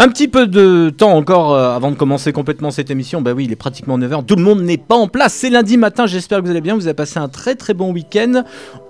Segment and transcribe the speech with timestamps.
[0.00, 3.20] Un petit peu de temps encore euh, avant de commencer complètement cette émission.
[3.20, 4.24] Bah oui, il est pratiquement 9h.
[4.26, 5.34] Tout le monde n'est pas en place.
[5.34, 6.06] C'est lundi matin.
[6.06, 6.76] J'espère que vous allez bien.
[6.76, 8.44] Vous avez passé un très très bon week-end.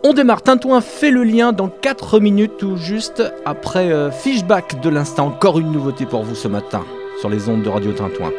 [0.05, 0.43] On démarre.
[0.43, 5.29] Tintouin fait le lien dans 4 minutes tout juste après euh, Fishback de l'instant.
[5.29, 6.85] Encore une nouveauté pour vous ce matin
[7.21, 8.31] sur les ondes de Radio Tintouin.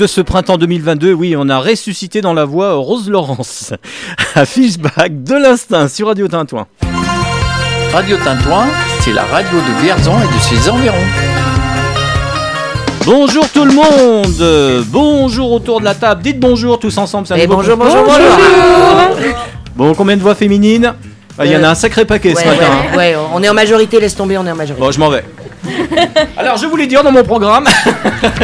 [0.00, 3.74] De ce printemps 2022, oui, on a ressuscité dans la voix Rose Laurence
[4.34, 6.66] à Fishback de l'instinct sur Radio Tintouin.
[7.92, 8.68] Radio Tintouin,
[9.00, 10.96] c'est la radio de Vierzon et de ses environs.
[13.04, 17.26] Bonjour tout le monde, bonjour autour de la table, dites bonjour tous ensemble.
[17.36, 19.36] Et bonjour, bonjour, bonjour,
[19.76, 20.94] Bon, combien de voix féminines?
[21.38, 22.64] Ah, Il y en a un sacré paquet ce matin.
[22.90, 22.96] Hein.
[22.96, 24.82] Ouais, on est en majorité, laisse tomber, on est en majorité.
[24.82, 25.24] Bon, je m'en vais.
[26.36, 27.66] Alors, je voulais dire dans mon programme,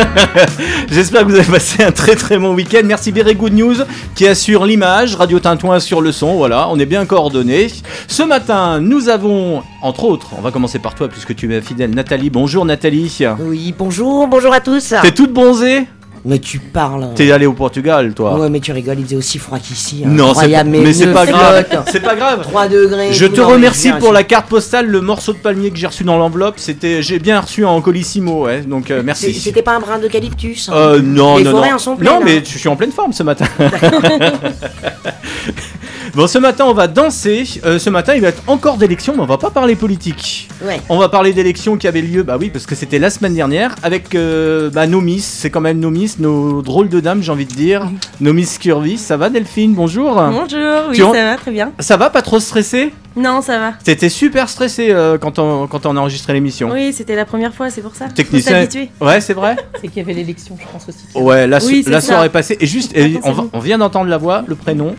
[0.91, 2.83] j'espère que vous avez passé un très très bon week-end.
[2.85, 3.77] Merci Very Good News
[4.15, 6.35] qui assure l'image, Radio Tintouin sur le son.
[6.35, 7.69] Voilà, on est bien coordonnés.
[8.09, 11.91] Ce matin, nous avons, entre autres, on va commencer par toi puisque tu es fidèle,
[11.91, 12.31] Nathalie.
[12.31, 13.19] Bonjour Nathalie.
[13.41, 14.95] Oui, bonjour, bonjour à tous.
[15.03, 15.87] T'es toute bronzée?
[16.27, 17.09] Mais tu parles.
[17.15, 20.03] T'es allé au Portugal, toi Ouais, mais tu rigoles, il faisait aussi froid qu'ici.
[20.05, 20.09] Hein.
[20.11, 21.65] Non, c'est mais, c'est pas grave.
[21.91, 22.43] C'est pas grave.
[22.43, 23.13] 3 degrés.
[23.13, 26.19] Je te remercie pour la carte postale, le morceau de palmier que j'ai reçu dans
[26.19, 26.59] l'enveloppe.
[26.59, 28.63] C'était, j'ai bien reçu en colissimo, ouais.
[28.63, 29.33] Donc euh, merci.
[29.35, 30.69] C'était pas un brin d'eucalyptus.
[30.69, 30.73] Hein.
[30.75, 31.77] Euh, non, Les non, forêts non.
[31.77, 32.13] en sont pleines.
[32.13, 32.43] Non, mais hein.
[32.45, 33.47] je suis en pleine forme ce matin.
[36.17, 37.45] Bon, ce matin, on va danser.
[37.67, 40.49] Euh, ce matin, il va être encore d'élections, mais on va pas parler politique.
[40.65, 40.81] Ouais.
[40.89, 43.75] On va parler d'élections qui avaient lieu, bah oui, parce que c'était la semaine dernière,
[43.83, 45.27] avec euh, bah, nos Miss.
[45.27, 47.91] C'est quand même nos Miss, nos drôles de dames, j'ai envie de dire.
[48.23, 48.97] Nos Miss Curvis.
[48.97, 49.75] Ça va, Delphine?
[49.75, 50.15] Bonjour.
[50.15, 51.73] Bonjour, oui, Tu en- ça va très bien.
[51.81, 52.95] Ça va, pas trop stressé?
[53.15, 53.73] Non, ça va.
[53.85, 56.71] T'étais super stressé euh, quand, on, quand on a enregistré l'émission.
[56.73, 58.07] Oui, c'était la première fois, c'est pour ça.
[58.09, 58.67] Technicien.
[59.03, 61.23] Ouais, c'est vrai C'est qu'il y avait l'élection, je pense aussi.
[61.23, 62.57] Ouais, la, so- Oui, la soirée passée.
[62.59, 64.97] Et juste, et va- on vient d'entendre la voix, le prénom,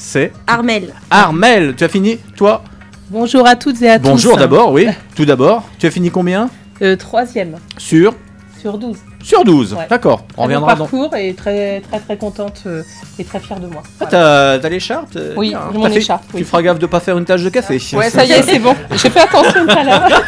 [0.00, 0.94] c'est Armel.
[1.10, 1.74] Armel.
[1.76, 2.62] Tu as fini Toi
[3.10, 4.06] Bonjour à toutes et à tous.
[4.08, 4.86] Bonjour d'abord, oui.
[5.16, 5.64] Tout d'abord.
[5.78, 6.48] Tu as fini combien
[6.82, 8.14] Euh, troisième Sur
[8.60, 8.96] sur 12.
[9.22, 9.72] Sur 12.
[9.74, 9.86] Ouais.
[9.88, 10.26] D'accord.
[10.36, 10.84] On reviendra dans.
[10.84, 12.82] parcours et très très très contente euh,
[13.18, 13.82] et très fière de moi.
[13.86, 14.10] Ah, Voilà.
[14.10, 16.40] T'as t'as l'écharpe Oui, j'ai mon fait- écharpe, oui.
[16.40, 17.80] Tu feras gaffe de pas faire une tache de café.
[17.94, 18.74] Ouais, ça y est, c'est bon.
[18.92, 20.22] J'ai fait attention tout à l'heure.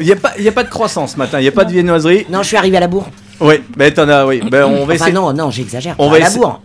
[0.00, 1.64] Il n'y a, pas- y a pas de croissance ce matin, il n'y a pas
[1.64, 2.24] de viennoiserie.
[2.30, 3.08] Non, je suis arrivé à la bourre.
[3.40, 4.40] Oui, mais t'en as, oui.
[4.48, 5.12] Ben, on va Enfin, essayer.
[5.12, 5.96] non, non, j'exagère.
[5.98, 6.60] On pas va à la essayer- bourre.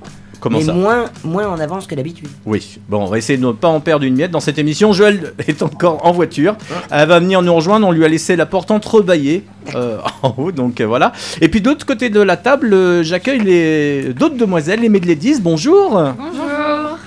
[0.47, 2.29] Comment mais ça moins, moins en avance que d'habitude.
[2.45, 4.93] Oui, bon, on va essayer de ne pas en perdre une miette dans cette émission.
[4.93, 6.55] Joël est encore en voiture.
[6.89, 7.85] Elle va venir nous rejoindre.
[7.85, 9.43] On lui a laissé la porte entrebâillée
[9.75, 11.11] euh, en haut, donc euh, voilà.
[11.41, 15.41] Et puis d'autre côté de la table, euh, j'accueille les d'autres demoiselles, les Medledis.
[15.41, 15.91] Bonjour.
[15.91, 16.97] Bonjour.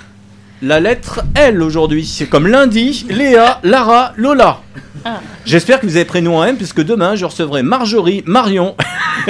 [0.61, 4.59] La lettre L aujourd'hui, c'est comme lundi, Léa, Lara, Lola.
[5.03, 5.19] Ah.
[5.45, 8.75] J'espère que vous avez prénom en M, puisque demain je recevrai Marjorie, Marion.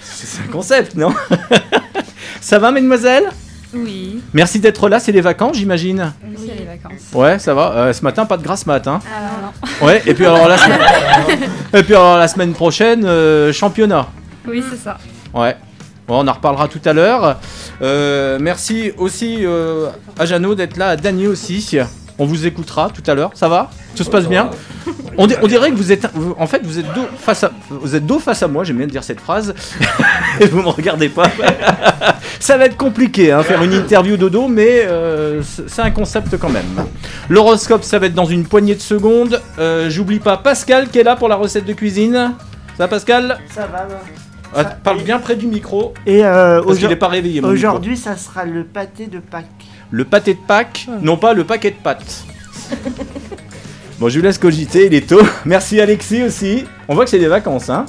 [0.00, 1.12] c'est un concept, non?
[2.40, 3.30] Ça va, mesdemoiselles?
[3.74, 4.22] Oui.
[4.32, 6.12] Merci d'être là, c'est les vacances, j'imagine.
[6.24, 7.02] Oui, les vacances.
[7.12, 7.72] Ouais, ça va.
[7.72, 8.86] Euh, ce matin, pas de grasse mat.
[8.86, 9.00] Hein.
[9.06, 9.86] Ah non.
[9.86, 10.80] Ouais, et puis alors la semaine,
[11.74, 14.08] et puis alors, la semaine prochaine, euh, championnat.
[14.46, 14.96] Oui, c'est ça.
[15.34, 15.56] Ouais.
[16.06, 17.38] Bon, on en reparlera tout à l'heure.
[17.82, 19.44] Euh, merci aussi
[20.18, 21.78] à Jeannot d'être là, à Dany aussi.
[22.20, 23.30] On vous écoutera tout à l'heure.
[23.34, 23.70] Ça va?
[23.94, 24.50] Tout se passe bien?
[25.16, 27.52] On, di- on dirait que vous êtes, vous- en fait, vous êtes dos face à,
[27.70, 28.64] vous êtes dos face à moi.
[28.64, 29.54] J'aime bien dire cette phrase.
[30.40, 31.28] Et vous me regardez pas.
[32.40, 36.48] Ça va être compliqué, hein, faire une interview dodo, mais euh, c'est un concept quand
[36.48, 36.64] même.
[37.28, 39.40] L'horoscope, ça va être dans une poignée de secondes.
[39.58, 42.34] Euh, J'oublie pas Pascal qui est là pour la recette de cuisine.
[42.76, 43.38] Ça va, Pascal?
[43.52, 43.88] Ça va.
[44.54, 45.92] Ah, Parle bien près du micro.
[46.06, 47.40] Et euh, Parce qu'il aujourd- n'est pas réveillé.
[47.40, 47.68] mon micro.
[47.70, 49.44] aujourd'hui, ça sera le pâté de Pâques.
[49.90, 52.24] Le pâté de Pâques, non pas le paquet de pâtes.
[53.98, 55.20] bon, je vous laisse cogiter, il est tôt.
[55.46, 56.64] Merci Alexis aussi.
[56.88, 57.86] On voit que c'est des vacances, hein.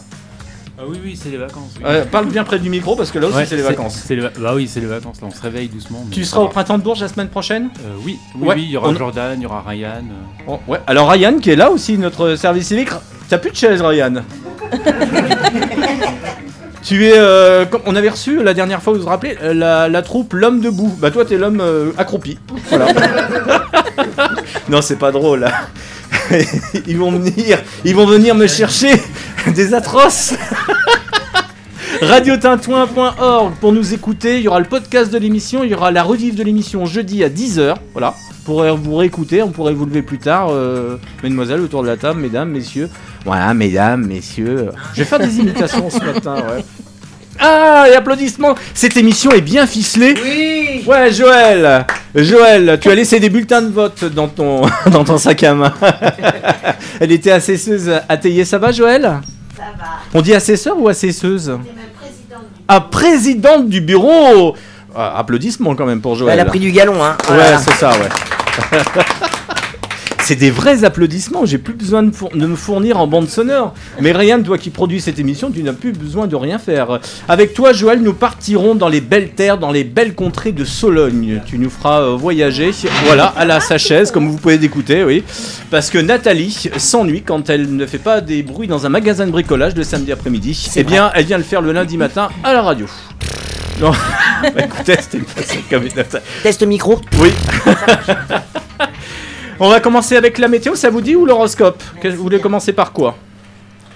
[0.81, 1.73] Ah oui, oui, c'est les vacances.
[1.75, 1.83] oui.
[1.85, 4.01] Euh, parle bien près du micro parce que là aussi Ouais, c'est les vacances.
[4.07, 5.19] c'est Bah oui, c'est les vacances.
[5.21, 6.05] Là, on se réveille doucement.
[6.07, 7.69] mais Tu seras au printemps de Bourges la semaine prochaine?
[7.81, 9.89] Euh, oui, oui, Ouais, oui, il y aura on- Jordan, il y aura Ryan.
[9.97, 10.43] euh.
[10.47, 10.79] Oh, Ouais.
[10.87, 12.89] Alors Ryan qui est là aussi, notre service civique.
[13.27, 14.23] T'as plus de chaise, Ryan.
[16.89, 17.13] tu es.
[17.15, 20.33] euh, comme on avait reçu la dernière fois, vous vous rappelez, euh, la, la troupe
[20.33, 20.91] L'homme debout.
[20.97, 22.39] Bah toi, t'es l'homme euh, accroupi.
[22.69, 22.87] Voilà.
[24.69, 25.45] non, c'est pas drôle.
[26.87, 28.91] ils vont venir, ils vont venir me chercher
[29.53, 30.33] des atroces.
[32.01, 34.37] Radiotintouin.org pour nous écouter.
[34.37, 37.23] Il y aura le podcast de l'émission, il y aura la rediff de l'émission jeudi
[37.23, 37.75] à 10h.
[37.93, 38.13] Voilà.
[38.29, 40.49] Vous pourrez vous réécouter, on pourrait vous lever plus tard.
[40.51, 42.89] euh, mesdemoiselles, autour de la table, mesdames, messieurs.
[43.25, 44.69] Voilà, mesdames, messieurs.
[44.93, 46.63] Je vais faire des imitations ce matin, ouais.
[47.41, 50.13] Ah, et applaudissements Cette émission est bien ficelée.
[50.21, 55.17] Oui Ouais, Joël Joël, tu as laissé des bulletins de vote dans ton, dans ton
[55.17, 55.73] sac à main.
[56.99, 59.21] Elle était assesseuse attayée, ça va, Joël?
[59.59, 59.85] Ça va.
[60.13, 62.61] On dit assesseur ou assesseuse C'est même présidente du...
[62.67, 64.55] Ah, présidente du bureau
[64.95, 66.33] Ah, Applaudissements quand même pour Joël.
[66.33, 67.17] Elle a pris du galon, hein.
[67.29, 67.57] Ouais, Voilà.
[67.59, 68.09] c'est ça, ouais.
[70.29, 73.73] c'est des vrais applaudissements, j'ai plus besoin de, de me fournir en bande sonore.
[73.99, 76.99] Mais Ryan, toi qui produis cette émission, tu n'as plus besoin de rien faire.
[77.27, 81.41] Avec toi, Joël, nous partirons dans les belles terres, dans les belles contrées de Sologne.
[81.47, 82.69] Tu nous feras euh, voyager,
[83.05, 85.23] voilà, à la sa chaise, comme vous pouvez l'écouter, oui.
[85.71, 89.31] Parce que Nathalie s'ennuie quand elle ne fait pas des bruits dans un magasin de
[89.31, 90.69] bricolage le samedi après-midi.
[90.75, 92.85] Eh bien, elle vient le faire le lundi matin à la radio.
[93.81, 93.93] Non,
[94.43, 96.21] Bah, écoutez, c'était une façon comme une.
[96.43, 97.01] Test micro.
[97.19, 97.31] Oui.
[99.59, 102.93] On va commencer avec la météo, ça vous dit, ou l'horoscope Vous voulez commencer par
[102.93, 103.15] quoi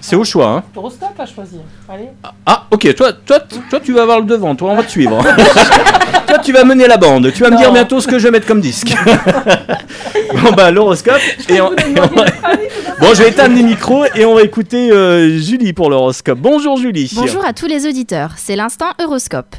[0.00, 1.60] C'est au choix, hein Horoscope à choisir.
[1.88, 2.08] Allez.
[2.44, 3.40] Ah, ok, toi, toi,
[3.70, 5.22] toi, tu vas avoir le devant, toi, on va te suivre.
[6.26, 8.30] toi, tu vas mener la bande, tu vas me dire bientôt ce que je vais
[8.32, 8.94] mettre comme disque.
[10.42, 11.20] bon, bah, l'horoscope.
[11.48, 12.24] Et on- et on va-
[13.00, 16.38] Bon, je vais éteindre les micros et on va écouter euh, Julie pour l'horoscope.
[16.38, 17.10] Bonjour, Julie.
[17.14, 19.56] Bonjour à tous les auditeurs, c'est l'instant Euroscope.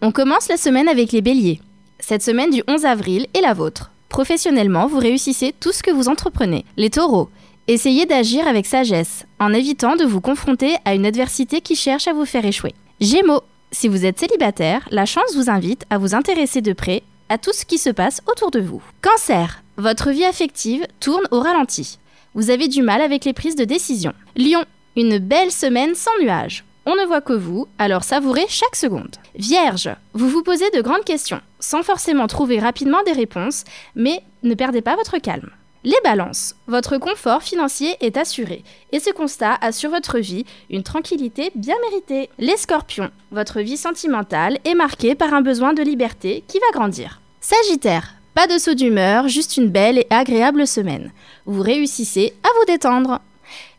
[0.00, 1.60] On commence la semaine avec les béliers.
[2.00, 3.90] Cette semaine du 11 avril est la vôtre.
[4.08, 6.64] Professionnellement, vous réussissez tout ce que vous entreprenez.
[6.76, 7.28] Les taureaux,
[7.66, 12.12] essayez d'agir avec sagesse, en évitant de vous confronter à une adversité qui cherche à
[12.12, 12.74] vous faire échouer.
[13.00, 17.36] Gémeaux, si vous êtes célibataire, la chance vous invite à vous intéresser de près à
[17.36, 18.82] tout ce qui se passe autour de vous.
[19.02, 21.98] Cancer, votre vie affective tourne au ralenti.
[22.34, 24.12] Vous avez du mal avec les prises de décision.
[24.36, 24.64] Lion,
[24.96, 26.64] une belle semaine sans nuages.
[26.88, 29.16] On ne voit que vous, alors savourez chaque seconde.
[29.34, 33.64] Vierge, vous vous posez de grandes questions, sans forcément trouver rapidement des réponses,
[33.94, 35.50] mais ne perdez pas votre calme.
[35.84, 41.52] Les balances, votre confort financier est assuré, et ce constat assure votre vie une tranquillité
[41.54, 42.30] bien méritée.
[42.38, 47.20] Les scorpions, votre vie sentimentale est marquée par un besoin de liberté qui va grandir.
[47.42, 51.12] Sagittaire, pas de saut d'humeur, juste une belle et agréable semaine.
[51.44, 53.20] Vous réussissez à vous détendre.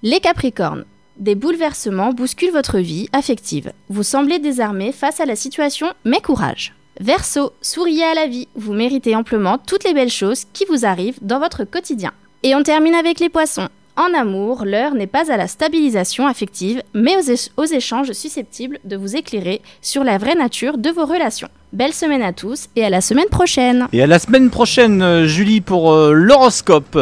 [0.03, 0.85] Les Capricornes,
[1.19, 3.71] des bouleversements bousculent votre vie affective.
[3.89, 6.73] Vous semblez désarmé face à la situation, mais courage.
[6.99, 11.19] Verseau, souriez à la vie, vous méritez amplement toutes les belles choses qui vous arrivent
[11.21, 12.11] dans votre quotidien.
[12.43, 13.69] Et on termine avec les poissons.
[13.95, 18.95] En amour, l'heure n'est pas à la stabilisation affective, mais aux, aux échanges susceptibles de
[18.95, 21.49] vous éclairer sur la vraie nature de vos relations.
[21.71, 25.27] Belle semaine à tous et à la semaine prochaine Et à la semaine prochaine, euh,
[25.27, 26.97] Julie, pour euh, l'horoscope.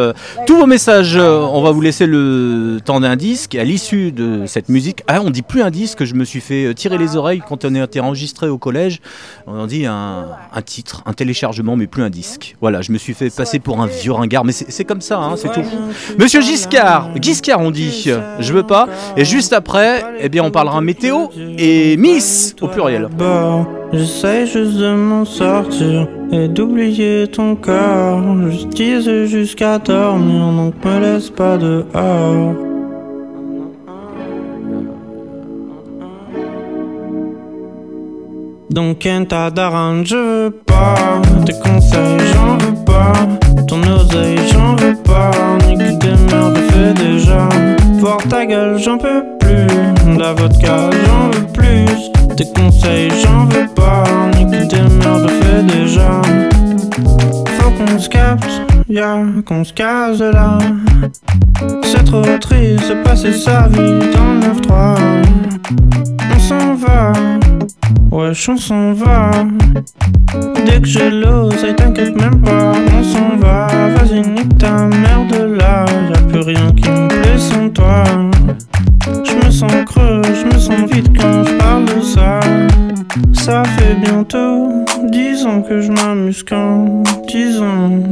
[0.46, 3.56] Tous vos messages, euh, on va vous laisser le temps d'un disque.
[3.56, 6.74] À l'issue de cette musique, ah, on dit plus un disque, je me suis fait
[6.74, 9.00] tirer les oreilles quand on a été enregistré au collège.
[9.46, 12.58] On en dit un, un titre, un téléchargement, mais plus un disque.
[12.60, 15.36] Voilà, je me suis fait passer pour un vieux ringard, mais c'est comme ça, hein,
[15.38, 15.64] c'est tout.
[16.20, 18.10] Monsieur Giscard, Giscard, on dit,
[18.40, 18.90] je veux pas.
[19.16, 23.08] Et juste après, eh bien, on parlera météo et Miss au pluriel.
[23.94, 28.22] J'essaie juste de m'en sortir et d'oublier ton corps.
[28.50, 32.54] J'utilise jusqu'à dormir, donc me laisse pas dehors.
[38.70, 44.96] Donc Kenta Daran, je veux pas Tes conseils, j'en veux pas Ton oseille, j'en veux
[44.96, 45.32] pas.
[45.68, 47.50] Nique des merdes, fais déjà.
[48.00, 50.18] Voir ta gueule, j'en peux plus.
[50.18, 52.36] La vodka, j'en veux plus.
[52.38, 54.04] Tes conseils, j'en veux pas.
[54.38, 56.22] Nique des merdes, fais déjà.
[57.60, 58.50] Faut qu'on se capte,
[58.88, 60.58] ya qu'on se case de là.
[61.84, 64.96] C'est trop triste passer sa vie dans le 9-3
[66.36, 67.12] On s'en va
[68.12, 69.32] Wesh, on s'en va.
[70.66, 73.68] Dès que j'ai l'oseille, t'inquiète même pas, on s'en va.
[73.96, 75.86] Vas-y, nique ta merde là.
[76.10, 78.04] Y'a plus rien qui me plaît sans toi.
[79.24, 82.40] Je me sens creux, je me sens vide quand je parle de ça.
[83.34, 88.04] Ça fait bientôt dix ans que je m'amuse quand dix ans.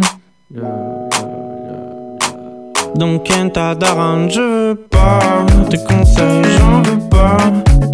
[2.96, 7.38] Donc Kenta Daran, je veux pas Tes conseils, j'en veux pas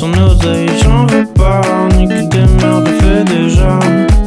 [0.01, 1.61] Ton oseille, j'en veux pas.
[1.95, 3.79] Nique des merdes, fais déjà.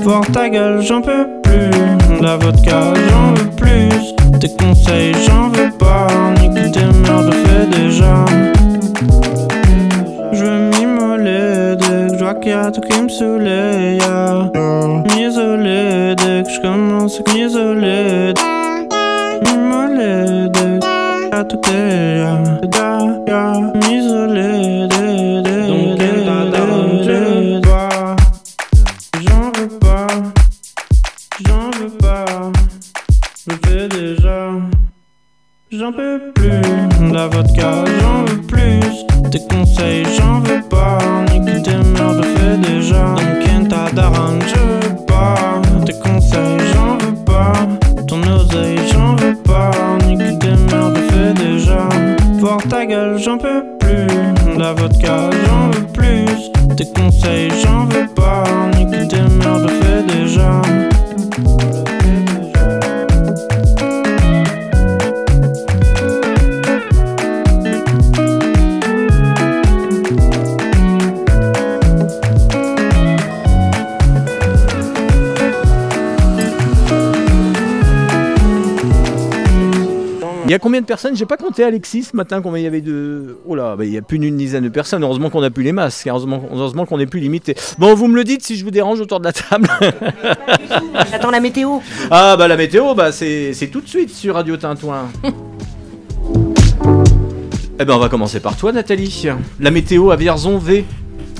[0.04, 2.22] Voir ta gueule, j'en peux plus.
[2.22, 4.14] La vodka, j'en veux plus.
[4.38, 6.06] Tes conseils, j'en veux pas.
[6.40, 8.24] Nique des merdes, fais déjà.
[10.32, 13.98] Je veux m'immoler dès que je vois qu'il y a tout qui me saoulait.
[15.08, 18.32] M'isoler dès que je commence à m'isoler.
[19.42, 22.64] M'isoler dès que tout est
[37.28, 38.80] Vodka j'en veux plus.
[39.30, 40.98] Tes conseils j'en veux pas.
[41.32, 43.14] Nique tes merdes fais déjà.
[43.14, 45.62] Donc Kenta Daran je veux pas.
[45.86, 47.52] Tes conseils j'en veux pas.
[48.06, 49.70] Ton oseille j'en veux pas.
[50.06, 51.88] Nique tes merdes fais déjà.
[52.38, 53.73] Voir ta gueule j'en peux plus
[80.54, 81.16] y a combien de personnes?
[81.16, 83.38] J'ai pas compté Alexis ce matin combien il y avait de.
[83.46, 85.02] Oh là, bah, il y a plus d'une dizaine de personnes.
[85.02, 86.06] Heureusement qu'on a plus les masques.
[86.06, 87.56] Heureusement, heureusement qu'on est plus limité.
[87.78, 89.68] Bon, vous me le dites si je vous dérange autour de la table.
[91.10, 91.78] J'attends la météo.
[92.10, 95.08] ah bah la météo, bah c'est c'est tout de suite sur Radio Tintouin.
[97.78, 99.26] eh ben on va commencer par toi Nathalie.
[99.60, 100.84] La météo à Vierzon V.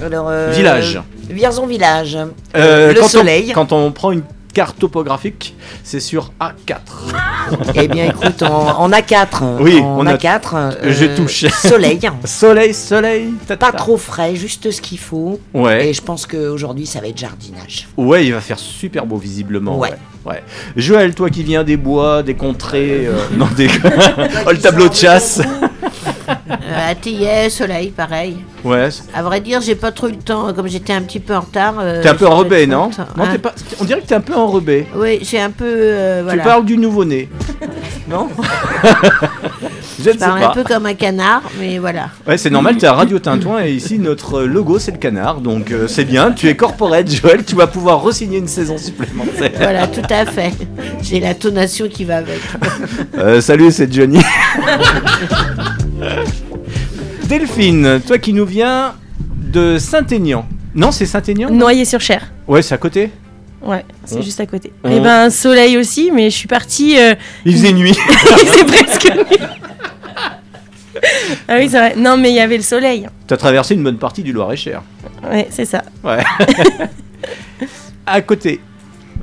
[0.02, 1.00] Alors, euh, Village.
[1.30, 2.18] Vierzon Village.
[2.56, 3.52] Euh, le quand on- soleil.
[3.52, 4.23] quand on prend une
[4.54, 6.78] carte topographique, c'est sur A4.
[7.75, 9.58] Eh bien, écoute, en, en A4.
[9.61, 10.40] Oui, en on a- A4.
[10.54, 11.44] euh, Je touche.
[11.62, 12.00] Soleil.
[12.25, 13.34] Soleil, soleil.
[13.58, 15.38] Pas trop frais, juste ce qu'il faut.
[15.52, 15.88] Ouais.
[15.88, 17.87] Et je pense qu'aujourd'hui, ça va être jardinage.
[17.99, 19.76] Ouais, il va faire super beau visiblement.
[19.78, 19.90] Ouais.
[20.25, 20.32] Ouais.
[20.32, 20.42] ouais.
[20.76, 23.68] Joël, toi qui viens des bois, des contrées, euh, non des.
[24.46, 25.42] oh, le tableau de chasse.
[26.28, 28.36] Euh, à Tillet, soleil, pareil.
[28.64, 28.88] Ouais.
[29.14, 31.40] À vrai dire, j'ai pas trop eu le temps, comme j'étais un petit peu en
[31.40, 31.74] retard.
[31.80, 32.90] euh, T'es un peu enrobé, non.
[33.16, 33.54] Non, Hein t'es pas.
[33.80, 34.86] On dirait que t'es un peu enrobé.
[34.96, 35.64] Oui, j'ai un peu.
[35.66, 36.42] euh, voilà.
[36.42, 37.28] Tu parles du nouveau-né.
[38.08, 38.28] Non
[39.98, 42.10] Je parle un peu comme un canard, mais voilà.
[42.26, 45.70] Ouais, c'est normal, tu as Radio Tintouin et ici notre logo c'est le canard, donc
[45.70, 46.30] euh, c'est bien.
[46.32, 49.52] Tu es corporate, Joël, tu vas pouvoir re-signer une saison supplémentaire.
[49.56, 50.52] Voilà, tout à fait.
[51.00, 52.40] J'ai la tonation qui va avec.
[53.16, 54.20] Euh, salut, c'est Johnny.
[57.28, 58.94] Delphine, toi qui nous viens
[59.37, 60.46] de Saint-Aignan.
[60.75, 62.32] Non, c'est Saint-Aignan Noyer-sur-Cher.
[62.46, 63.11] Ouais, c'est à côté.
[63.62, 64.73] Ouais, c'est juste à côté.
[64.84, 66.99] Et ben, soleil aussi, mais je suis partie.
[66.99, 67.14] euh,
[67.46, 67.96] Il faisait nuit.
[68.46, 69.38] c'est presque nuit.
[71.49, 71.94] ah oui, c'est vrai.
[71.96, 73.08] Non, mais il y avait le soleil.
[73.26, 74.82] T'as traversé une bonne partie du Loir-et-Cher.
[75.30, 75.82] Ouais, c'est ça.
[76.02, 76.23] Ouais.
[78.06, 78.61] à côté.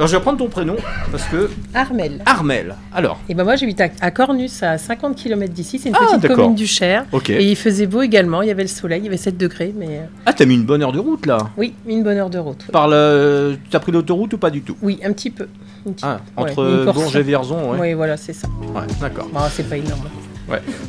[0.01, 0.77] Alors je vais prendre ton prénom
[1.12, 2.24] parce que Armel.
[2.25, 2.74] Armel.
[2.91, 5.77] Alors, Et ben moi j'habite à, à Cornus, à 50 km d'ici.
[5.77, 7.05] C'est une Ah, petite commune du Cher.
[7.29, 8.41] Et il faisait beau également.
[8.41, 10.55] Il y avait le soleil, il y avait 7 degrés, mais euh, Ah, t'as mis
[10.55, 11.38] une bonne heure de route là.
[11.55, 12.65] oui, une bonne heure de route.
[12.72, 13.58] Par le...
[13.70, 14.75] T'as pris l'autoroute ou pas du tout?
[14.81, 15.48] Oui, un petit peu.
[15.88, 16.41] Un petit Ah, peu.
[16.41, 16.93] entre Ouais.
[16.93, 17.77] Bourges et Vierzon, ouais.
[17.79, 18.48] Oui, voilà, c'est ça.
[18.74, 19.27] Ouais, d'accord.
[19.31, 20.01] Bon, c'est pas énorme.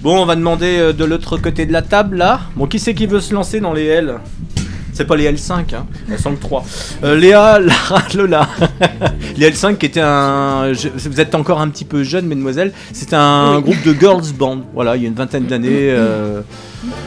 [0.01, 2.41] Bon, on va demander euh, de l'autre côté de la table là.
[2.57, 4.15] Bon, qui c'est qui veut se lancer dans les L?
[4.93, 5.87] C'est pas les L5, hein.
[6.11, 6.65] Elles sont que 3.
[7.03, 8.49] Léa, Lara, Lola.
[9.37, 10.73] les L5 qui étaient un.
[10.75, 12.73] je- Vous êtes encore un petit peu jeune, mesdemoiselles.
[12.93, 13.63] C'était un Oui.
[13.63, 14.59] groupe de girls band.
[14.75, 15.71] Voilà, il y a une vingtaine d'années.
[15.91, 16.43] euh,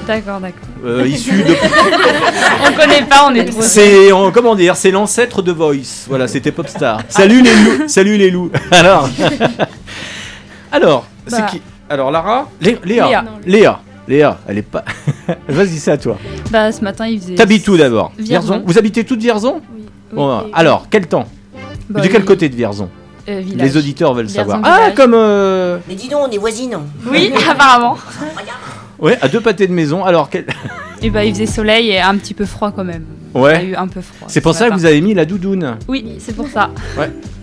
[0.08, 0.68] D'accord, d'accord.
[0.86, 1.54] euh, issu de.
[2.68, 3.62] On connaît pas, on est trop.
[3.62, 6.06] C'est euh, comment dire, c'est l'ancêtre de Voice.
[6.08, 7.02] Voilà, c'était Popstar.
[7.10, 8.52] Salut les loups, salut les loups.
[8.72, 9.08] Alors,
[10.72, 11.48] alors, c'est Bah.
[11.52, 11.62] qui?
[11.90, 13.26] Alors Lara, Lé- Léa, Léa.
[13.46, 14.86] Léa, Léa, elle est pas.
[15.48, 16.18] Vas-y, c'est à toi.
[16.52, 17.36] Bah, ce matin, il faisait.
[17.36, 18.62] T'habites où d'abord Vierzon.
[18.66, 19.86] Vous habitez toutes Vierzon Oui.
[20.14, 21.28] Bon, oui, et- alors, quel temps
[21.90, 22.90] Bah, De quel côté de Vierzon
[23.28, 23.68] euh, village.
[23.68, 24.76] Les auditeurs veulent Vierzon savoir.
[24.78, 24.90] village.
[24.92, 26.78] Ah, comme euh, Mais dis donc, on est voisines.
[27.10, 27.98] Oui, apparemment.
[29.00, 30.06] ouais, à deux pâtés de maison.
[30.06, 30.46] Alors, quel...
[31.02, 33.06] Et bah, il faisait soleil et un petit peu froid quand même.
[33.36, 33.54] Ouais.
[33.66, 34.28] Il a eu un peu froid.
[34.30, 35.76] c'est pour ça que vous avez mis la doudoune.
[35.88, 36.72] Oui, c'est pour ça.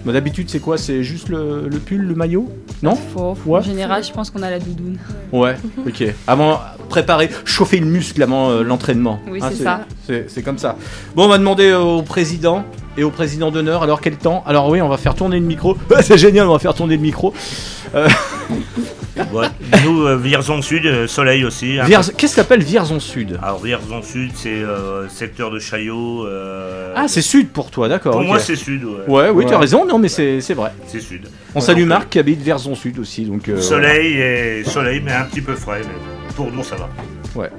[0.04, 0.78] Bon, D'habitude, c'est quoi?
[0.78, 2.50] C'est juste le, le pull, le maillot?
[2.82, 2.98] Non?
[3.46, 3.60] Ouais.
[3.60, 4.98] En général, je pense qu'on a la doudoune.
[5.32, 5.54] Ouais,
[5.86, 6.02] ok.
[6.26, 6.58] Avant,
[6.88, 9.20] préparer, chauffer le muscle avant euh, l'entraînement.
[9.28, 9.86] Oui, Hein, c'est ça.
[10.06, 10.76] C'est c'est comme ça.
[11.14, 12.64] Bon, on va demander au président
[12.96, 13.84] et au président d'honneur.
[13.84, 14.42] Alors, quel temps?
[14.44, 15.76] Alors, oui, on va faire tourner le micro.
[16.00, 17.32] c'est génial, on va faire tourner le micro.
[19.32, 19.46] Ouais.
[19.84, 21.78] Nous, euh, Vierzon Sud, euh, soleil aussi.
[21.78, 21.84] hein.
[21.84, 23.38] Vierz- Qu'est-ce que t'appelles Vierzon Sud?
[23.42, 26.24] Alors Vierzon Sud, c'est euh, secteur de Chaillot.
[26.26, 28.12] euh, Ah, c'est Sud pour toi, d'accord.
[28.12, 28.26] Pour ok.
[28.26, 28.84] moi, c'est Sud.
[28.84, 29.60] Ouais, Ouais, oui, tu as Ouais.
[29.62, 30.72] raison, non, mais c'est c'est vrai.
[30.86, 31.28] C'est Sud.
[31.54, 33.24] On Ouais, salue Marc qui habite Vierzon Sud aussi.
[33.24, 35.82] Donc, euh, Soleil et soleil, mais un petit peu frais.
[35.84, 36.88] Mais pour nous, ça va.
[37.34, 37.50] Ouais.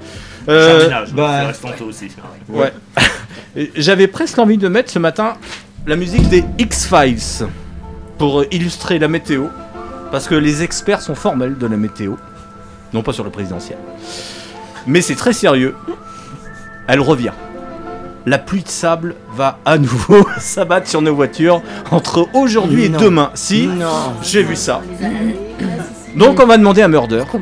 [0.48, 2.08] Euh, Jardinage, bah, c'est restant tôt aussi.
[2.48, 2.72] Ouais.
[3.56, 5.34] Et J'avais presque envie de mettre ce matin
[5.86, 7.46] la musique des X-Files
[8.18, 9.44] pour illustrer la météo.
[10.14, 12.12] Parce que les experts sont formels de la météo.
[12.92, 13.78] Non pas sur le présidentiel.
[14.86, 15.74] Mais c'est très sérieux.
[16.86, 17.32] Elle revient.
[18.24, 23.00] La pluie de sable va à nouveau s'abattre sur nos voitures entre aujourd'hui et Non.
[23.00, 23.30] demain.
[23.34, 23.68] Si,
[24.22, 24.82] j'ai vu ça.
[26.14, 27.24] Donc on va demander à Murder.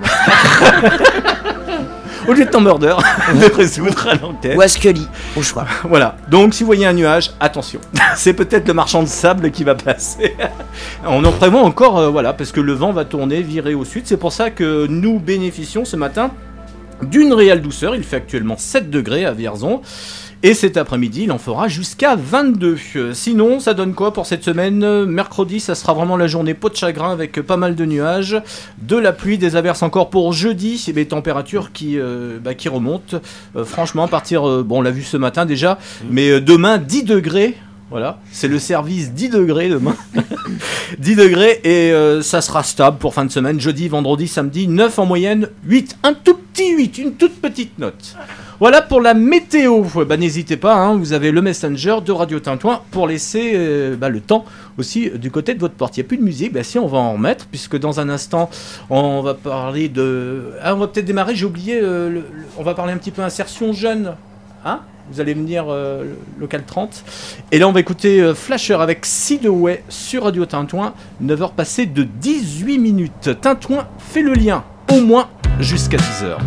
[2.28, 2.94] Au lieu de ton Murder,
[3.34, 4.56] de résoudre à l'enquête.
[4.56, 5.66] Ou à Scully, au choix.
[5.84, 6.16] Voilà.
[6.30, 7.80] Donc, si vous voyez un nuage, attention.
[8.16, 10.36] C'est peut-être le marchand de sable qui va passer.
[11.06, 14.02] On en prévoit encore, euh, voilà, parce que le vent va tourner, virer au sud.
[14.06, 16.30] C'est pour ça que nous bénéficions ce matin
[17.02, 17.96] d'une réelle douceur.
[17.96, 19.82] Il fait actuellement 7 degrés à Vierzon.
[20.44, 22.76] Et cet après-midi, il en fera jusqu'à 22.
[22.96, 26.52] Euh, Sinon, ça donne quoi pour cette semaine Euh, Mercredi, ça sera vraiment la journée
[26.54, 28.42] peau de chagrin avec pas mal de nuages,
[28.78, 33.18] de la pluie, des averses encore pour jeudi, et des températures qui, euh, bah, remontent.
[33.54, 35.78] Euh, franchement, partir, euh, bon, on l'a vu ce matin déjà,
[36.10, 37.56] mais euh, demain, 10 degrés.
[37.90, 39.94] Voilà, c'est le service 10 degrés demain.
[40.98, 43.60] 10 degrés et euh, ça sera stable pour fin de semaine.
[43.60, 45.98] Jeudi, vendredi, samedi, 9 en moyenne, 8.
[46.02, 48.16] Un tout petit 8, une toute petite note.
[48.60, 49.82] Voilà pour la météo.
[50.06, 54.08] Bah, N'hésitez pas, hein, vous avez le messenger de Radio Tintouin pour laisser euh, bah,
[54.08, 54.44] le temps
[54.78, 55.96] aussi euh, du côté de votre porte.
[55.96, 58.08] Il n'y a plus de musique, bah, si on va en remettre, puisque dans un
[58.08, 58.50] instant
[58.90, 60.52] on va parler de.
[60.62, 62.20] Ah, on va peut-être démarrer, j'ai oublié, euh,
[62.58, 64.14] on va parler un petit peu insertion jeune.
[64.64, 64.80] Hein?
[65.10, 67.04] Vous allez le- local 30.
[67.50, 70.94] Et là, on va écouter Flasher avec Sidaway sur Radio Tintouin.
[71.22, 73.30] 9h passées de 18 minutes.
[73.40, 75.28] Tintouin fait le lien, au moins
[75.60, 76.38] jusqu'à 10h.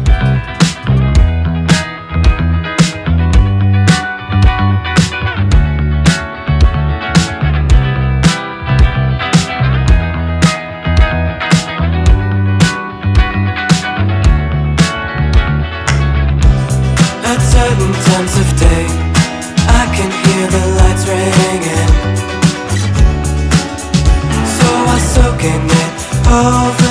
[26.27, 26.84] At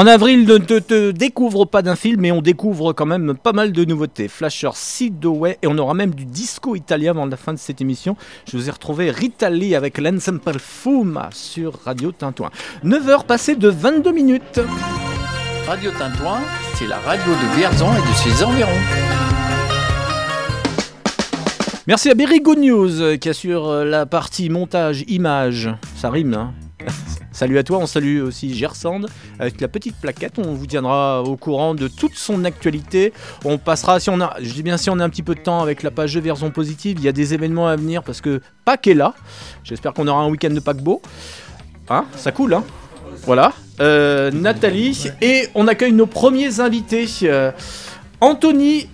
[0.00, 3.52] En avril, ne te, te découvre pas d'un film, mais on découvre quand même pas
[3.52, 4.28] mal de nouveautés.
[4.28, 8.16] Flasher, Sidoway, et on aura même du disco italien avant la fin de cette émission.
[8.50, 12.48] Je vous ai retrouvé Rita Lee avec l'Ensemble Fuma sur Radio Tintouin.
[12.82, 14.60] 9h passées de 22 minutes.
[15.66, 16.38] Radio Tintouin,
[16.76, 18.70] c'est la radio de Vierzon et de ses environs.
[21.86, 25.68] Merci à Berry Good News euh, qui assure euh, la partie montage, image.
[25.94, 26.54] Ça rime, hein
[27.32, 29.02] Salut à toi, on salue aussi Gersand
[29.38, 30.38] avec la petite plaquette.
[30.38, 33.12] On vous tiendra au courant de toute son actualité.
[33.44, 35.40] On passera, si on a, je dis bien si on a un petit peu de
[35.40, 38.20] temps avec la page de Version Positive, il y a des événements à venir parce
[38.20, 39.14] que Pâques est là.
[39.62, 41.00] J'espère qu'on aura un week-end de paquebot.
[41.88, 42.64] Hein Ça coule, hein
[43.24, 43.52] Voilà.
[43.80, 45.06] Euh, Nathalie.
[45.22, 47.06] Et on accueille nos premiers invités.
[47.22, 47.52] euh,
[48.20, 48.88] Anthony.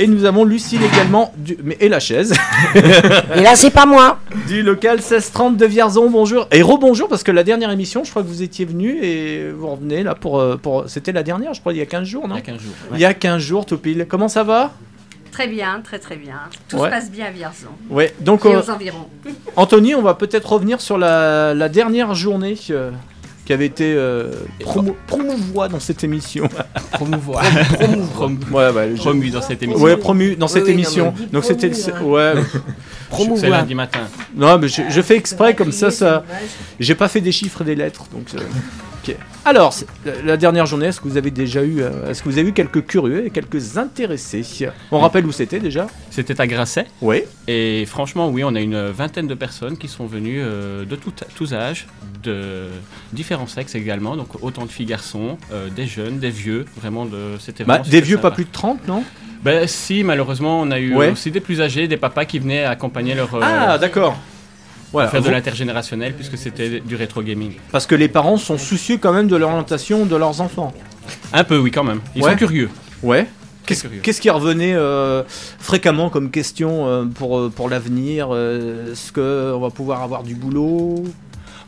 [0.00, 2.32] Et nous avons Lucille également, du, mais, et la chaise.
[3.34, 4.18] Et là, c'est pas moi.
[4.46, 6.46] Du local 1630 de Vierzon, bonjour.
[6.52, 9.66] Et rebonjour, parce que la dernière émission, je crois que vous étiez venu et vous
[9.68, 10.38] revenez là pour.
[10.38, 12.36] euh, pour C'était la dernière, je crois, il y a 15 jours, non?
[12.36, 12.72] Il y a 15 jours.
[12.94, 14.06] Il y a 15 jours, tout pile.
[14.08, 14.72] Comment ça va?
[15.32, 16.34] Très bien, très très bien.
[16.68, 16.86] Tout Ouais.
[16.88, 17.66] se passe bien à Vierzon.
[17.90, 19.06] Ouais, donc, Et euh, aux environs.
[19.56, 22.90] Anthony, on va peut-être revenir sur la, la dernière journée euh,
[23.48, 24.30] qui avait été euh,
[24.60, 26.46] promo- promouvoie dans cette émission.
[26.92, 27.42] Promouvoir.
[28.14, 29.82] Prom- ouais, ouais, je- Promu dans cette émission.
[29.82, 31.14] Ouais, promu dans cette Oui, oui, non, émission.
[31.32, 32.34] Donc c'était le- promu, ouais.
[33.08, 33.40] Promouvoir.
[33.40, 34.00] C'est lundi matin.
[34.36, 36.24] Non, mais je, je fais exprès comme ça, ça.
[36.78, 38.26] J'ai pas fait des chiffres et des lettres, donc.
[38.34, 38.40] euh,
[39.08, 39.16] ok.
[39.44, 39.86] Alors, c'est-
[40.24, 42.52] la- dernière journée, est-ce que vous avez déjà eu, euh, est-ce que vous avez eu
[42.52, 44.44] quelques curieux et quelques intéressés?
[44.92, 45.86] On rappelle où c'était déjà?
[46.10, 46.86] C'était à Grasset.
[47.00, 47.22] Oui.
[47.46, 51.12] Et franchement, oui, on a une vingtaine de personnes qui sont venues euh, de tout-
[51.34, 51.86] tous âges,
[52.22, 52.66] de
[53.12, 57.36] différents sexes également, donc autant de filles, garçons, euh, des jeunes, des vieux, vraiment de.
[57.38, 59.02] C'était Bah, des vieux pas plus de 30, non?
[59.44, 61.10] Ben si, malheureusement, on a eu Ouais.
[61.12, 63.32] aussi des plus âgés, des papas qui venaient accompagner leur.
[63.36, 64.16] euh, Ah, d'accord.
[64.92, 65.08] Voilà.
[65.10, 67.52] Faire de l'intergénérationnel puisque c'était du rétro gaming.
[67.72, 70.72] Parce que les parents sont soucieux quand même de l'orientation de leurs enfants.
[71.32, 72.00] Un peu, oui, quand même.
[72.16, 72.30] Ils Ouais.
[72.32, 72.70] sont curieux.
[73.02, 73.26] Ouais.
[73.66, 75.22] Qu'est-ce qui revenait euh,
[75.58, 81.04] fréquemment comme question euh, pour, euh, pour l'avenir Est-ce qu'on va pouvoir avoir du boulot?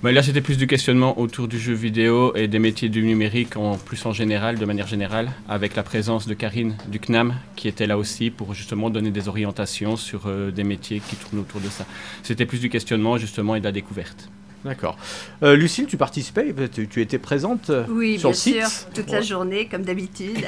[0.02, 3.58] Mais là, c'était plus du questionnement autour du jeu vidéo et des métiers du numérique
[3.58, 7.68] en plus en général, de manière générale, avec la présence de Karine du CNAM qui
[7.68, 11.60] était là aussi pour justement donner des orientations sur euh, des métiers qui tournent autour
[11.60, 11.84] de ça.
[12.22, 14.30] C'était plus du questionnement justement et de la découverte.
[14.64, 14.98] D'accord.
[15.42, 18.90] Euh, Lucille, tu participais Tu, tu étais présente euh, Oui, sur bien le site sûr,
[18.94, 20.36] toute la journée, comme d'habitude.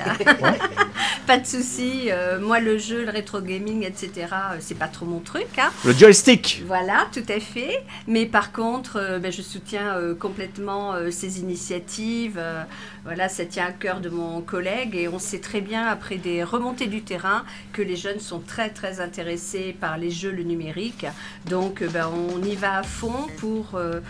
[1.27, 2.11] pas de souci.
[2.11, 5.47] euh, moi, le jeu, le rétro gaming, etc., euh, c'est pas trop mon truc.
[5.59, 5.71] hein.
[5.85, 7.83] Le joystick Voilà, tout à fait.
[8.07, 12.37] Mais par contre, euh, ben, je soutiens euh, complètement euh, ces initiatives.
[12.37, 12.63] euh,
[13.05, 16.45] voilà, ça tient à cœur de mon collègue et on sait très bien, après des
[16.45, 21.07] remontées du terrain, que les jeunes sont très, très intéressés par les jeux, le numérique.
[21.49, 24.01] Donc, euh, ben, on y va à fond pour euh,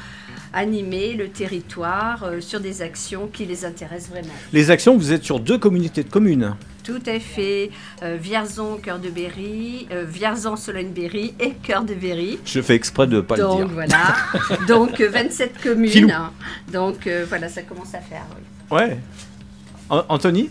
[0.52, 4.32] animer le territoire euh, sur des actions qui les intéressent vraiment.
[4.52, 6.54] Les actions, vous êtes sur deux communautés de communes.
[6.84, 7.70] Tout à fait.
[8.02, 12.38] Euh, Vierzon, Cœur de Berry, euh, Vierzon, Sologne-Berry et Cœur de Berry.
[12.44, 13.74] Je fais exprès de ne pas Donc le dire.
[13.74, 14.16] voilà.
[14.68, 16.10] Donc euh, 27 communes.
[16.10, 16.32] Hein.
[16.72, 18.24] Donc euh, voilà, ça commence à faire.
[18.70, 18.76] oui.
[18.76, 18.98] Ouais.
[19.90, 20.50] An- Anthony?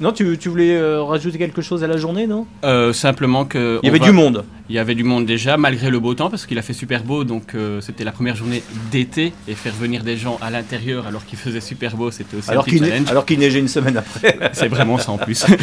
[0.00, 2.46] Non, tu, tu voulais euh, rajouter quelque chose à la journée, non?
[2.64, 3.78] Euh, simplement que.
[3.82, 4.44] Il y avait va- du monde.
[4.68, 7.04] Il y avait du monde déjà, malgré le beau temps, parce qu'il a fait super
[7.04, 11.06] beau, donc euh, c'était la première journée d'été, et faire venir des gens à l'intérieur
[11.06, 13.10] alors qu'il faisait super beau, c'était aussi Alors un petit qu'il ne- challenge.
[13.10, 14.38] alors qu'il neigeait une semaine après.
[14.52, 15.44] C'est vraiment ça en plus.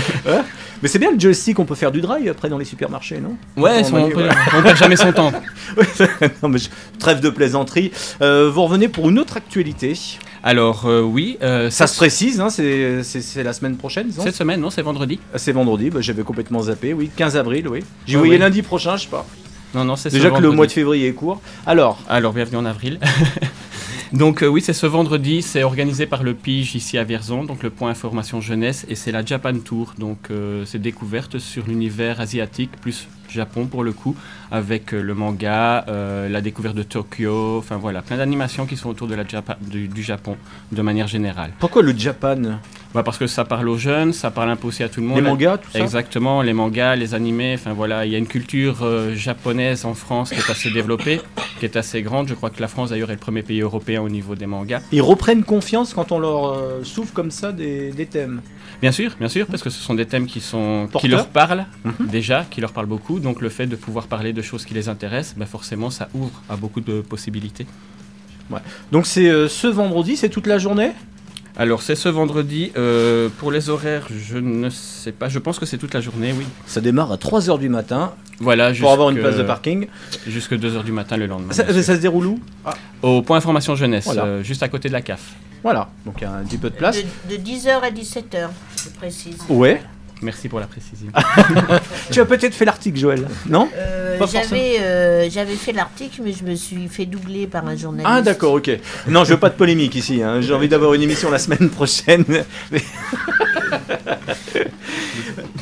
[0.84, 3.36] Mais c'est bien le joystick, on peut faire du drive après dans les supermarchés, non?
[3.56, 3.98] Ouais, on
[4.58, 5.32] on perd jamais son temps.
[6.42, 7.92] non, mais je- Trêve de plaisanterie.
[8.20, 9.94] Vous revenez pour une autre actualité.
[10.44, 14.60] Alors euh, oui, euh, Ça se précise, hein, c'est la semaine prochaine, non Cette semaine,
[14.60, 15.20] non, c'est vendredi.
[15.34, 17.12] Ah, C'est vendredi, bah, j'avais complètement zappé, oui.
[17.16, 17.84] 15 avril, oui.
[18.08, 18.40] J'y voyais oui.
[18.40, 19.26] lundi prochain, je sais pas.
[19.76, 21.42] Non, non, c'est ce Déjà que le mois de février est court.
[21.66, 23.00] Alors, Alors, bienvenue en avril.
[24.14, 25.44] donc, euh, oui, c'est ce vendredi.
[25.44, 29.12] C'est organisé par le PIGE ici à Vierzon, donc le point information jeunesse, et c'est
[29.12, 29.94] la Japan Tour.
[30.00, 30.30] Donc,
[30.66, 34.16] c'est découverte sur l'univers asiatique, plus Japon pour le coup,
[34.52, 38.90] avec euh, le manga, euh, la découverte de Tokyo, enfin voilà, plein d'animations qui sont
[38.90, 40.36] autour de la Japa- du, du Japon
[40.72, 41.52] de manière générale.
[41.60, 42.60] pourquoi le Japan?
[42.94, 45.08] Bah parce que ça parle aux jeunes, ça parle un peu aussi à tout le
[45.08, 45.16] monde.
[45.18, 45.80] Les mangas, tout ça?
[45.80, 49.94] Exactement, les mangas, les animés, enfin voilà, il y a une culture euh, japonaise en
[49.94, 51.22] France qui est assez développée,
[51.60, 52.28] qui est assez grande.
[52.28, 54.82] Je crois que la France d'ailleurs est le premier pays européen au niveau des mangas.
[54.92, 58.42] Ils reprennent confiance quand on leur euh, souffle comme ça des, des thèmes.
[58.82, 61.66] Bien sûr, bien sûr, parce que ce sont des thèmes qui sont qui leur parlent
[61.86, 62.08] Mhm.
[62.08, 63.20] déjà, qui leur parlent beaucoup.
[63.20, 66.42] Donc le fait de pouvoir parler de choses qui les intéressent, bah forcément ça ouvre
[66.50, 67.68] à beaucoup de possibilités.
[68.92, 70.92] Donc c'est euh, ce vendredi, c'est toute la journée?
[71.58, 72.72] Alors c'est ce vendredi.
[72.78, 75.30] euh, pour les horaires, je ne sais pas.
[75.30, 76.46] Je pense que c'est toute la journée, oui.
[76.66, 79.88] Ça démarre à 3h du matin Voilà, pour avoir une place de parking.
[80.28, 81.52] Jusque 2h du matin le lendemain.
[81.52, 82.40] Ça, se déroule où?
[82.66, 84.24] Ah, Au point information jeunesse, Voilà.
[84.26, 85.36] euh, juste à côté de la CAF.
[85.64, 86.98] Voilà, donc il y a un petit peu de place.
[87.30, 88.48] De, 10h à 17h,
[88.84, 89.38] je précise.
[89.48, 89.80] Ouais.
[90.22, 91.08] Merci pour la précision.
[92.12, 94.44] tu as peut-être fait l'article, Joël, non Euh, Pas forcément.
[94.50, 98.10] J'avais euh, j'avais fait l'article, mais je me suis fait doubler par un journaliste.
[98.12, 98.70] Ah d'accord, ok.
[99.08, 100.22] Non, je veux pas de polémique ici.
[100.22, 100.40] hein.
[100.42, 102.24] J'ai envie d'avoir une émission la semaine prochaine.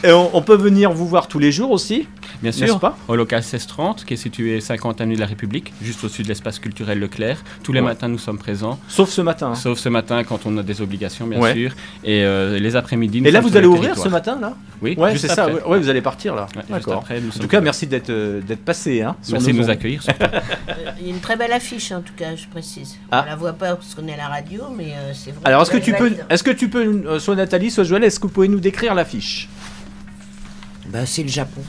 [0.03, 2.07] Et on, on peut venir vous voir tous les jours aussi
[2.41, 5.73] Bien N'est-ce sûr, pas au local 1630, qui est situé 50 avenue de la République,
[5.81, 7.43] juste au-dessus de l'espace culturel Leclerc.
[7.63, 7.87] Tous les Ouais.
[7.87, 8.79] matins, nous sommes présents.
[8.87, 9.47] Sauf ce matin.
[9.51, 9.55] hein.
[9.55, 11.53] Sauf ce matin, quand on a des obligations, bien Ouais.
[11.53, 11.71] sûr.
[12.05, 14.05] Et euh, les après-midi, nous Et là, vous allez le ouvrir territoire.
[14.07, 14.48] ce matin, là
[14.81, 15.47] Oui, ouais, juste c'est ça.
[15.47, 16.43] Ouais, ouais, vous allez partir là.
[16.55, 16.99] Ouais, juste D'accord.
[16.99, 19.01] après, nous En tout cas, merci d'être euh, d'être passé.
[19.01, 19.69] Hein, Merci de nous ondes.
[19.69, 20.01] accueillir.
[21.01, 22.97] Il y a une très belle affiche, en tout cas, je précise.
[23.11, 23.23] Ah.
[23.25, 25.41] On la voit pas parce qu'on est à la radio, mais euh, c'est vrai.
[25.43, 28.19] Alors, est-ce que tu peux, est-ce que tu peux, euh, soit Nathalie, soit Joël, est-ce
[28.19, 29.49] que vous pouvez nous décrire l'affiche?
[30.87, 31.61] Bah, c'est le Japon.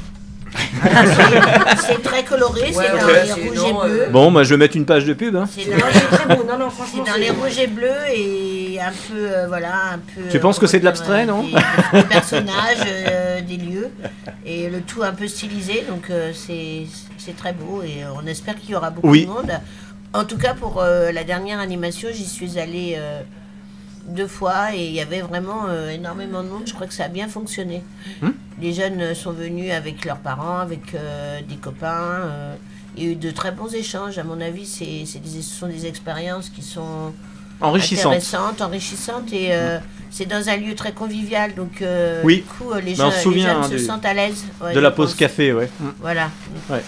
[1.87, 4.07] C'est très coloré, Ouais, c'est dans ouais, les rouges non, et bleus.
[4.11, 5.37] Bon, bah, je vais mettre une page de pub.
[5.37, 5.49] hein.
[5.51, 6.45] C'est dans, très beau.
[6.45, 9.99] Non, non, franchement, c'est dans les rouges et bleus et un peu, euh, voilà, un
[9.99, 10.29] peu.
[10.31, 13.91] Tu penses que c'est de l'abstrait, non Des, des personnages, euh, des lieux,
[14.47, 16.87] et le tout un peu stylisé, donc euh, c'est
[17.19, 19.25] c'est très beau et euh, on espère qu'il y aura beaucoup Oui.
[19.25, 19.53] de monde.
[20.13, 23.21] En tout cas, pour euh, la dernière animation, j'y suis allée euh,
[24.07, 26.63] deux fois et il y avait vraiment euh, énormément de monde.
[26.67, 27.83] Je crois que ça a bien fonctionné.
[28.23, 28.31] Hmm.
[28.61, 32.21] Les jeunes euh, sont venus avec leurs parents, avec euh, des copains.
[32.25, 32.55] euh,
[32.97, 34.19] il y a eu de très bons échanges.
[34.19, 37.13] À mon avis, c'est c'est des- ce sont des expériences qui sont
[37.61, 38.07] Enrichissantes.
[38.07, 39.79] intéressantes, enrichissantes et euh,
[40.11, 41.55] c'est dans un lieu très convivial.
[41.55, 41.85] Donc,
[42.25, 42.37] Oui.
[42.39, 44.45] du coup, les, on jeunes, les hein, se du- sentent à l'aise.
[44.63, 45.71] ouais, de la pause café, ouais.
[45.79, 45.89] Mm.
[46.01, 46.31] Voilà.
[46.69, 46.83] Ouais.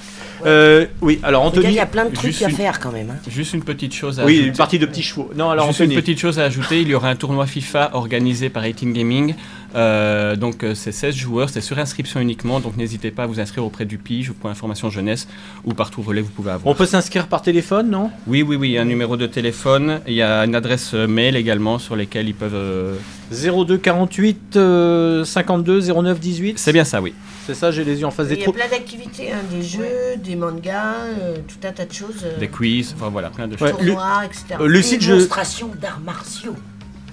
[0.47, 1.75] Euh, oui, alors En tout cas, Anthony.
[1.75, 3.11] il y a plein de trucs Juste à une- faire quand même.
[3.11, 3.17] hein.
[3.31, 4.49] Juste une petite chose à Oui, ajouter.
[4.49, 5.31] une partie de petits chevaux.
[5.37, 5.95] Non, alors Juste Anthony.
[5.95, 9.35] une petite chose à ajouter, il y aura un tournoi FIFA organisé par 18 Gaming.
[9.75, 13.41] Euh, donc euh, c'est 16 joueurs, c'est sur inscription uniquement, donc n'hésitez pas à vous
[13.41, 15.27] inscrire auprès du PIGE ou point information jeunesse
[15.65, 16.71] ou par tout relais vous pouvez avoir.
[16.71, 18.11] On peut s'inscrire par téléphone, non?
[18.27, 20.93] Oui, oui, oui, il y a un numéro de téléphone, il y a une adresse
[20.93, 22.53] mail également sur lesquelles ils peuvent...
[22.55, 22.97] euh,
[23.31, 26.59] 02 48 euh, 52 09 18.
[26.59, 27.15] C'est bien ça, oui.
[27.47, 28.53] C'est ça, j'ai les yeux en face des Il y a trous.
[28.53, 32.23] plein d'activités, hein, des jeux, des mangas, euh, tout un tas de choses.
[32.25, 33.79] euh, Des quiz, enfin voilà, plein de Ouais, choses.
[33.85, 34.45] tournois, etc.
[34.61, 35.13] Euh, Lucide, je.
[35.13, 36.55] Démonstration d'arts martiaux.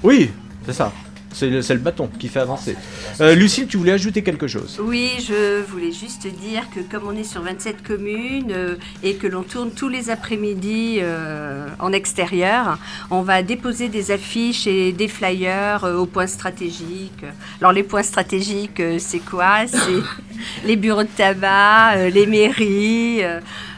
[0.04, 0.30] Oui,
[0.66, 0.92] c'est ça.
[1.32, 2.76] C'est le, bâton qui fait avancer.
[3.22, 7.16] Euh, Lucille, tu voulais ajouter quelque chose Oui, je voulais juste dire que comme on
[7.16, 12.80] est sur 27 communes euh, et que l'on tourne tous les après-midi euh, en extérieur,
[13.12, 17.24] on va déposer des affiches et des flyers euh, aux points stratégiques.
[17.62, 19.68] Alors les points stratégiques, c'est quoi?
[19.68, 20.04] C'est
[20.66, 23.22] les bureaux de tabac, les mairies.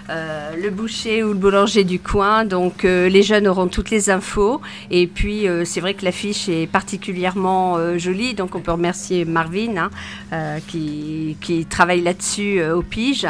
[0.10, 2.46] Euh, le boucher ou le boulanger du coin.
[2.46, 4.62] Donc euh, les jeunes auront toutes les infos.
[4.90, 8.34] Et puis euh, c'est vrai que l'affiche est particulièrement jolie.
[8.34, 9.90] Donc on peut remercier Marvin
[10.32, 13.28] hein, qui, qui travaille là-dessus au Pige.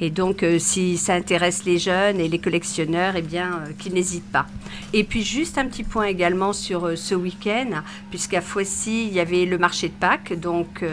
[0.00, 4.46] Et donc si ça intéresse les jeunes et les collectionneurs, eh bien qu'ils n'hésitent pas.
[4.92, 9.44] Et puis juste un petit point également sur ce week-end, puisqu'à Foissy, il y avait
[9.44, 10.38] le marché de Pâques.
[10.38, 10.84] Donc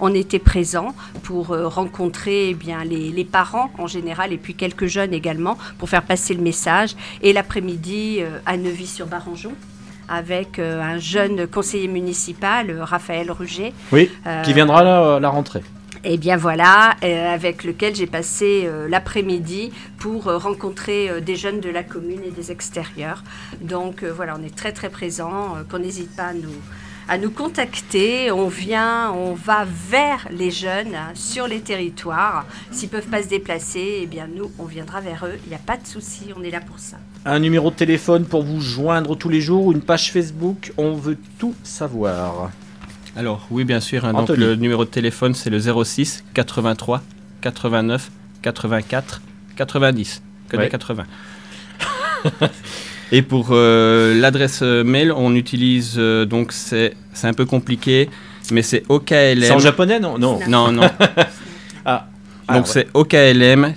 [0.00, 4.77] on était présents pour rencontrer eh bien, les, les parents en général et puis quelques
[4.86, 6.94] jeunes également pour faire passer le message.
[7.22, 9.52] Et l'après-midi euh, à Neuvy-sur-Barangeon
[10.08, 13.74] avec euh, un jeune conseiller municipal, euh, Raphaël Ruger.
[13.92, 14.10] Oui,
[14.44, 15.62] qui viendra la rentrée.
[16.04, 21.60] et bien voilà, euh, avec lequel j'ai passé euh, l'après-midi pour euh, rencontrer des jeunes
[21.60, 23.22] de la commune et des extérieurs.
[23.60, 26.54] Donc voilà, on est très très présents, qu'on n'hésite pas à nous,
[27.08, 28.30] à nous contacter.
[28.30, 32.46] On vient, on va vers les jeunes hein, sur les territoires.
[32.70, 35.38] S'ils peuvent pas se déplacer, eh bien nous, on viendra vers eux.
[35.46, 36.98] Il n'y a pas de souci, on est là pour ça.
[37.24, 41.18] Un numéro de téléphone pour vous joindre tous les jours, une page Facebook, on veut
[41.38, 42.50] tout savoir.
[43.16, 44.04] Alors, oui, bien sûr.
[44.04, 47.02] hein, donc, le numéro de téléphone, c'est le 06 83
[47.40, 48.10] 89
[48.42, 49.22] 84
[49.56, 50.22] 90.
[50.48, 50.68] Que des Ouais.
[50.68, 51.04] 80.
[53.10, 58.10] Et pour euh, l'adresse euh, mail, on utilise euh, donc c'est c'est un peu compliqué,
[58.52, 59.42] mais c'est OKLM.
[59.42, 60.18] C'est en japonais, non?
[60.18, 60.38] Non.
[60.48, 60.88] Non, non.
[61.84, 62.06] Ah.
[62.52, 63.74] Donc Ah, c'est OKLM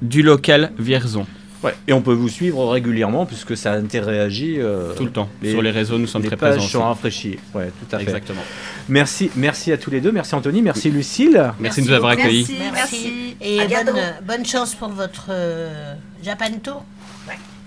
[0.00, 1.26] du local Vierzon.
[1.62, 5.28] Ouais, et on peut vous suivre régulièrement puisque ça interagit euh, Tout le temps.
[5.42, 7.38] Sur les réseaux, nous sommes les très pages présents sont rafraîchies.
[7.54, 8.04] Ouais, tout à fait.
[8.04, 8.42] Exactement.
[8.88, 10.12] Merci, merci à tous les deux.
[10.12, 11.52] Merci Anthony, merci Lucille.
[11.58, 12.70] Merci de nous avoir Merci, accueillis.
[12.72, 13.36] merci.
[13.40, 16.84] Et À bonne, bonne chance pour votre euh, Japan Tour.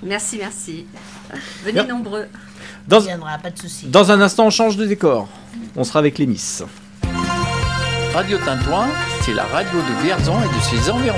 [0.03, 0.85] Merci, merci.
[1.63, 1.83] Venez Bien.
[1.85, 2.27] nombreux.
[2.87, 3.87] Dans- On viendra, pas de souci.
[3.87, 5.27] Dans un instant, on change de décor.
[5.75, 6.63] On sera avec les Miss.
[8.13, 8.87] Radio Tintouin,
[9.21, 11.15] c'est la radio de Vierzon et de ses environs.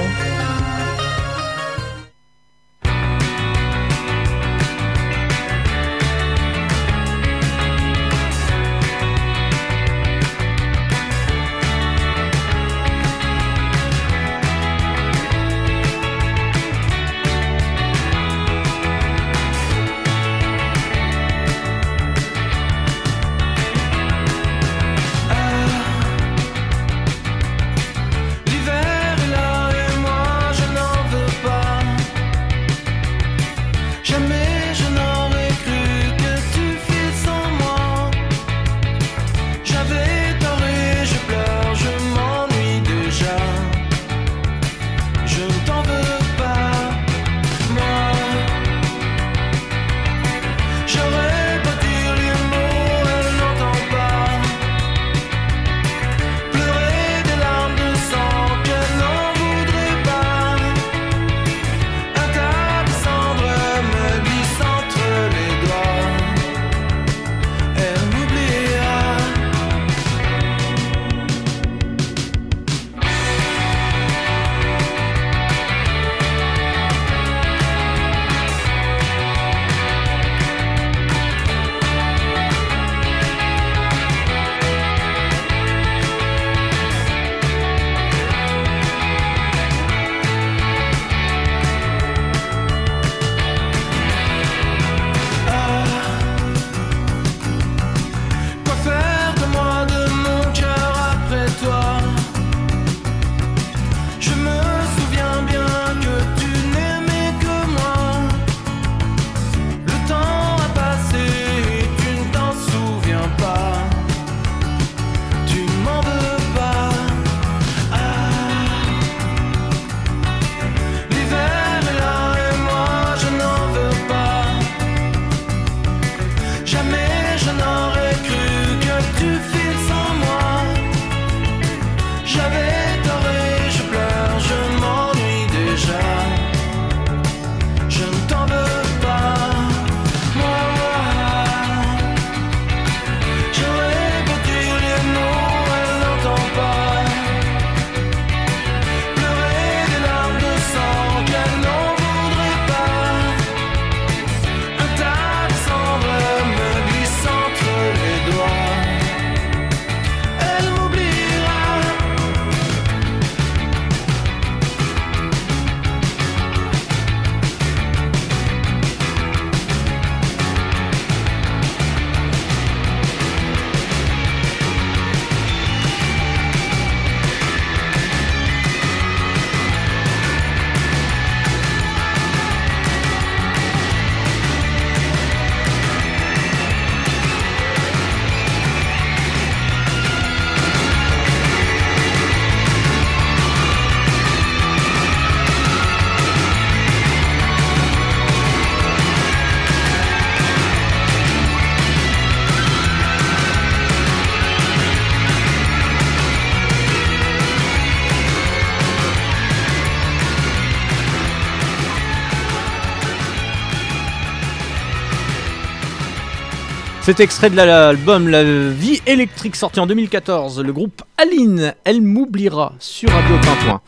[217.11, 222.71] Cet extrait de l'album La vie électrique sorti en 2014, le groupe Aline, elle m'oubliera
[222.79, 223.81] sur Radio Tintouin.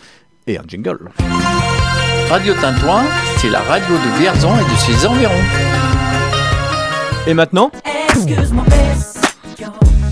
[0.45, 1.09] Et un jingle.
[2.29, 3.05] Radio Tintouin,
[3.37, 5.31] c'est la radio de Vierzon et de ses environs.
[7.25, 7.71] Et maintenant
[8.09, 8.65] Excuse-moi,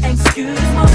[0.09, 0.86] Excuse-moi,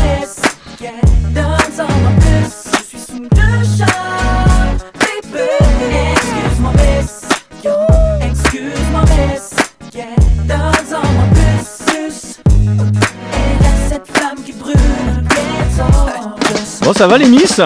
[16.97, 17.61] ça va les miss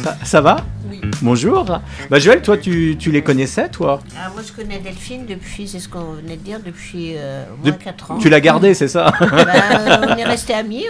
[0.00, 1.00] ça, ça va Oui.
[1.22, 1.64] Bonjour.
[2.08, 4.00] Bah Joël, toi tu, tu les connaissais toi?
[4.16, 7.56] Ah, moi, je connais Delphine depuis, c'est ce qu'on venait de dire, depuis euh, au
[7.56, 8.18] moins Dep- 4 ans.
[8.18, 9.12] Tu l'as gardée, c'est ça?
[9.20, 10.84] Bah, euh, on est restés amis,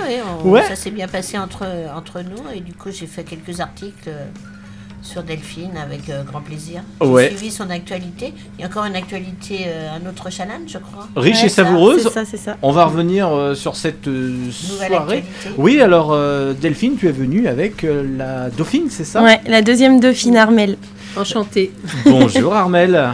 [0.45, 0.63] on- Ouais.
[0.69, 1.65] ça s'est bien passé entre,
[1.97, 4.27] entre nous et du coup j'ai fait quelques articles euh,
[5.03, 6.83] sur Delphine avec euh, grand plaisir.
[7.01, 7.29] J'ai Ouais.
[7.29, 8.35] suivi son actualité.
[8.59, 11.09] Il y a encore une actualité, euh, un autre challenge je crois.
[11.17, 12.03] Riche et Ouais, ça, savoureuse.
[12.03, 12.57] c'est ça, c'est ça.
[12.63, 14.31] On va revenir euh, sur cette euh,
[14.71, 15.17] Nouvelle soirée.
[15.19, 15.57] actualité.
[15.57, 19.23] Oui, alors euh, Delphine, tu es venue avec euh, la Dauphine, c'est ça?
[19.23, 20.77] Ouais, la deuxième dauphine Armel.
[21.17, 21.73] Enchantée.
[22.05, 23.11] Bonjour Armel.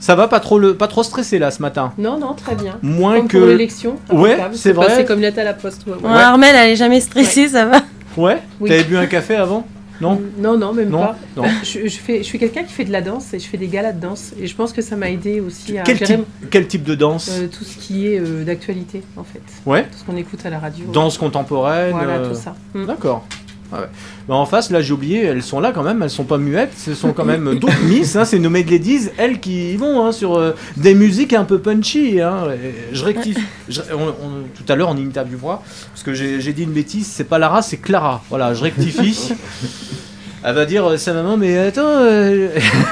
[0.00, 1.92] Ça va pas trop le pas trop stressé là ce matin?
[1.98, 2.78] Non, non, très bien.
[2.82, 3.96] Moins Comme que pour l'élection.
[4.12, 4.86] Ouais, c'est vrai.
[4.86, 5.84] passé comme lettre à la poste.
[5.86, 6.08] ouais, ouais.
[6.08, 7.80] Ouais, Armel, elle est jamais stressée, ça va?
[8.16, 8.38] Ouais.
[8.60, 8.68] Oui.
[8.68, 9.66] T'avais bu un café avant?
[10.00, 10.20] Non.
[10.38, 11.18] Non, non, même Non, pas.
[11.36, 11.42] non.
[11.42, 13.56] Bah, je, je fais, je suis quelqu'un qui fait de la danse et je fais
[13.56, 14.32] des galas de danse.
[14.40, 16.20] Et je pense que ça m'a aidé aussi à Quel type,
[16.50, 19.42] quel type de danse euh, tout ce qui est euh, d'actualité, en fait.
[19.66, 19.84] Ouais.
[19.84, 20.86] Tout ce qu'on écoute à la radio.
[20.92, 21.92] Danse contemporaine.
[21.92, 22.54] Voilà, euh, tout ça.
[22.74, 22.86] Mm.
[22.86, 23.26] D'accord.
[23.70, 23.80] Ouais.
[24.26, 26.72] Bah, en face, là, j'ai oublié, elles sont là quand même, elles sont pas muettes,
[26.76, 30.12] ce sont quand même d'autres miss, hein, c'est nos ladies, elles qui y vont hein,
[30.12, 32.20] sur euh, des musiques un peu punchy.
[32.20, 32.44] Hein,
[32.92, 33.42] je rectifie.
[33.68, 35.62] Je- on- on- tout à l'heure, on interviewera,
[35.92, 38.22] parce que j'ai dit une bêtise, c'est pas Lara, c'est Clara.
[38.30, 39.32] Voilà, je rectifie.
[40.44, 42.48] Elle va dire, euh, sa maman, mais attends, euh,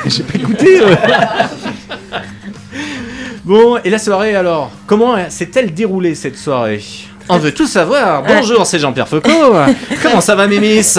[0.06, 0.80] j'ai pas écouté.
[0.82, 0.94] euh.
[3.44, 6.82] bon, et la soirée alors Comment s'est-elle déroulée cette soirée?
[7.28, 8.22] On veut tout savoir.
[8.22, 9.54] Bonjour, c'est Jean-Pierre Foucault.
[10.02, 10.96] Comment ça va, mes miss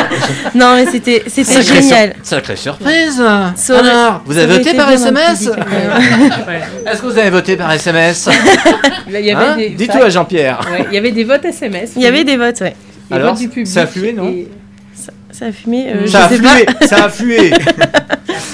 [0.54, 2.14] Non, mais c'était c'était Sacrée génial.
[2.16, 3.22] sur- Sacrée surprise.
[3.56, 5.46] Ça aurait- Alors, vous avez voté par SMS.
[5.46, 6.60] Ouais.
[6.86, 8.28] Est-ce que vous avez voté par SMS
[9.08, 10.60] Hein Dis-toi à Jean-Pierre.
[10.70, 11.92] Ouais, il y avait des votes SMS.
[11.96, 12.74] Il y avait des votes, ouais.
[13.10, 13.66] Des Alors, votes du public.
[13.68, 14.48] ça a flué, non et-
[14.94, 15.86] Ça, ça a fumé.
[15.94, 16.86] euh, Ça a flué, pas.
[16.86, 17.52] ça a flué.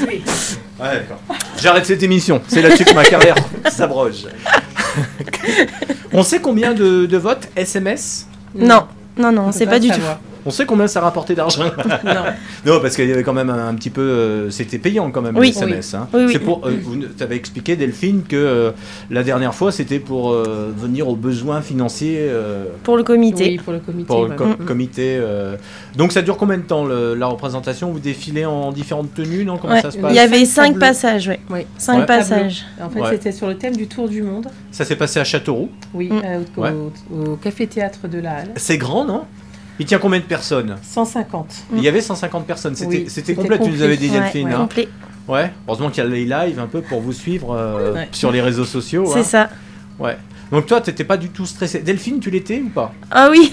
[0.07, 1.21] Ouais, d'accord.
[1.63, 2.43] J'arrête cette émission.
[2.49, 3.37] C'est là-dessus que ma carrière
[3.71, 4.27] s'abroge.
[6.13, 8.87] On sait combien de, de votes SMS Non,
[9.17, 10.01] non, non, On c'est peut pas du tout.
[10.47, 11.65] On sait combien ça rapportait d'argent
[12.05, 12.25] Non.
[12.67, 14.01] Non, parce qu'il y avait quand même un, un petit peu.
[14.03, 15.49] euh, C'était payant quand même, Oui.
[15.49, 15.95] les SMS.
[15.95, 16.09] hein.
[16.13, 16.33] Oui, oui.
[16.33, 16.67] C'est pour.
[16.67, 18.71] euh, vous avais expliqué, Delphine, que euh,
[19.11, 22.19] la dernière fois, c'était pour euh, venir aux besoins financiers.
[22.21, 23.45] euh, Pour le comité.
[23.45, 24.07] Oui, pour le comité.
[24.07, 24.65] pour le Mm, mm.
[24.67, 25.17] comité.
[25.21, 25.57] euh.
[25.97, 27.91] Donc ça dure combien de temps le- la représentation?
[27.93, 29.57] Vous défilez en différentes tenues, non?
[29.59, 30.81] Comment Ouais, ça se Il passe y avait Cinq tableaux.
[30.81, 31.41] passages, ouais.
[31.51, 31.61] Oui.
[31.79, 32.07] Cinq Ouais.
[32.07, 32.65] passages.
[32.83, 33.11] En fait, Ouais.
[33.13, 34.47] c'était sur le thème du tour du monde.
[34.71, 35.71] Ça s'est passé à Châteauroux.
[35.95, 36.23] Oui, Mm.
[36.25, 36.71] euh, au, Ouais.
[37.13, 38.51] au- au café-théâtre de la Halle.
[38.57, 39.23] C'est grand, non?
[39.79, 41.55] Il tient combien de personnes 150.
[41.75, 42.77] Il y avait 150 personnes.
[42.77, 44.47] C'était Oui, c'était c'était complet, tu nous avais dit, Ouais, Delphine.
[44.49, 44.89] ouais, hein complet.
[45.27, 45.53] Ouais.
[45.67, 48.09] Heureusement qu'il y a les lives un peu pour vous suivre euh, Ouais.
[48.13, 49.07] sur les réseaux sociaux.
[49.13, 49.25] C'est hein.
[49.25, 49.51] ça.
[49.99, 50.17] Ouais.
[50.53, 51.81] Donc toi, t'étais pas du tout stressé.
[51.81, 52.93] Delphine, tu l'étais ou pas?
[53.11, 53.53] Ah oui.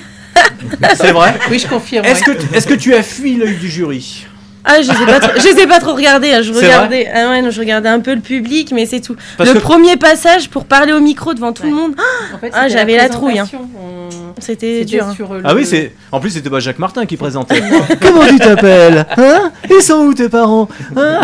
[0.95, 1.33] C'est vrai?
[1.49, 2.05] Oui, je confirme.
[2.05, 2.35] Est-ce ouais.
[2.35, 4.27] que, est-ce que tu as fui l'œil du jury?
[4.63, 6.31] Ah, je sais pas trop, je sais pas trop regarder.
[6.33, 9.15] hein, Je regardais, ah ouais, non, je regardais un peu le public, mais c'est tout.
[9.37, 11.93] Parce le que- premier passage pour parler au micro devant tout le monde,
[12.33, 13.47] En fait, Ah, j'avais la trouille, hein.
[13.53, 14.09] On-
[14.39, 15.05] c'était dur.
[15.05, 15.15] hein.
[15.19, 15.93] le- Ah oui, c'est.
[16.11, 17.61] En plus, c'était pas Jacques Martin qui présentait.
[18.01, 19.05] Comment tu t'appelles?
[19.17, 19.51] Hein?
[19.69, 20.67] Ils sont où tes parents?
[20.95, 21.19] Hein?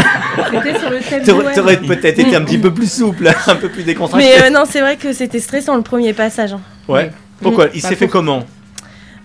[0.51, 3.83] C'était sur le thème T'aurais peut-être été un petit peu plus souple, un peu plus
[3.83, 4.27] décontracté.
[4.39, 6.53] Mais euh, non, c'est vrai que c'était stressant le premier passage.
[6.53, 6.61] hein.
[6.87, 7.11] Ouais.
[7.41, 7.67] Pourquoi?
[7.73, 8.43] Il s'est fait comment?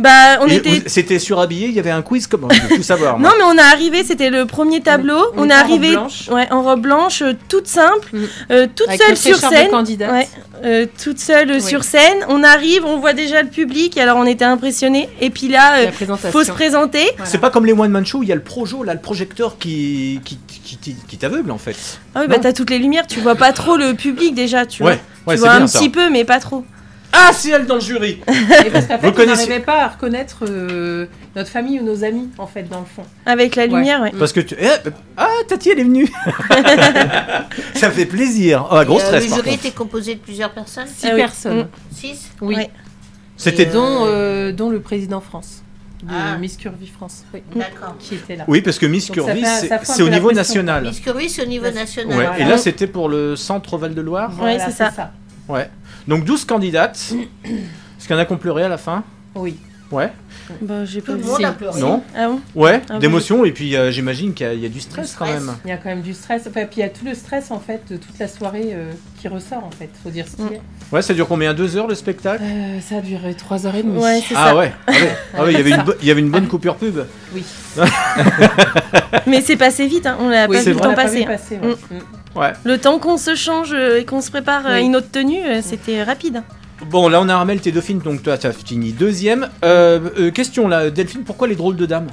[0.01, 0.83] Bah, on était.
[0.87, 3.19] C'était surhabillé, il y avait un quiz comment Je veux tout savoir.
[3.19, 3.29] moi.
[3.31, 5.19] Non, mais on est arrivé, c'était le premier tableau.
[5.37, 6.29] On On, est en robe arrivé blanche.
[6.31, 8.19] ouais, en robe blanche, euh, toute simple, Mm.
[8.51, 9.69] euh, toute Avec seule sur scène.
[9.71, 10.11] candidate.
[10.11, 10.29] Ouais,
[10.65, 11.63] euh, toute seule euh, Oui.
[11.63, 12.19] sur scène.
[12.29, 15.09] On arrive, on voit déjà le public, alors on était impressionnés.
[15.21, 15.91] Et puis là, euh,
[16.33, 17.07] faut se présenter.
[17.25, 19.59] C'est pas comme les One Man Show, il y a le projo, là, le projecteur
[19.59, 21.77] qui, qui, qui, qui- qui t'aveugle en fait.
[22.15, 24.83] Ah oui, bah t'as toutes les lumières, tu vois pas trop le public déjà, tu
[24.83, 25.33] Ouais, vois.
[25.33, 25.79] ouais, tu vois un ça.
[25.79, 26.65] petit peu, mais pas trop.
[27.15, 28.21] Ah, c'est elle dans le jury
[28.67, 31.07] Et parce qu'en Vous fait, on connaissez- n'arrivait pas à reconnaître euh,
[31.37, 33.03] notre famille ou nos amis, en fait, dans le fond.
[33.27, 34.13] Avec la lumière, ouais.
[34.19, 34.57] Parce que tu.
[34.59, 34.67] eh,
[35.19, 36.09] ah, Tati, elle est venue
[37.75, 39.67] Ça fait plaisir Oh, gros Et, euh, stress le par jury contre.
[39.67, 41.21] était composé de plusieurs personnes Six Ah oui.
[41.21, 41.69] personnes.
[41.95, 42.57] Six Oui.
[42.57, 42.71] Ouais.
[43.37, 43.67] C'était.
[43.67, 45.63] Dont, euh, dont le président France,
[46.03, 46.37] de Ah.
[46.39, 47.97] Miss Curvy France, oui, D'accord.
[47.99, 48.45] qui était là.
[48.49, 50.11] Oui, parce que Miss Donc ça Curvy, fait- c'est ça fait un c'est peu au
[50.11, 50.41] la niveau pression.
[50.63, 50.85] national.
[50.85, 52.17] Miss Curvy, c'est au niveau national.
[52.17, 52.25] Ouais.
[52.27, 52.39] Voilà.
[52.39, 55.13] Et là, c'était pour le centre Val-de-Loire Voilà, c'est ça.
[55.49, 55.69] Ouais.
[56.09, 57.13] Donc 12 candidates.
[57.45, 59.05] Est-ce qu'il y en a qui ont pleuré à la fin?
[59.35, 59.57] Oui.
[59.91, 60.11] Ouais.
[60.63, 61.29] Bah, j'ai pas Tout le vu.
[61.29, 61.45] monde Si.
[61.45, 61.81] a pleuré.
[61.81, 62.41] Non Ah bon?
[62.55, 65.27] Ouais, Ah, d'émotion, et puis euh, j'imagine qu'il y, a- y a du stress quand
[65.27, 65.53] même.
[65.65, 66.43] Il y a quand même du stress.
[66.49, 68.91] Enfin, puis il y a tout le stress, en fait, de toute la soirée euh,
[69.21, 69.91] qui ressort, en fait.
[70.03, 70.55] Faut dire ce qu'il Mm.
[70.55, 70.61] est.
[70.93, 71.53] Ouais, ça dure combien?
[71.55, 72.43] Deux heures le spectacle?
[72.43, 73.99] Euh, ça a duré 3h30.
[73.99, 74.57] Ouais, c'est Ah ça.
[74.57, 74.99] ouais, ah ouais,
[75.39, 77.01] ah ouais, il y avait une bo- il y avait une bonne coupure pub.
[77.35, 77.43] Oui.
[79.27, 80.17] Mais c'est passé vite, hein.
[80.21, 81.17] on l'a Oui, pas vu le temps l'a pas passer.
[81.19, 81.27] vu hein.
[81.27, 81.69] passer, ouais.
[81.91, 82.01] Mm.
[82.35, 82.53] Ouais.
[82.65, 84.83] Le temps qu'on se change euh, et qu'on se prépare à Oui.
[84.85, 86.43] une autre tenue, euh, c'était rapide.
[86.91, 89.49] Bon, là on a Armel, t'es Dauphine, donc toi t'as fini deuxième.
[89.65, 92.09] Euh, euh, question là, Delphine, pourquoi les drôles de dames?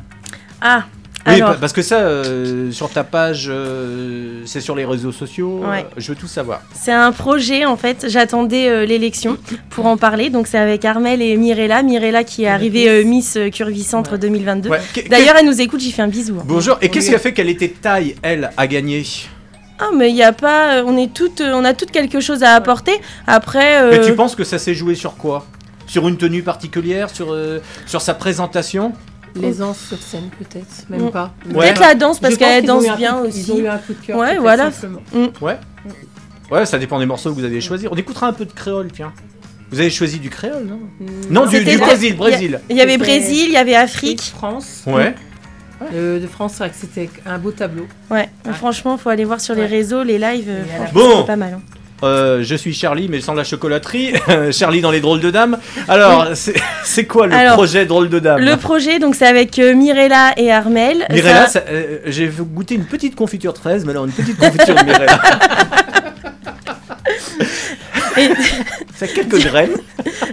[0.61, 0.83] Ah,
[1.25, 5.61] Oui, alors, parce que ça, euh, sur ta page, euh, c'est sur les réseaux sociaux.
[5.65, 5.79] Ouais.
[5.79, 6.61] euh, je veux tout savoir.
[6.75, 8.05] c'est un projet en fait.
[8.09, 9.37] J'attendais euh, l'élection
[9.71, 10.29] pour en parler.
[10.29, 11.81] Donc c'est avec Armel et Mirella.
[11.81, 14.69] Mirella qui est arrivée euh, Miss euh, Curvy Centre 2022.
[14.69, 14.79] Ouais.
[14.93, 15.79] Qu'est- D'ailleurs, elle nous écoute.
[15.79, 16.35] J'y fais un bisou.
[16.39, 16.43] hein.
[16.45, 19.03] Bonjour, et qu'est-ce qui a fait qu'elle était taille, elle, à gagner?
[19.79, 20.75] Ah, mais il y a pas.
[20.75, 21.41] euh, On est toutes.
[21.41, 22.93] euh, On a toutes quelque chose à apporter.
[23.27, 23.81] Après.
[23.81, 25.45] euh, Mais tu penses que ça s'est joué sur quoi?
[25.87, 28.93] Sur une tenue particulière Sur, euh, sur sa présentation?
[29.35, 31.11] L'aisance sur scène, peut-être, même Mm.
[31.11, 31.33] pas.
[31.53, 33.41] Peut-être la danse, parce qu'elle danse bien coup- aussi.
[33.41, 34.17] Ils ont eu un coup de cœur.
[34.17, 34.69] Ouais, voilà.
[35.13, 35.27] Mm.
[35.41, 35.57] Ouais.
[36.51, 37.87] Ouais, ça dépend des morceaux que vous avez choisis.
[37.91, 39.13] On écoutera un peu de créole, tiens.
[39.71, 40.79] Vous avez choisi du créole, non?
[41.29, 42.59] Non, du, Brésil, il y a- Brésil.
[42.71, 44.21] Il y avait Brésil, il y avait Afrique.
[44.35, 44.81] France.
[44.87, 45.13] Ouais.
[45.93, 47.87] Euh, de France, c'est vrai que c'était un beau tableau.
[48.11, 50.51] Ouais, franchement, faut aller voir sur les réseaux, les lives.
[50.75, 51.17] franchement, Bon.
[51.21, 51.53] c'est pas mal.
[51.53, 51.61] hein.
[52.01, 54.13] Euh, je suis Charlie, mais sans la chocolaterie.
[54.53, 55.57] Charlie dans les drôles de dames.
[55.89, 56.53] Alors, c'est
[56.85, 60.31] c'est quoi le Alors, projet drôle de dame Le projet, donc c'est avec euh, Mirella
[60.37, 61.05] et Armel.
[61.11, 64.75] Mirella, Ça- euh, j'ai goûté une petite confiture de fraise, mais alors une petite confiture
[64.75, 65.19] de Mirella.
[69.01, 69.77] a quelques graines.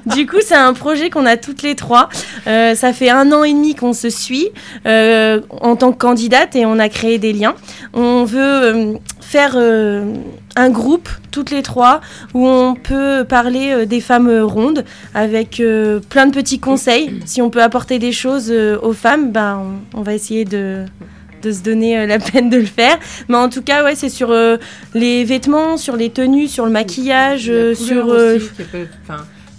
[0.06, 2.08] Du coup, c'est un projet qu'on a toutes les trois.
[2.46, 4.48] Euh, ça fait un an et demi qu'on se suit
[4.86, 7.54] euh, en tant que candidate et on a créé des liens.
[7.92, 9.56] On veut euh, faire
[10.56, 12.00] un groupe, toutes les trois,
[12.32, 14.84] où on peut parler des femmes rondes
[15.14, 15.60] avec
[16.08, 17.20] plein de petits conseils.
[17.26, 19.62] Si on peut apporter des choses aux femmes, ben,
[19.94, 20.84] on va essayer de
[21.46, 22.98] de se donner euh, la peine de le faire.
[23.28, 24.56] Mais en tout cas, ouais, c'est sur euh,
[24.94, 28.06] les vêtements, sur les tenues, sur le maquillage, euh, sur...
[28.06, 28.50] aussi,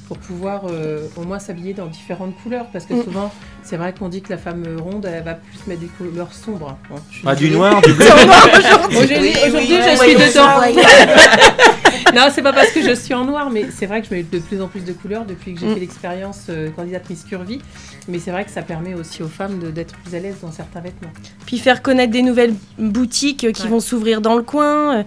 [0.07, 2.67] pour pouvoir euh, au moins s'habiller dans différentes couleurs.
[2.71, 3.03] Parce que Mm.
[3.03, 3.33] souvent,
[3.63, 6.77] c'est vrai qu'on dit que la femme ronde, elle va plus mettre des couleurs sombres.
[6.89, 8.05] Bon, suis Ah, du noir, du bleu.
[8.89, 10.55] Aujourd'hui, Oui, aujourd'hui, oui, oui, je suis dedans.
[10.55, 10.81] voyons.
[12.15, 14.23] non, c'est pas parce que je suis en noir, mais c'est vrai que je mets
[14.23, 15.73] de plus en plus de couleurs depuis que j'ai Mm.
[15.73, 17.61] fait l'expérience euh, candidate Miss Curvy.
[18.07, 20.79] Mais c'est vrai que ça permet aussi aux femmes d'être plus à l'aise dans certains
[20.79, 21.11] vêtements.
[21.45, 23.69] Puis faire connaître des nouvelles boutiques euh, qui Ouais.
[23.69, 25.03] vont s'ouvrir dans le coin, euh,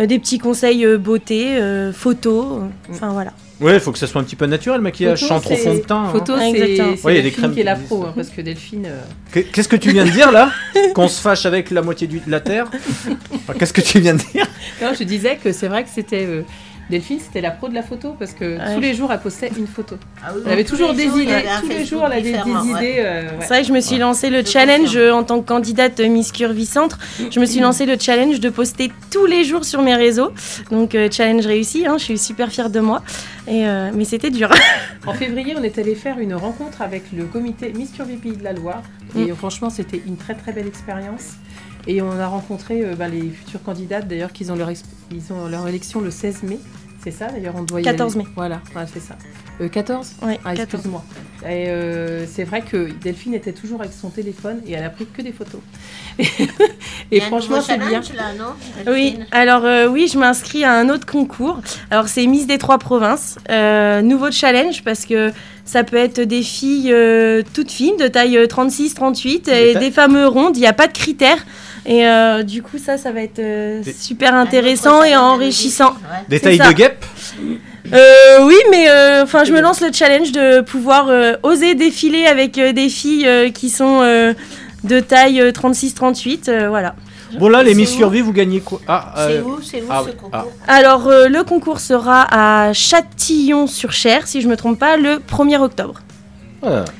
[0.00, 3.32] euh, des petits conseils euh, beauté, euh, photos, euh, enfin voilà.
[3.60, 5.56] Ouais, il faut que ça soit un petit peu naturel, le maquillage, Photo, sans trop
[5.56, 6.04] fond de teint.
[6.04, 6.12] hein.
[6.12, 6.96] Photo, c'est Exactement.
[6.96, 8.40] c'est Ouais, il y a des Delphine crèmes qui est la pro, hein, parce que
[8.42, 8.86] Delphine.
[8.86, 9.00] euh,
[9.32, 10.50] Qu'est- Qu'est-ce que tu viens de dire là?
[10.94, 12.66] Qu'on se fâche avec la moitié de la Terre?
[13.32, 14.46] Enfin, Qu'est-ce que tu viens de dire?
[14.82, 16.26] Non, je disais que c'est vrai que c'était.
[16.26, 16.42] euh,
[16.88, 18.74] Delphine, c'était la pro de la photo parce que Ouais.
[18.74, 19.96] tous les jours, elle postait une photo.
[20.24, 21.42] Ah oui, Elle avait toujours des jours, idées.
[21.60, 22.40] Tous les jours, elle avait des ouais.
[22.78, 22.94] idées.
[22.98, 23.28] euh, ouais.
[23.40, 26.08] C'est vrai que je me suis lancé le challenge euh, en tant que candidate euh,
[26.08, 26.98] Miss Curvy Centre.
[27.30, 30.30] Je me suis lancé le challenge de poster tous les jours sur mes réseaux.
[30.70, 33.02] Donc euh, challenge réussi, hein, je suis super fière de moi.
[33.48, 34.50] Et, euh, mais c'était dur.
[35.06, 38.44] En février, on est allé faire une rencontre avec le comité Miss Curvy Pays de
[38.44, 38.82] la Loire.
[39.16, 39.34] Et Mm.
[39.36, 41.34] franchement, c'était une très très belle expérience.
[41.86, 45.48] Et on a rencontré euh, bah, les futures candidates, d'ailleurs, qu'ils ont leur, ils ont
[45.48, 46.58] leur élection le 16 mai.
[47.02, 48.24] C'est ça, d'ailleurs, on doit y 14 aller.
[48.24, 48.30] mai.
[48.34, 49.16] Voilà, ouais, c'est ça.
[49.60, 50.74] Euh, 14 Ouais, Ah, 14.
[50.74, 51.04] excuse-moi.
[51.48, 55.06] Et euh, c'est vrai que Delphine était toujours avec son téléphone et elle a pris
[55.06, 55.60] que des photos.
[57.12, 58.02] Et franchement, c'est bien.
[58.02, 61.60] challenge, là, non Oui, alors euh, oui, je m'inscris à un autre concours.
[61.90, 63.36] Alors c'est Miss des Trois Provinces.
[63.50, 65.30] Euh, nouveau challenge parce que
[65.64, 70.16] ça peut être des filles euh, toutes fines, de taille 36-38, et ta- des femmes
[70.24, 71.44] rondes, il n'y a pas de critères.
[71.84, 75.94] Et euh, du coup, ça, ça va être euh, super autre intéressant et enrichissant.
[76.28, 76.68] Des tailles ça.
[76.68, 77.04] de guêpe
[77.92, 82.26] Euh, oui, mais euh, enfin, je me lance le challenge de pouvoir euh, oser défiler
[82.26, 84.34] avec euh, des filles euh, qui sont euh,
[84.84, 86.94] de taille euh, 36-38, euh, voilà.
[87.38, 88.80] Bon là, les Miss Survie, vous gagnez quoi?
[88.86, 90.30] Ah, C'est où, c'est où ah ce oui, concours?
[90.32, 90.44] ah.
[90.68, 96.00] Alors, euh, le concours sera à Châtillon-sur-Cher, si je me trompe pas, le 1er octobre.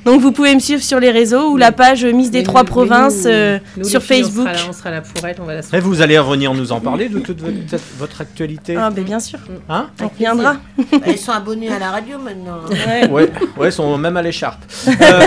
[0.04, 2.62] Donc, vous pouvez me suivre sur les réseaux ou la page Miss des Mais Trois
[2.62, 4.46] nous- Provinces nous- euh, nous, sur filles, Facebook.
[4.48, 6.54] On sera, là, on sera là pour elle, on va la Et vous allez revenir
[6.54, 7.54] nous en parler de toute votre,
[7.98, 9.38] votre actualité Ah, ben bien sûr,
[9.68, 10.56] Hein on reviendra.
[11.04, 12.58] Elles sont abonnées à la radio maintenant.
[13.10, 14.60] Ouais, ouais, sont même à l'écharpe.
[14.88, 14.92] Euh,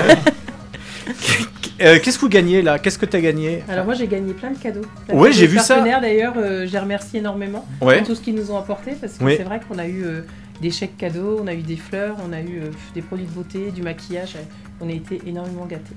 [1.81, 2.79] euh, Qu'est-ce que vous gagnez là?
[2.79, 3.63] Qu'est-ce que tu as gagné?
[3.69, 4.81] Alors moi j'ai gagné plein de cadeaux.
[5.11, 5.75] Ouais, j'ai vu ça.
[5.75, 7.99] partenaires d'ailleurs, euh, j'ai remercié énormément Ouais.
[7.99, 9.35] pour tout ce qu'ils nous ont apporté parce que Oui.
[9.37, 10.21] c'est vrai qu'on a eu euh,
[10.61, 13.31] des chèques cadeaux, on a eu des fleurs, on a eu euh, des produits de
[13.31, 14.37] beauté, du maquillage.
[14.81, 15.95] On a été énormément gâtés.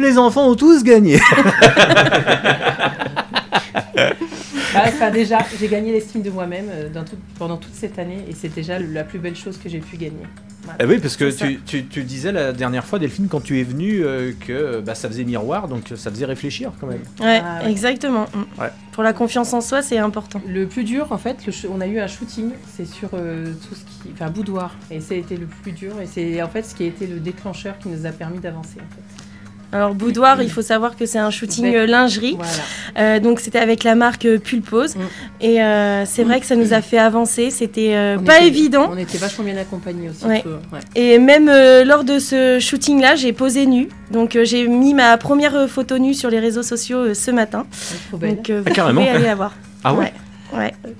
[0.00, 1.20] Les enfants ont tous gagné.
[4.72, 8.34] Ah, Enfin déjà, j'ai gagné l'estime de moi-même euh, tout- pendant toute cette année et
[8.34, 10.22] c'est déjà la plus belle chose que j'ai pu gagner.
[10.62, 10.78] Voilà.
[10.80, 13.64] Eh oui, parce que tu, tu- tu disais la dernière fois, Delphine, quand tu es
[13.64, 17.00] venue, euh, que bah, ça faisait miroir, donc ça faisait réfléchir quand même.
[17.20, 17.70] Ouais, Ah, ouais.
[17.70, 18.26] exactement.
[18.60, 18.68] Ouais.
[18.92, 20.40] Pour la confiance en soi, c'est important.
[20.46, 23.74] Le plus dur, en fait, le on a eu un shooting, c'est sur euh, tout
[23.74, 26.62] ce qui, enfin boudoir, et ça a été le plus dur, et c'est en fait
[26.62, 28.76] ce qui a été le déclencheur qui nous a permis d'avancer.
[28.78, 29.24] En fait.
[29.72, 32.36] Alors boudoir, il faut savoir que c'est un shooting euh, lingerie.
[32.98, 34.96] Euh, donc c'était avec la marque euh, Pulpose.
[35.40, 37.50] Et euh, c'est vrai que ça nous a fait avancer.
[37.50, 38.88] C'était euh, On pas était- évident.
[38.92, 40.24] On était vachement bien accompagnés aussi.
[40.24, 40.42] Ouais.
[40.72, 40.80] ouais.
[40.96, 43.88] Et même euh, lors de ce shooting-là, j'ai posé nu.
[44.10, 47.66] Donc euh, j'ai mis ma première photo nue sur les réseaux sociaux euh, ce matin.
[48.12, 48.36] belle.
[48.36, 49.00] Donc euh, Ah, vous carrément.
[49.02, 49.54] pouvez aller la voir.
[49.84, 50.12] Ah ouais Ouais.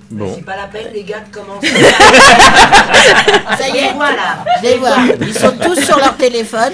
[0.09, 0.33] Bon.
[0.35, 1.67] C'est pas la peine, les gars, de commencer.
[3.57, 4.43] Ça y est, voilà.
[4.79, 6.73] Voir, ils sont tous sur leur téléphone.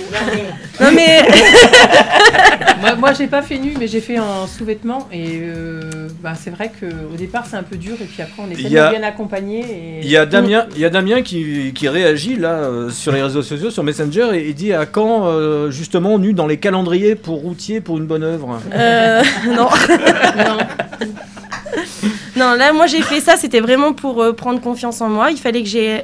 [0.80, 1.24] Non mais
[2.82, 5.08] moi, moi j'ai pas fait nu, mais j'ai fait en sous-vêtements.
[5.12, 7.96] Et euh, bah, c'est vrai qu'au départ, c'est un peu dur.
[8.00, 9.66] Et puis après, on tellement a- bien accompagnés.
[10.00, 10.00] Et...
[10.04, 13.22] Il y a Damien, il y a Damien qui, qui réagit là euh, sur les
[13.24, 17.42] réseaux sociaux, sur Messenger, et dit à quand euh, justement nu dans les calendriers pour
[17.42, 18.60] routier pour une bonne œuvre?
[18.74, 19.70] Euh, non.
[22.38, 25.32] Non, là, moi, j'ai fait ça, c'était vraiment pour euh, prendre confiance en moi.
[25.32, 26.04] Il fallait que j'ai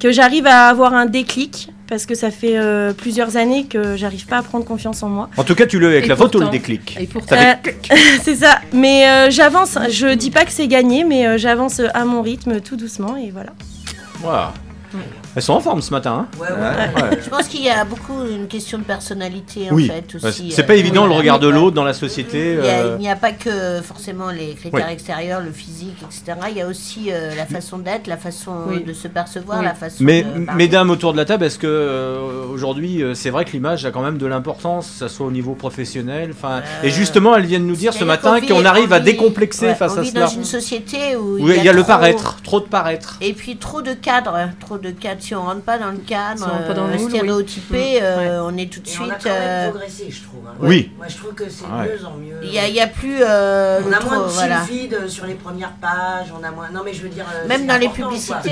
[0.00, 4.26] que j'arrive à avoir un déclic parce que ça fait euh, plusieurs années que j'arrive
[4.26, 5.28] pas à prendre confiance en moi.
[5.36, 6.98] En tout cas, tu l'as avec Et la photo, le déclic.
[7.32, 7.54] Euh,
[8.22, 8.60] c'est ça.
[8.72, 9.78] Mais euh, j'avance.
[9.90, 13.30] Je dis pas que c'est gagné, mais euh, j'avance à mon rythme, tout doucement, et
[13.30, 13.52] voilà.
[14.20, 14.52] Voilà.
[15.36, 16.26] Elles sont en forme ce matin.
[16.32, 17.18] hein Ouais, Ouais.
[17.24, 20.52] Je pense qu'il y a beaucoup une question de personnalité en Oui, fait aussi.
[20.52, 22.56] c'est euh, pas évident oui, le regard de l'autre dans la société.
[22.58, 24.92] Il y a- euh, il n'y a, pas que forcément les critères Oui.
[24.92, 26.38] extérieurs, le physique, etc.
[26.50, 28.84] Il y a aussi euh, la façon d'être, la façon Oui.
[28.84, 29.64] de se percevoir, Oui.
[29.64, 33.30] la façon Mais de mesdames autour de la table, est-ce que euh, aujourd'hui euh, c'est
[33.30, 36.62] vrai que l'image a quand même de l'importance, que ça soit au niveau professionnel, enfin,
[36.82, 39.92] et justement elles viennent nous dire ce matin qu'on arrive on à décomplexer ouais, face
[39.96, 40.20] on à vit cela.
[40.26, 43.16] dans une société où Oui, il y a le trop- paraître, trop de paraître.
[43.20, 45.20] Et puis trop de cadres, trop de cadres.
[45.24, 47.10] Si on rentre pas dans le cadre, Si on rentre pas dans le euh, moule,
[47.10, 48.02] stéréotypé, Mm.
[48.02, 49.06] euh, on est tout de Et suite.
[49.06, 50.40] on a quand même euh, progressé, je trouve.
[50.46, 50.54] hein.
[50.60, 50.90] Oui.
[50.98, 51.86] Moi, je trouve que c'est Ouais.
[51.86, 52.36] de mieux en mieux.
[52.42, 53.16] Il y a, il y a plus.
[53.22, 54.60] euh, on a trop- moins de voilà.
[55.08, 56.68] sur les premières pages, on a moins.
[56.74, 57.24] Non, mais je veux dire.
[57.48, 58.50] Même dans les publicités.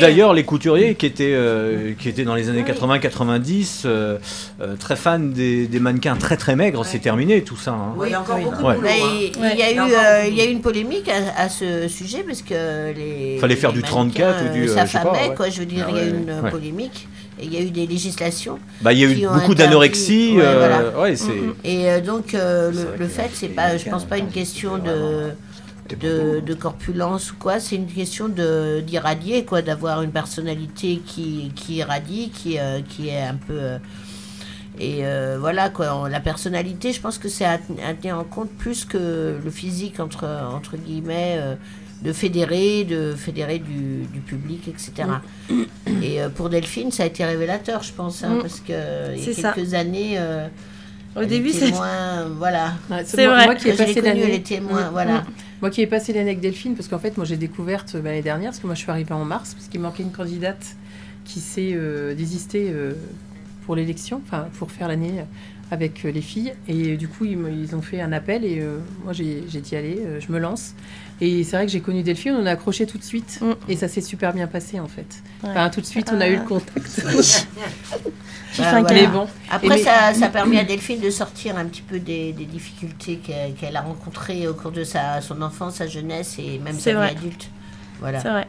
[0.00, 4.18] D'ailleurs, les couturiers qui étaient, euh, qui étaient dans les années 80-90, euh,
[4.60, 7.70] euh, très fans des, des mannequins très très maigres, c'est terminé tout ça.
[7.72, 7.94] hein.
[7.96, 8.74] Oui, il y a encore beaucoup Ouais.
[8.74, 8.90] de boulot.
[8.90, 9.30] Hein.
[9.36, 9.56] il, Ouais.
[9.56, 12.42] y a eu, euh, il y a eu une polémique à, à ce sujet parce
[12.42, 13.38] que les.
[13.40, 15.34] Fallait faire les du 34 ou du, euh, ouais.
[15.36, 15.48] quoi.
[15.48, 16.50] Je veux dire, il y a eu une ouais.
[16.50, 17.08] polémique
[17.40, 18.58] et il y a eu des législations.
[18.80, 21.00] Bah, il y a eu beaucoup d'anorexie, Ouais, euh, voilà.
[21.00, 21.54] ouais, c'est- Mhm.
[21.64, 25.30] Et euh, donc euh, le, le fait, c'est pas, je pense pas une question de.
[26.00, 31.74] De, de corpulence ou quoi, c'est une question d'irradier quoi, d'avoir une personnalité qui, qui
[31.74, 32.56] irradie, qui,
[32.88, 33.58] qui est un peu
[34.80, 35.02] et
[35.38, 38.86] voilà quoi, on- la personnalité, je pense que c'est à, à tenir en compte plus
[38.86, 40.24] que le physique entre
[40.54, 41.38] entre guillemets,
[42.02, 45.08] de fédérer, de fédérer du, du public, etc.
[46.02, 48.40] Et euh, pour Delphine, ça a été révélateur, je pense, hein, Mm.
[48.40, 49.52] parce que il y a ça.
[49.52, 50.14] quelques années.
[50.18, 50.48] euh,
[51.14, 52.72] Au début, c'est- moins, voilà.
[52.90, 53.44] Ouais, C'est moi, vrai.
[53.46, 54.22] Moi qui ai passé l'année.
[54.22, 55.18] elle était moins, Mm, voilà.
[55.20, 55.24] mm.
[55.60, 58.22] Moi qui ai passé l'année avec Delphine, parce qu'en fait, moi j'ai découverte euh, l'année
[58.22, 60.64] dernière, parce que moi je suis arrivée en mars, parce qu'il manquait une candidate
[61.24, 62.94] qui s'est euh, désistée euh,
[63.64, 65.22] pour l'élection, enfin pour faire l'année
[65.70, 66.52] avec euh, les filles.
[66.66, 69.98] Et du coup, ils, ont fait un appel et euh, moi j'ai j'ai dit allez,
[70.00, 70.74] euh, je me lance.
[71.24, 73.86] Et c'est vrai que j'ai connu Delphine, on a accroché tout de suite et ça
[73.86, 75.06] s'est super bien passé en fait.
[75.44, 75.50] Ouais.
[75.50, 77.00] Enfin, tout de suite, on a eu le contact.
[78.58, 79.06] Bah, voilà.
[79.06, 79.26] bon.
[79.50, 82.44] Après, mais- ça, ça a permis à Delphine de sortir un petit peu des, des
[82.44, 83.18] difficultés
[83.58, 87.08] qu'elle a rencontrées au cours de sa, son enfance, sa jeunesse et même sa vrai.
[87.12, 87.48] vie adulte.
[87.98, 88.20] Voilà.
[88.20, 88.46] C'est vrai.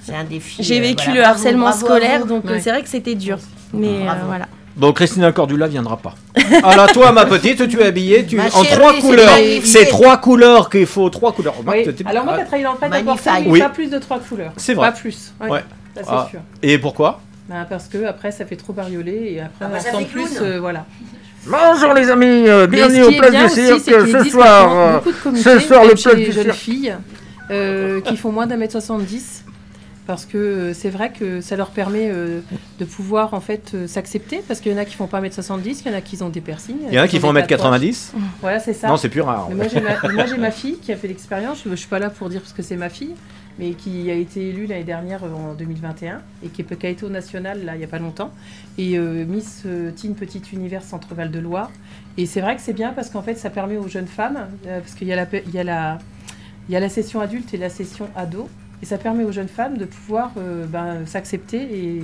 [0.00, 0.64] C'est un défi.
[0.64, 1.20] J'ai euh, vécu voilà.
[1.20, 2.60] le harcèlement bravo scolaire, donc euh, Ouais.
[2.60, 3.38] c'est vrai que c'était dur.
[3.72, 4.48] Mais euh, voilà.
[4.76, 6.14] Bon, Christina Cordula viendra pas.
[6.62, 8.36] Alors toi, ma petite, tu es habillée tu...
[8.36, 9.30] Ma en chérie, trois couleurs.
[9.64, 11.54] C'est trois couleurs qu'il faut, trois couleurs.
[11.66, 11.84] Oui.
[11.84, 13.46] t'es- Alors moi Ah, qui ai travaillé dans le prêt à porter, Magnifique.
[13.46, 13.58] mais Oui.
[13.60, 14.52] pas plus de trois couleurs.
[14.56, 14.90] C'est vrai.
[14.90, 15.32] Pas plus.
[15.40, 15.50] Ouais.
[15.50, 15.64] Ouais.
[15.94, 16.26] Ça c'est Ah.
[16.30, 16.40] sûr.
[16.62, 17.20] Et pourquoi?
[17.50, 19.98] Ben, parce que après ça fait trop bariolé et après Ah bah, on ça sent
[19.98, 20.86] fait plus euh, voilà.
[21.46, 24.72] Bonjour les amis, euh, bienvenue au Place bien du Cirque qu'ils ce soir.
[25.04, 26.56] euh, ce soir le Place du jeunes Cirque.
[26.56, 26.94] filles
[27.50, 29.44] euh, qui font moins d'un mètre 70
[30.06, 32.40] parce que euh, c'est vrai que ça leur permet euh,
[32.80, 35.82] de pouvoir en fait euh, s'accepter parce qu'il y en a qui font pas 1m70,
[35.84, 36.76] il y en a qui ont des piercings.
[36.88, 37.46] Il y en a qui font ont des 1m90.
[37.46, 37.94] tatouages.
[38.40, 38.88] Voilà, c'est ça.
[38.88, 39.48] Non, c'est plus rare.
[39.54, 41.62] Moi, j'ai ma, fille qui a fait l'expérience.
[41.64, 43.14] Je ne suis pas là pour dire parce que c'est ma fille,
[43.58, 47.04] mais qui a été élue l'année dernière en 2021 et qui, est- qui a été
[47.04, 48.32] au national là il n'y a pas longtemps.
[48.78, 49.64] Et euh, Miss
[49.96, 51.70] Teen Petit Univers Centre Val de Loire.
[52.18, 54.94] Et c'est vrai que c'est bien parce qu'en fait ça permet aux jeunes femmes, parce
[54.94, 55.98] qu'il y, a la pe- il y, a la-
[56.68, 58.48] il y a la session adulte et la session ado,
[58.82, 61.98] et ça permet aux jeunes femmes de pouvoir euh, ben, s'accepter et,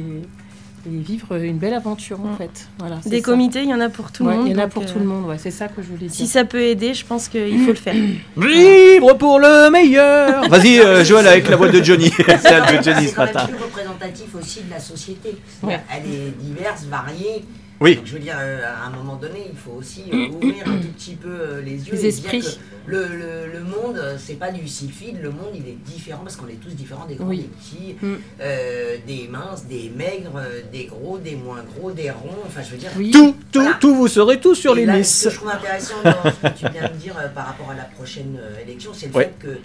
[0.87, 2.69] et vivre une belle aventure en fait.
[2.79, 3.25] Voilà, c'est Des ça.
[3.25, 4.47] comités, il y en a pour tout le monde.
[4.47, 6.07] Il y en a pour euh, tout le monde, ouais, c'est ça que je voulais
[6.07, 6.13] dire.
[6.15, 7.95] Si ça peut aider, je pense qu'il faut le faire.
[8.37, 10.49] Libre pour le meilleur.
[10.49, 12.11] Vas-y, euh, Joël, avec la voix de Johnny.
[12.17, 13.47] C'est la voix de Johnny C'est ce quand même matin.
[13.49, 15.37] plus représentatif aussi de la société.
[15.65, 15.81] Ouais.
[15.93, 17.45] Elle est diverse, variée.
[17.81, 17.97] Oui.
[17.97, 20.79] Donc, je veux dire, euh, à un moment donné, il faut aussi euh, ouvrir un
[20.79, 21.93] tout petit peu euh, les yeux.
[21.95, 22.41] Les et dire esprits.
[22.43, 26.35] que Le, le, le monde, c'est pas du sylphide, le monde il est différent parce
[26.37, 27.43] qu'on est tous différents, des grands, Oui.
[27.43, 28.15] des petits, Mm.
[28.41, 30.41] euh, des minces, des maigres,
[30.73, 32.91] des gros, des moins gros, des ronds, enfin je veux dire.
[33.13, 35.21] Tout, tout, tout, vous serez tous sur Et les là, Miss.
[35.21, 37.71] Ce que je trouve intéressant dans ce que tu viens de dire euh, par rapport
[37.71, 39.25] à la prochaine euh, élection, c'est le Ouais.
[39.41, 39.59] fait que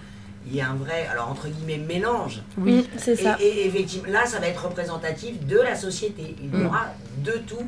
[0.46, 2.42] il y a un vrai, alors entre guillemets, mélange.
[2.58, 3.38] Oui, c'est ça.
[3.40, 6.36] Et, et effectivement, là, ça va être représentatif de la société.
[6.44, 6.66] Il y Mm.
[6.68, 6.88] aura
[7.24, 7.66] de tout,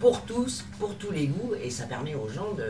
[0.00, 2.64] pour tous, pour tous les goûts, et ça permet aux gens de.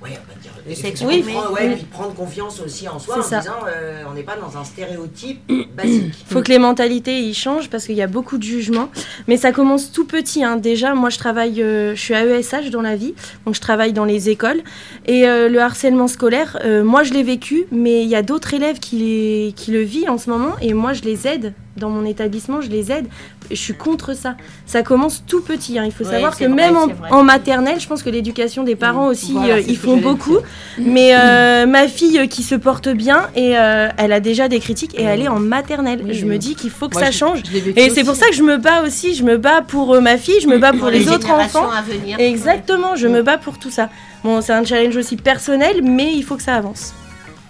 [0.00, 0.52] Ouais, on va dire.
[0.64, 1.74] De prendre- ouais, Oui.
[1.74, 3.40] puis de prendre confiance aussi en soi en ça.
[3.40, 5.40] disant euh, on n'est pas dans un stéréotype
[5.76, 6.14] basique.
[6.30, 8.90] faut que les mentalités y changent parce qu'il y a beaucoup de jugements.
[9.26, 10.44] Mais ça commence tout petit.
[10.44, 10.56] hein.
[10.56, 13.14] Déjà, moi, je travaille, euh, je suis AESH dans la vie,
[13.44, 14.62] donc je travaille dans les écoles.
[15.06, 18.78] Et euh, le harcèlement scolaire, moi, je l'ai vécu, mais il y a d'autres élèves
[18.78, 21.54] qui, les- qui le vivent en ce moment, et moi, je les aide.
[21.78, 23.06] Dans mon établissement, je les aide.
[23.50, 24.36] Je suis contre ça.
[24.66, 25.78] Ça commence tout petit.
[25.78, 25.84] hein.
[25.86, 26.76] Il faut Ouais, savoir que vrai, même
[27.10, 30.38] en, maternelle, je pense que l'éducation des parents aussi, Voilà, euh, ils font beaucoup.
[30.78, 34.60] Mais euh, ma fille euh, qui se porte bien, et euh, elle a déjà des
[34.60, 36.00] critiques, et elle est en maternelle.
[36.04, 36.32] Oui, je oui.
[36.32, 37.42] me dis qu'il faut que Moi, ça change.
[37.50, 38.20] je Et c'est pour aussi.
[38.20, 39.14] ça que je me bats aussi.
[39.14, 41.70] Je me bats pour ma fille, je me bats pour, Pour les, les autres enfants.
[41.70, 42.16] à venir.
[42.20, 43.88] Exactement, je me bats pour tout ça.
[44.24, 46.92] Bon, c'est un challenge aussi personnel, mais il faut que ça avance.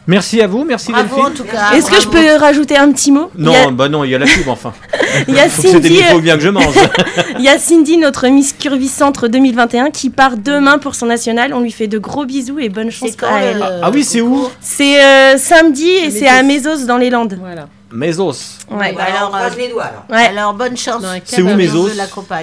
[0.09, 1.33] Merci à vous, merci Bravo Delphine.
[1.33, 1.73] en tout cas.
[1.77, 3.31] Est-ce que je peux rajouter un petit mot?
[3.37, 4.73] Non, Il y a- bah non, il y a la pub enfin.
[5.29, 6.75] Il y a Faut que Cindy, émission euh, bien que je mange.
[7.39, 11.53] Il y a Cindy, notre Miss Curvy Centre 2021, qui part demain pour son national.
[11.55, 13.59] On lui fait de gros bisous et bonne chance à elle.
[13.59, 14.49] le- Ah oui, c'est où?
[14.61, 17.37] C'est euh, samedi et c'est à Mésos dans les Landes.
[17.41, 17.69] Voilà.
[17.91, 18.59] Mesos.
[18.71, 18.93] Ouais.
[18.93, 20.05] Bah, alors, on Alors, croise les doigts alors.
[20.11, 20.27] Ouais.
[20.29, 21.03] Alors bonne chance.
[21.25, 21.55] C'est où.
[21.55, 21.91] Mésos.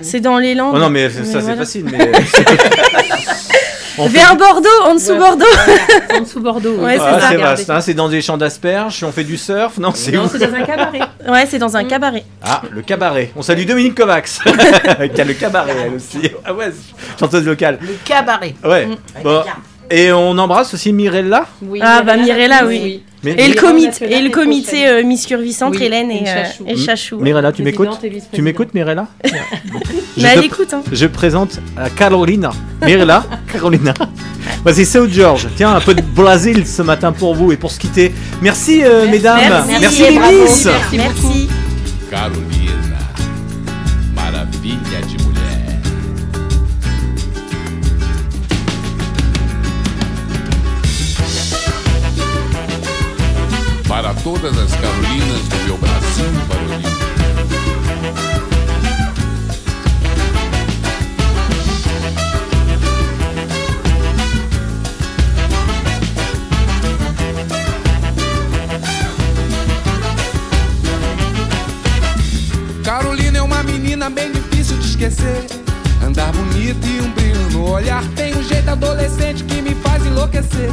[0.01, 0.73] C'est dans les Landes.
[0.75, 1.85] Oh non, mais ça c'est facile.
[1.91, 2.11] Mais...
[3.97, 5.19] On fait- Vers Bordeaux, en dessous Ouais.
[5.19, 5.45] Bordeaux.
[6.13, 6.75] En dessous Bordeaux.
[6.79, 7.01] Ouais, oui.
[7.19, 10.17] c'est Ah, vaste, hein, c'est dans des champs d'asperges, on fait du surf, non c'est
[10.17, 10.99] où Non, c'est dans un cabaret.
[11.25, 12.25] Ouais, c'est dans un cabaret.
[12.43, 13.31] Ah, le cabaret.
[13.37, 14.27] On salue Dominique Kovacs,
[15.15, 16.29] qui a le cabaret elle aussi.
[16.43, 16.71] Ah ouais,
[17.17, 17.79] chanteuse locale.
[17.81, 18.53] Le cabaret.
[18.65, 18.89] Ouais.
[19.23, 19.43] Bon.
[19.89, 21.45] Et on embrasse aussi Mirella?
[21.61, 23.01] Oui, Ah, bah, Mirella, oui.
[23.25, 24.29] Mais- Et le comité, et le
[24.99, 26.63] euh, Miss Curvy Centre, Oui, Hélène et, et euh, Chachou.
[26.67, 27.19] et Chachou.
[27.19, 27.89] Mirella, tu m'écoutes.
[28.31, 29.31] Tu m'écoutes, Mirella Mais
[30.17, 30.83] Je elle te- écoute, hein.
[30.91, 32.51] Je présente à Carolina.
[32.85, 33.93] Mirella, Carolina.
[34.63, 35.47] Vas-y, c'est George.
[35.57, 38.13] Tiens, un peu de Brésil ce matin pour vous et pour se quitter.
[38.41, 39.65] Merci, euh, mesdames.
[39.67, 40.11] Merci, les.
[40.11, 40.65] Miss.
[40.65, 40.97] Merci.
[40.97, 41.49] Merci.
[42.11, 42.64] Carolina,
[54.25, 56.89] todas as Carolinas do meu Brasil varonil.
[72.83, 75.45] Carolina é uma menina bem difícil de esquecer.
[76.03, 78.03] Andar bonito e um brilho no olhar.
[78.15, 80.71] Tem um jeito adolescente que me faz enlouquecer.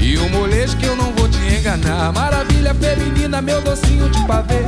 [0.00, 1.19] E um molejo que eu não vou
[1.60, 2.12] enganar.
[2.12, 4.64] Maravilha feminina, meu docinho de pavê.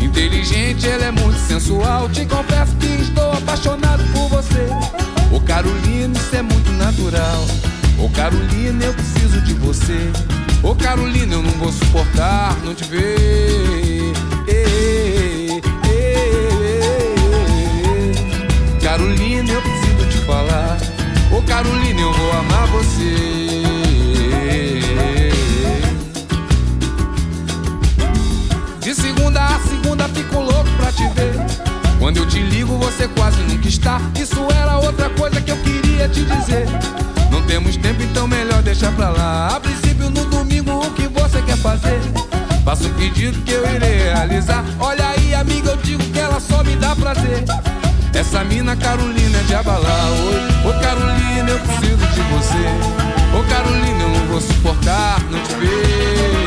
[0.00, 2.08] Inteligente, ela é muito sensual.
[2.10, 4.68] Te confesso que estou apaixonado por você.
[5.32, 7.46] Ô Carolina, isso é muito natural.
[7.98, 10.12] Ô Carolina, eu preciso de você.
[10.62, 14.12] Ô Carolina, eu não vou suportar não te ver.
[18.82, 20.76] Carolina, eu preciso te falar.
[21.30, 23.45] Ô Carolina, eu vou amar você.
[28.96, 31.34] Segunda a segunda fico louco pra te ver.
[31.98, 34.00] Quando eu te ligo, você quase nunca está.
[34.18, 36.66] Isso era outra coisa que eu queria te dizer.
[37.30, 39.56] Não temos tempo, então melhor deixar pra lá.
[39.56, 42.00] A princípio, no domingo, o que você quer fazer?
[42.64, 44.64] Faça um pedido que eu irei realizar.
[44.80, 47.44] Olha aí, amiga, eu digo que ela só me dá prazer.
[48.14, 50.08] Essa mina Carolina é de abalar.
[50.10, 52.64] Oi, ô Carolina, eu preciso de você.
[53.38, 56.45] Ô Carolina, eu não vou suportar não te ver.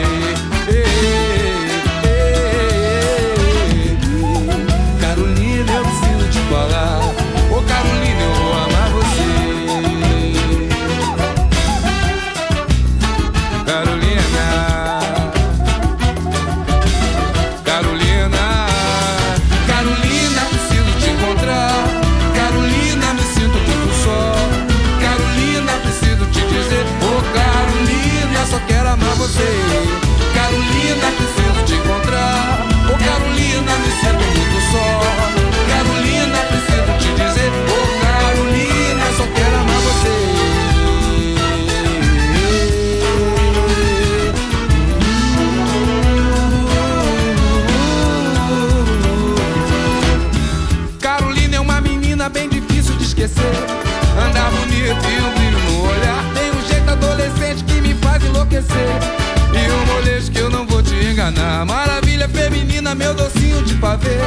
[61.30, 64.18] Juliana, maravilha feminina, meu docinho de pavê.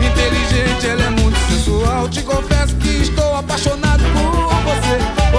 [0.00, 2.08] Inteligente, ela é muito sensual.
[2.08, 5.34] Te confesso que estou apaixonado por você.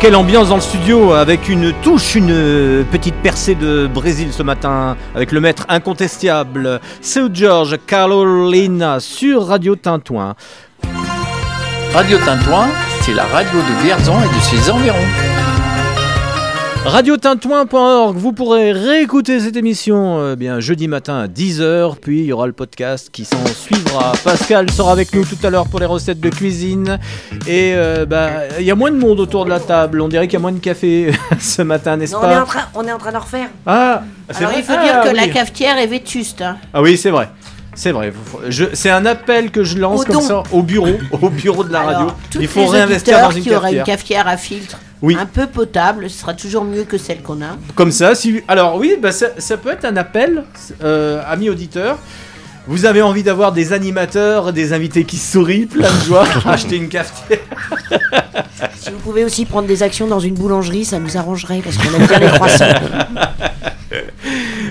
[0.00, 4.96] Quelle ambiance dans le studio avec une touche, une petite percée de Brésil ce matin
[5.14, 10.36] avec le maître incontestable Seu George Carolina sur Radio Tintouin.
[11.92, 12.68] Radio Tintouin,
[13.00, 15.35] c'est la radio de Vierzon et de ses environs.
[16.86, 22.32] Radiotintouin.org, vous pourrez réécouter cette émission euh, bien jeudi matin à 10h, puis il y
[22.32, 24.12] aura le podcast qui s'en suivra.
[24.22, 27.00] Pascal sera avec nous tout à l'heure pour les recettes de cuisine.
[27.48, 28.30] Et euh, bah,
[28.60, 30.40] il y a moins de monde autour de la table, on dirait qu'il y a
[30.40, 31.10] moins de café
[31.40, 33.48] ce matin, n'est-ce Non, on, est pas en train, on est en train d'en refaire.
[33.66, 34.02] Ah,
[34.36, 34.60] Alors vrai?
[34.60, 36.40] il faut Ah, dire que la cafetière est vétuste.
[36.42, 36.56] hein.
[36.72, 37.28] Ah oui, c'est vrai.
[37.74, 38.12] C'est vrai.
[38.74, 40.20] C'est un appel que je lance Au comme don.
[40.20, 42.14] ça au bureau, au bureau de la Alors, radio.
[42.40, 43.84] Il faut réinvestir dans une qui aura une cafetière.
[43.84, 45.16] cafetière à filtre Oui.
[45.18, 47.56] un peu potable, ce sera toujours mieux que celle qu'on a.
[47.74, 48.42] Comme ça, si...
[48.48, 50.44] alors oui, bah, ça, ça peut être un appel,
[50.82, 51.98] euh, amis auditeurs.
[52.68, 56.88] Vous avez envie d'avoir des animateurs, des invités qui sourient, plein de joie, acheter une
[56.88, 57.38] cafetière.
[58.80, 61.94] Si vous pouvez aussi prendre des actions dans une boulangerie, ça nous arrangerait parce qu'on
[61.94, 62.64] aime bien les croissants.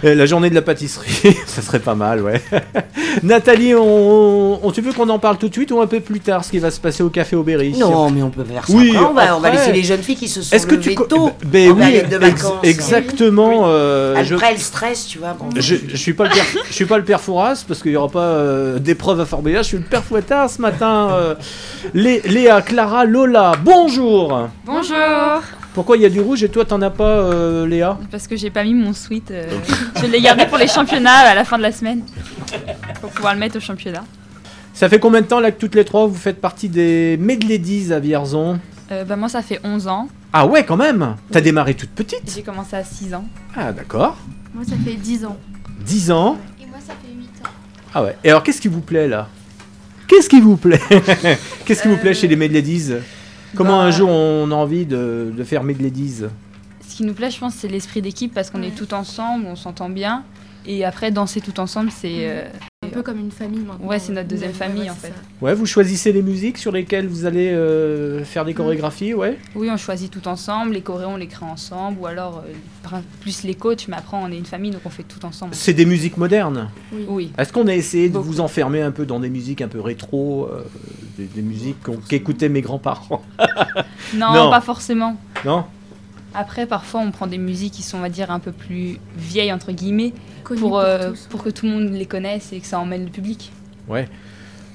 [0.04, 2.42] Euh, La journée de la pâtisserie, ça serait pas mal, ouais.
[3.24, 6.20] Nathalie, on, on- tu veux qu'on en parle tout de suite ou un peu plus
[6.20, 8.74] tard, ce qui va se passer au café Aubéry Non, mais on peut faire ça
[8.74, 9.06] Oui, après.
[9.10, 11.32] On va, on va laisser les jeunes filles qui se sont Est-ce que tu tôt
[11.46, 12.60] Ben en oui, période de ex- vacances.
[12.64, 13.64] exactement.
[13.66, 15.34] euh, je- Après le stress, tu vois.
[15.34, 15.46] bon.
[15.56, 17.96] Je, je suis pas le père, je suis pas le père Fouras parce qu'il y
[17.96, 19.64] aura pas euh, d'épreuve à Boyard.
[19.64, 21.10] Je suis le père Fouettard ce matin.
[21.14, 21.36] euh.
[21.94, 24.50] Lé- Léa, Clara, Lola, bonjour.
[24.66, 24.96] Bonjour
[25.76, 28.36] Pourquoi il y a du rouge et toi t'en as pas, euh, Léa Parce que
[28.38, 29.30] j'ai pas mis mon sweat.
[29.32, 29.46] euh,
[30.02, 32.02] je l'ai gardé pour les championnats à la fin de la semaine.
[33.02, 34.04] Pour pouvoir le mettre au championnat.
[34.74, 37.92] Ça fait combien de temps là que toutes les trois vous faites partie des Medladies
[37.94, 38.60] à Vierzon
[38.92, 40.08] Euh, bah, moi, ça fait 11 ans.
[40.32, 41.16] Ah ouais, quand même.
[41.32, 42.32] T'as démarré toute petite.
[42.34, 43.26] J'ai commencé à 6 ans.
[43.56, 44.18] Ah d'accord.
[44.54, 45.38] Moi, ça fait 10 ans.
[45.86, 46.38] 10 ans.
[46.62, 47.50] Et moi, ça fait 8 ans.
[47.94, 48.16] Ah ouais.
[48.24, 49.28] Et alors qu'est-ce qui vous plaît là?
[50.08, 50.80] Qu'est-ce qui vous plaît?
[51.66, 52.94] Qu'est-ce qui vous plaît chez les Medladies?
[53.56, 56.24] Comment bah- un jour on a envie de, de faire Medladies
[56.88, 59.56] Ce qui nous plaît, je pense, c'est l'esprit d'équipe parce qu'on est tout ensemble, on
[59.56, 60.24] s'entemble bien.
[60.66, 62.48] Et après, danser tout ensemble, c'est euh,
[62.90, 63.86] peu comme une famille maintenant.
[63.88, 65.08] Ouais, c'est notre deuxième Ouais, famille ouais, en fait.
[65.10, 65.14] ça.
[65.42, 69.70] Ouais, vous choisissez les musiques sur lesquelles vous allez euh, faire des chorégraphies, ouais Oui,
[69.72, 73.56] on choisit tout ensemble, les choréos on les crée ensemble, ou alors euh, plus les
[73.56, 75.54] coachs, mais après on est une famille donc on fait tout ensemble.
[75.56, 76.70] C'est des musiques modernes
[77.08, 77.32] Oui.
[77.38, 80.46] Est-ce qu'on a essayé de vous enfermer un peu dans des musiques un peu rétro,
[80.52, 80.64] euh,
[81.18, 83.22] des, des musiques qu'on- qu'écoutaient mes grands-parents?
[84.14, 85.18] Non, pas forcément.
[85.44, 85.66] Non?
[86.38, 89.54] Après, parfois, on prend des musiques qui sont, on va dire, un peu plus vieilles,
[89.54, 90.14] entre guillemets,
[90.44, 93.06] Connues pour, pour euh, pour que tout le monde les connaisse et que ça emmène
[93.06, 93.52] le public.
[93.88, 94.08] Ouais.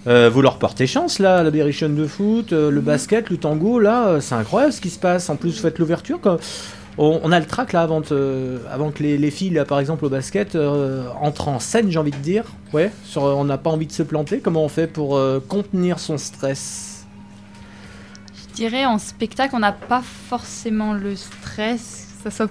[0.07, 3.79] Euh, vous leur portez chance là, la Berrichonne de foot, euh, le basket, le tango,
[3.79, 5.29] là, euh, c'est incroyable ce qui se passe.
[5.29, 6.19] En plus, vous faites l'ouverture.
[6.99, 8.03] On, on a le track là avant,
[8.73, 11.99] avant que les, les filles, là, par exemple, au basket, euh, entrent en scène, j'ai
[11.99, 12.45] envie de dire.
[12.73, 14.41] Ouais, sur, on n'a pas envie de se planter.
[14.41, 16.90] Comment on fait pour euh, contenir son stress?
[18.69, 22.09] Dirais, en spectacle, on n'a pas forcément le stress.
[22.23, 22.51] Ça, soit...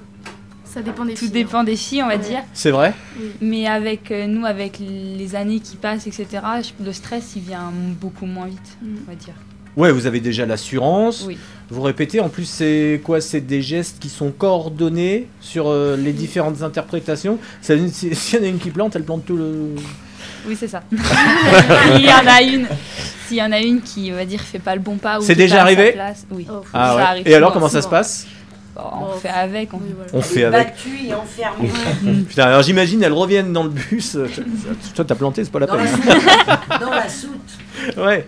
[0.66, 1.64] Ça dépend des Tout filles, dépend hein.
[1.64, 2.20] des filles, on va Ouais.
[2.20, 2.44] dire.
[2.54, 2.94] C'est vrai
[3.42, 6.28] Mais avec euh, nous, avec les années qui passent, etc.,
[6.62, 9.34] je- le stress, il vient beaucoup moins vite, on va dire.
[9.78, 11.24] Ouais, vous avez déjà l'assurance.
[11.28, 11.38] Oui.
[11.70, 12.20] Vous répétez.
[12.20, 13.22] En plus, c'est quoi?
[13.22, 17.38] C'est des gestes qui sont coordonnés sur euh, les différentes interprétations?
[17.62, 19.76] Ça- si- S'il y en a une qui plante, elle plante tout le.
[20.48, 20.82] Oui, c'est ça.
[20.92, 22.68] S'il y en a une,
[23.28, 25.22] s'il y en a une qui, on va dire, fait pas le bon pas ou
[25.22, 26.48] C'est déjà pas à sa arrivé place, Oui.
[26.50, 27.02] Ah Ça ouais.
[27.02, 27.60] arrive Et alors, souvent.
[27.62, 28.26] comment ça se passe
[28.76, 28.82] Bon,
[29.16, 29.74] On fait avec.
[29.74, 29.80] On,
[30.14, 30.68] On fait avec.
[30.70, 31.70] Battu et enfermé.
[32.28, 34.16] Putain, alors j'imagine, elles reviennent dans le bus.
[34.16, 34.28] euh,
[34.96, 35.96] Toi, t'as planté, c'est pas la Dans la peine.
[35.96, 36.80] soute.
[36.80, 37.98] Dans la soute.
[37.98, 38.26] Ouais.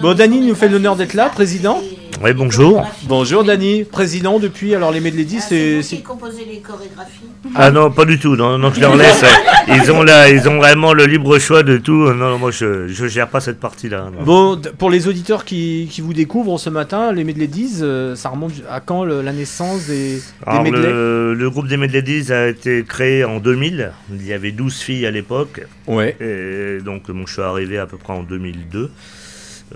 [0.00, 1.80] Bon, Dany nous fait l'honneur d'être là, président.
[2.22, 2.82] Oui, bonjour.
[3.08, 4.74] Bonjour, Dany, président depuis.
[4.74, 5.80] Alors, les Medley c'est.
[5.82, 8.36] Qui composait les chorégraphies Ah non, pas du tout.
[8.36, 9.22] Non, non, je leur laisse.
[9.68, 11.92] Ils ont là, ils ont vraiment le libre choix de tout.
[11.92, 14.10] Non, non, moi, je, je gère pas cette partie-là.
[14.24, 17.48] Bon, pour les auditeurs qui, qui vous découvrent ce matin, les Medley
[17.82, 22.32] euh, ça remonte à quand le- la naissance des, Alors, le, le groupe des Medladies
[22.32, 23.92] a été créé en 2000.
[24.12, 25.66] Il y avait 12 filles à l'époque.
[25.86, 26.16] Ouais.
[26.20, 28.90] Et donc, mon je suis arrivé à peu près en 2002.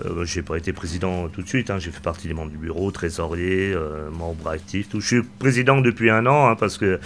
[0.05, 1.75] Euh, j'ai pas été président tout de suite, hein.
[1.77, 5.01] j'ai fait partie des membres du bureau, trésorier, euh, membre actif, tout.
[5.01, 6.99] Je suis président depuis un an hein, parce que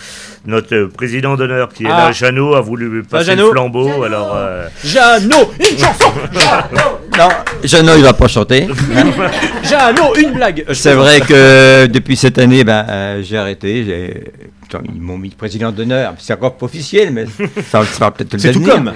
[0.46, 2.06] notre euh, président d'honneur qui est Ah.
[2.06, 3.48] là, Jeannot, a voulu passer Jeannot.
[3.48, 4.04] le flambeau.
[4.04, 6.12] Alors, euh, Jeannot, une chanson
[7.18, 7.30] Non,
[7.64, 8.68] Jeannot, il va pas chanter.
[9.64, 14.24] Jeannot, une blague C'est vrai que depuis cette année, ben, euh, j'ai arrêté.
[14.94, 16.14] Ils m'ont mis président d'honneur.
[16.20, 17.26] C'est encore pas officiel, mais
[17.72, 18.94] ça sera peut-être le C'est tout comme.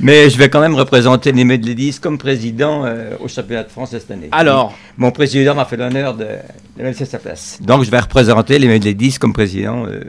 [0.00, 3.90] Mais je vais quand même représenter les Medley comme président euh, au championnat de France
[3.90, 4.28] cette année.
[4.32, 7.58] Alors Mon président m'a fait l'honneur de, de me laisser sa place.
[7.62, 9.86] Donc je vais représenter les Medley comme président.
[9.86, 10.00] euh,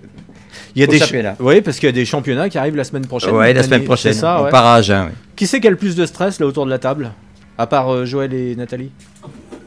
[0.76, 1.36] Il y a au des championnat.
[1.40, 3.32] Oui, parce qu'il y a des championnats qui arrivent la semaine prochaine.
[3.36, 4.14] Ouais, la semaine c'est prochaine.
[4.14, 4.50] Ça, on ouais.
[4.52, 5.06] part à Agen.
[5.10, 5.14] oui.
[5.36, 7.12] Qui c'est qui a le plus de stress là autour de la table
[7.58, 8.92] À part euh, Joël et Nathalie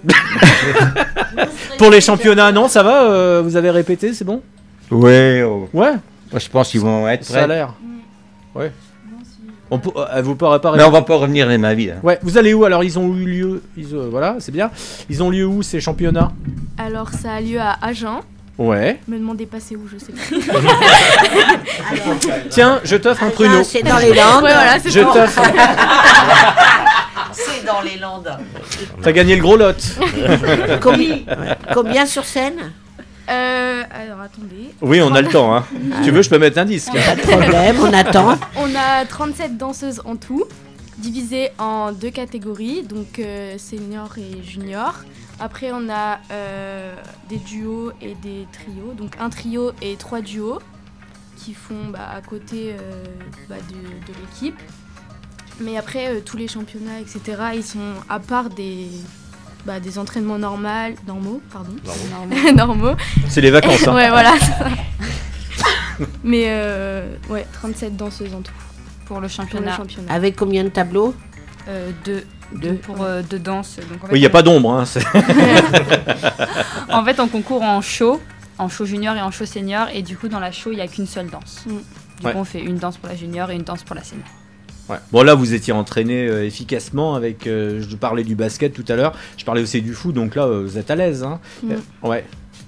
[1.79, 4.43] Pour les championnats, non, ça va euh, Vous avez répété, c'est bon?
[4.91, 5.43] Ouais.
[5.47, 5.69] oh.
[5.73, 5.93] Ouais.
[6.33, 7.43] Moi, je pense qu'ils vont être Ça prêts.
[7.43, 7.75] a l'air.
[8.55, 8.71] Ouais.
[9.71, 11.91] On peut, euh, vous pourrez pas Mais on va pas revenir les ma vie.
[11.91, 11.97] hein.
[12.03, 13.62] Ouais, vous allez où Alors, ils ont eu lieu.
[13.77, 14.71] Ils, euh, voilà, c'est bien.
[15.11, 16.33] Ils ont lieu où ces championnats?
[16.79, 18.21] Alors ça a lieu à Agen.
[18.57, 18.99] Ouais.
[19.07, 20.59] Me demandez pas c'est où, je sais pas.
[22.51, 23.62] Tiens, je t'offre un pruneau.
[23.62, 24.43] c'est dans les Landes.
[24.43, 25.12] Ouais, voilà, c'est Je bon.
[25.12, 25.43] t'offre.
[27.33, 28.37] C'est dans les Landes.
[29.03, 29.75] T'as gagné le gros lot.
[30.81, 31.19] combien,
[31.75, 32.73] combien sur scène?
[33.29, 34.70] Euh, alors attendez.
[34.81, 35.55] Oui, on a le temps.
[35.55, 35.64] Hein.
[35.99, 36.93] Si tu veux, je peux mettre un disque.
[36.93, 38.39] Pas de problème, on attend.
[38.57, 40.45] On a 37 danseuses en tout,
[40.99, 44.95] divisées en deux catégories, donc euh, senior et junior.
[45.41, 46.95] Après, on a euh,
[47.29, 50.59] des duos et des trios, donc un trio et trois duos
[51.37, 53.05] qui font bah, à côté euh,
[53.49, 54.59] bah, de, de l'équipe.
[55.61, 57.20] Mais après, euh, tous les championnats, etc.,
[57.55, 58.89] ils sont à part des,
[59.69, 60.66] bah, des entraînements normaux,
[61.07, 61.73] normaux, pardon,
[62.11, 62.53] Normaux.
[62.57, 62.97] normaux.
[63.29, 63.95] C'est les vacances, hein.
[63.95, 64.33] ouais, voilà.
[66.25, 68.53] Mais euh, ouais, 37 danseuses en tout.
[69.05, 69.77] Pour le championnat.
[69.77, 70.11] championnat.
[70.11, 71.14] Avec combien de tableaux
[71.69, 72.25] Euh, deux.
[72.55, 72.77] Deux.
[72.77, 73.77] Pour euh, deux danses.
[73.77, 74.73] Donc, en fait, Oui, il n'y a on- pas d'ombre.
[74.73, 74.85] Hein.
[76.89, 78.23] en fait, on concourt en show,
[78.57, 80.81] en show junior et en show senior, et du coup, dans la show, il n'y
[80.81, 81.64] a qu'une seule danse.
[81.66, 81.75] Du
[82.27, 82.33] Ouais.
[82.33, 84.25] coup, on fait une danse pour la junior et une danse pour la senior.
[84.89, 84.97] Ouais.
[85.12, 88.97] Bon là vous étiez entraîné euh, efficacement avec, euh, je parlais du basket tout à
[88.97, 91.22] l'heure, je parlais aussi du foot, donc là euh, vous êtes à l'aise.
[91.22, 91.41] Hein.
[91.62, 91.72] Mm.
[91.72, 92.24] Euh, ouais.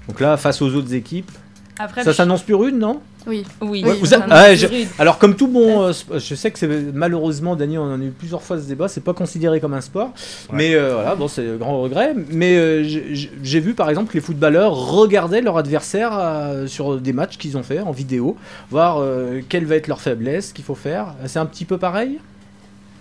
[0.08, 1.30] Donc là face aux autres équipes,
[1.78, 3.00] Après, ça s'annonce plus rude, non?
[3.26, 3.44] Oui.
[3.60, 3.84] Oui.
[3.84, 4.88] Ouais, oui, vous ça a- s'annonce ouais, plus je- rude.
[4.98, 8.10] Alors comme tout bon, euh, je sais que c'est malheureusement, Dany, on en a eu
[8.10, 10.12] plusieurs fois ce débat, c'est pas considéré comme un sport,
[10.52, 12.14] mais euh, voilà, bon c'est un grand regret.
[12.30, 17.12] Mais euh, j'ai- vu par exemple que les footballeurs regardaient leur adversaire euh, sur des
[17.12, 18.36] matchs qu'ils ont fait en vidéo,
[18.70, 21.14] voir euh, quelle va être leur faiblesse, qu'il faut faire.
[21.26, 22.18] C'est un petit peu pareil?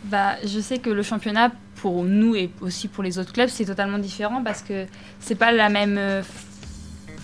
[0.06, 3.66] Bah, je sais que le championnat, pour nous et aussi pour les autres clubs, c'est
[3.66, 4.86] totalement différent parce que
[5.22, 6.22] c'est pas la même, euh,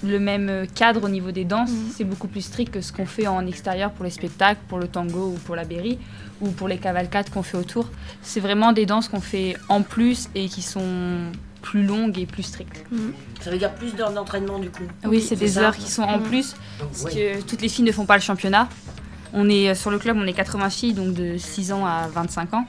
[0.06, 1.72] le même cadre au niveau des danses.
[1.96, 4.88] C'est beaucoup plus strict que ce qu'on fait en extérieur pour les spectacles, pour le
[4.88, 5.98] tango ou pour la berry
[6.42, 7.90] ou pour les cavalcades qu'on fait autour.
[8.22, 11.32] C'est vraiment des danses qu'on fait en plus et qui sont
[11.62, 12.84] plus longues et plus strictes.
[13.42, 14.84] Ça veut dire plus d'heures d'entraînement du coup.
[15.06, 17.16] Oui, c'est des ça heures qui sont en plus, Donc, parce oui.
[17.16, 18.70] que toutes les filles ne font pas le championnat.
[19.34, 22.08] On est euh, sur le club, on est 80 filles, donc de 6 ans à
[22.08, 22.66] 25 ans.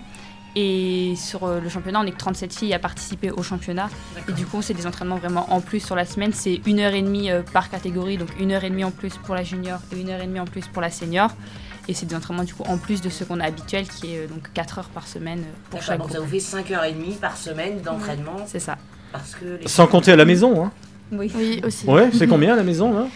[0.59, 3.91] Et sur euh, le championnat, on est que 37 filles à participer au championnat.
[4.27, 6.33] Et du coup, c'est des entraînements vraiment en plus sur la semaine.
[6.33, 9.19] C'est une heure et demie euh, par catégorie, donc une heure et demie en plus
[9.19, 11.31] pour la junior et une heure et demie en plus pour la senior.
[11.89, 14.21] Et c'est des entraînements du coup en plus de ce qu'on a habituel, qui est
[14.21, 17.83] euh, donc 4 heures par semaine pour chaque donc ça vous fait 5h30 par semaine
[17.83, 18.39] d'entraînement.
[18.47, 18.79] C'est ça.
[19.13, 20.65] Parce que les Sans compter à la maison.
[20.65, 20.73] Hein.
[21.13, 21.87] Oui, oui aussi.
[21.87, 23.07] Ouais, c'est combien à la maison là?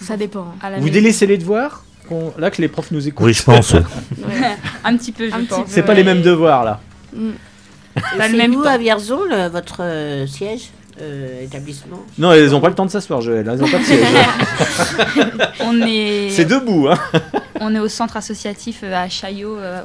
[0.00, 0.54] Ça dépend.
[0.78, 1.84] Vous délaissez les devoirs?
[2.08, 3.26] Qu'on- Là que les profs nous écoutent.
[3.26, 3.74] Oui, je pense.
[4.84, 5.66] un petit peu, je Un pense.
[5.68, 6.80] C'est pas les mêmes devoirs là.
[7.14, 8.64] Et Pas le C'est même temps.
[8.68, 11.98] à Vierzon, le- votre euh, siège, euh, établissement?
[12.18, 13.48] Non, elles ont pas le temps de s'asseoir, Joël.
[13.50, 14.06] Elles ont pas de siège.
[15.60, 16.28] On est.
[16.30, 16.98] C'est debout, hein.
[17.60, 19.80] On est au centre associatif euh, à Chaillot, euh,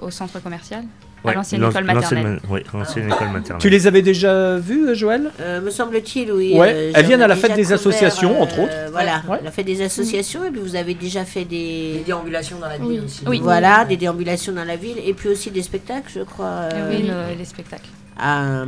[0.00, 0.84] au, au centre commercial,
[1.32, 2.40] à l'ancienne l'an- école maternelle.
[2.48, 3.60] ma- Oui, l'ancienne école maternelle.
[3.60, 5.30] Tu les avais déjà vus, Joël?
[5.40, 6.54] Euh, me semble-t-il, oui.
[6.56, 8.74] Ouais, euh, elles viennent à la fête des associations, entre autres.
[8.92, 9.40] Voilà, Ouais.
[9.42, 11.94] la fête des associations, et puis vous avez déjà fait des...
[11.98, 13.00] Des déambulations dans la ville Oui.
[13.04, 13.22] aussi.
[13.26, 13.40] Oui.
[13.42, 16.46] Voilà, des déambulations dans la ville, et puis aussi des spectacles, je crois.
[16.72, 17.88] euh, Oui, le- les spectacles.
[18.18, 18.62] À,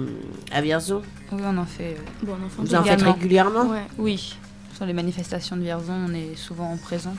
[0.52, 1.02] à Vierzon.
[1.32, 1.84] Oui, on en fait.
[1.84, 1.94] euh,
[2.24, 3.82] Bon, on en fait Vous en faites régulièrement Ouais.
[3.98, 4.34] Oui.
[4.74, 7.16] Sur les manifestations de Vierzon, on est souvent présente.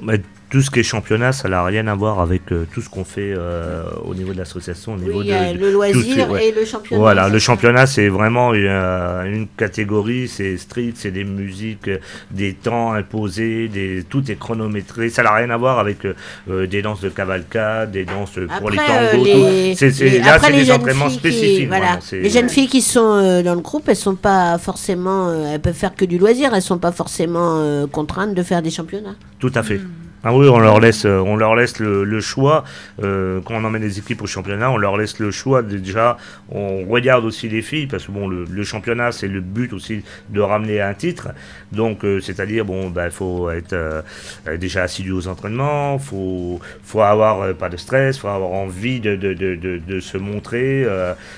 [0.00, 0.20] Mais
[0.52, 3.04] tout ce qui est championnat, ça n'a rien à voir avec euh, tout ce qu'on
[3.04, 4.92] fait euh, au niveau de l'association.
[4.92, 7.38] Au Oui, niveau il y a de, le loisir tout- et le championnat, Voilà, le
[7.38, 11.96] championnat, c'est vraiment une, euh, une catégorie, c'est street, c'est des musiques, euh,
[12.30, 15.08] des temps imposés, des, tout est chronométré.
[15.08, 16.14] Ça n'a rien à voir avec euh,
[16.50, 19.24] euh, des danses de cavalcade, des danses pour les euh, tangos.
[19.24, 21.68] les- là, après, c'est les des jeunes entraînements filles qui- spécifiques.
[21.68, 21.98] voilà.
[22.12, 25.60] Les jeunes filles qui sont euh, dans le groupe, elles sont pas forcément, euh, elles
[25.62, 29.14] peuvent faire que du loisir, elles sont pas forcément euh, contraintes de faire des championnats.
[29.38, 29.80] Tout à fait.
[30.24, 32.62] Ah oui, on leur laisse, euh, on leur laisse le, le choix.
[33.02, 35.62] euh, quand on emmène les équipes au championnat, on leur laisse le choix.
[35.62, 36.16] Déjà,
[36.48, 40.04] on regarde aussi les filles parce que bon, le, le championnat, c'est le but aussi
[40.30, 41.30] de ramener un titre.
[41.72, 44.02] Donc, euh, c'est-à-dire, bon, bah, faut être euh,
[44.46, 45.98] euh, déjà assidu aux entraînements.
[45.98, 48.18] Faut, faut avoir euh, pas de stress.
[48.18, 50.86] Faut avoir envie de, de, de, de, se montrer.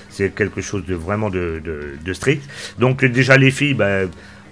[0.09, 2.47] c'est quelque chose de vraiment de, de, de strict.
[2.77, 4.01] Donc, déjà les filles, bah,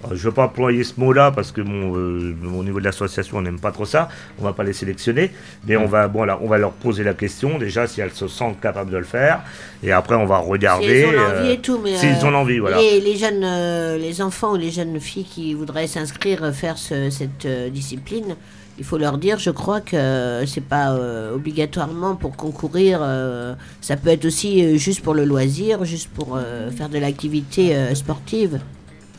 [0.09, 3.37] Je ne veux pas employer ce mot-là parce que bon, euh, au niveau de l'association,
[3.37, 4.09] on n'aime pas trop ça.
[4.39, 5.31] On va pas les sélectionner,
[5.65, 8.27] mais on va, bon, là, on va leur poser la question déjà si elles se
[8.27, 9.41] sentent capables de le faire,
[9.83, 11.03] et après on va regarder.
[11.03, 12.77] S'ils ont l'envie euh, et tout, mais S'ils euh, ont l'envie, voilà.
[12.77, 17.09] Les, les jeunes, euh, les enfants ou les jeunes filles qui voudraient s'inscrire, faire ce-
[17.09, 18.35] cette discipline,
[18.79, 22.99] il faut leur dire, je crois que c'est pas euh, obligatoirement pour concourir.
[23.01, 26.39] euh, ça peut être aussi euh, juste pour le loisir, juste pour
[26.75, 28.59] faire de l'activité sportive.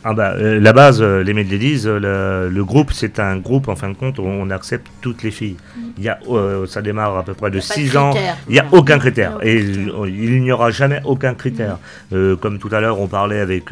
[0.07, 3.67] Ah bah, euh, la base, euh, les Medladies, euh, le, le groupe, c'est un groupe,
[3.69, 5.55] en fin de compte, où on accepte toutes les filles.
[5.97, 7.87] Il y a, euh, ça démarre à peu près de Il y a pas de
[7.87, 8.13] 6 ans.
[8.47, 9.39] Il n'y a aucun critère.
[9.41, 11.79] Et il n'y aura jamais aucun critère.
[12.13, 13.71] Euh, comme tout à l'heure, on parlait avec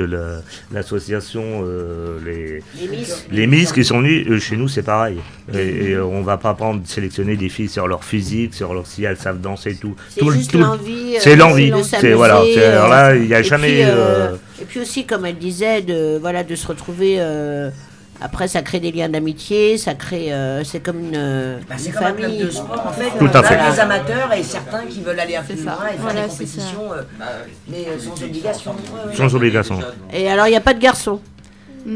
[0.72, 1.64] l'association,
[2.26, 3.28] les, Les Miss.
[3.32, 4.40] les Miss qui sont venues.
[4.42, 5.18] chez nous, c'est pareil.
[5.54, 9.04] Et, et, on va pas prendre, sélectionner des filles sur leur physique, sur leur, si
[9.04, 9.96] elles savent danser et tout.
[10.10, 11.16] C'est Tout l'envie.
[11.20, 11.72] C'est l'envie.
[12.16, 12.42] voilà.
[12.58, 13.84] Alors là, il n'y a et jamais.
[13.84, 17.16] puis, Et puis aussi, comme elle disait, de, voilà, de se retrouver.
[17.20, 17.70] euh,
[18.22, 20.32] après, ça crée des liens d'amitié, ça crée.
[20.32, 22.44] euh, c'est comme une, Bah, une comme un club famille.
[22.46, 23.10] de sport en fait.
[23.20, 23.72] Tout on à a fait.
[23.72, 26.30] des amateurs et certains qui veulent aller un peu plus loin et faire Voilà, des
[26.30, 27.02] compétitions, euh,
[27.68, 28.76] mais euh, sans obligation.
[29.14, 29.80] Sans obligation.
[30.14, 31.20] Et alors, il n'y a pas de garçons?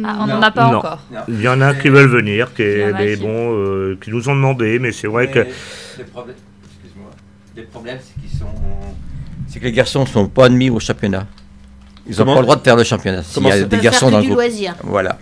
[0.03, 0.77] Ah, on n'en a pas Non.
[0.79, 0.99] encore.
[1.29, 2.63] Il y en a qui veulent venir, qui,
[2.97, 5.39] mais bon, euh, qui nous ont demandé, mais c'est vrai que.
[5.97, 6.35] Le problème,
[6.65, 7.11] excuse-moi,
[7.55, 8.45] le problème c'est qu'ils sont.
[9.47, 11.25] C'est que les garçons ne sont pas admis au championnat.
[12.09, 13.23] Ils n'ont pas le droit de faire le championnat.
[13.23, 14.35] S'il y a des garçons dans le groupe.
[14.35, 14.75] loisir.
[14.83, 15.17] Voilà.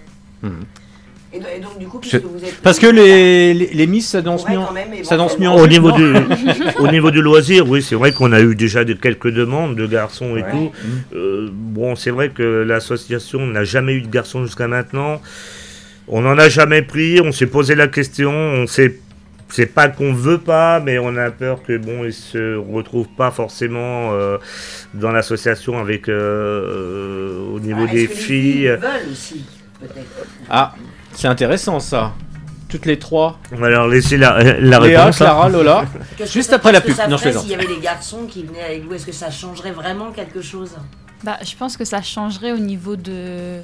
[1.34, 4.08] Et, do- et donc du coup, puisque vous êtes Parce que les, les, les Miss,
[4.08, 4.60] ça danse Ouais, mieux.
[4.60, 6.14] en- quand même, Ça danse mieux en Au niveau, du,
[6.80, 9.86] au niveau du loisir, oui, c'est vrai qu'on a eu déjà de, quelques demandes de
[9.86, 10.72] garçons et tout.
[11.14, 15.22] Euh, bon, c'est vrai que l'association n'a jamais eu de garçons jusqu'à maintenant.
[16.08, 19.00] On n'en a jamais pris, on s'est posé la question, on sait.
[19.56, 23.32] C'est pas qu'on veut pas, mais on a peur que bon, ils se retrouvent pas
[23.32, 24.38] forcément euh,
[24.94, 28.68] dans l'association avec euh, au niveau Ah, des que les filles.
[28.68, 29.46] veulent aussi,
[29.80, 30.26] peut-être?
[30.50, 30.76] Ah,
[31.14, 32.12] c'est intéressant ça.
[32.68, 33.40] Toutes les trois.
[33.54, 35.22] On va leur laisser la, la Léa, réponse.
[35.22, 35.26] hein.
[35.26, 35.86] Clara, Lola.
[36.26, 36.94] Juste après la pub.
[37.10, 37.18] Non.
[37.18, 40.42] S'il y avait des garçons qui venaient avec vous, est-ce que ça changerait vraiment quelque
[40.42, 40.72] chose?
[41.24, 43.60] Bah, je pense que ça changerait au niveau de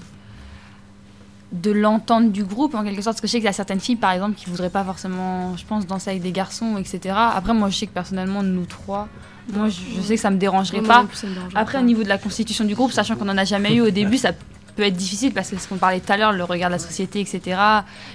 [1.51, 3.79] de l'entente du groupe en quelque sorte parce que je sais qu'il y a certaines
[3.81, 7.53] filles par exemple qui voudraient pas forcément je pense danser avec des garçons etc après
[7.53, 9.09] moi je sais que personnellement nous trois
[9.53, 11.77] moi je, je sais que ça me dérangerait pas non plus, ça me dérangerait après
[11.79, 11.83] pas.
[11.83, 14.17] au niveau de la constitution du groupe sachant qu'on en a jamais eu au début
[14.17, 14.31] ça
[14.71, 16.79] peut être difficile parce que ce qu'on parlait tout à l'heure, le regard de la
[16.79, 17.41] société, etc.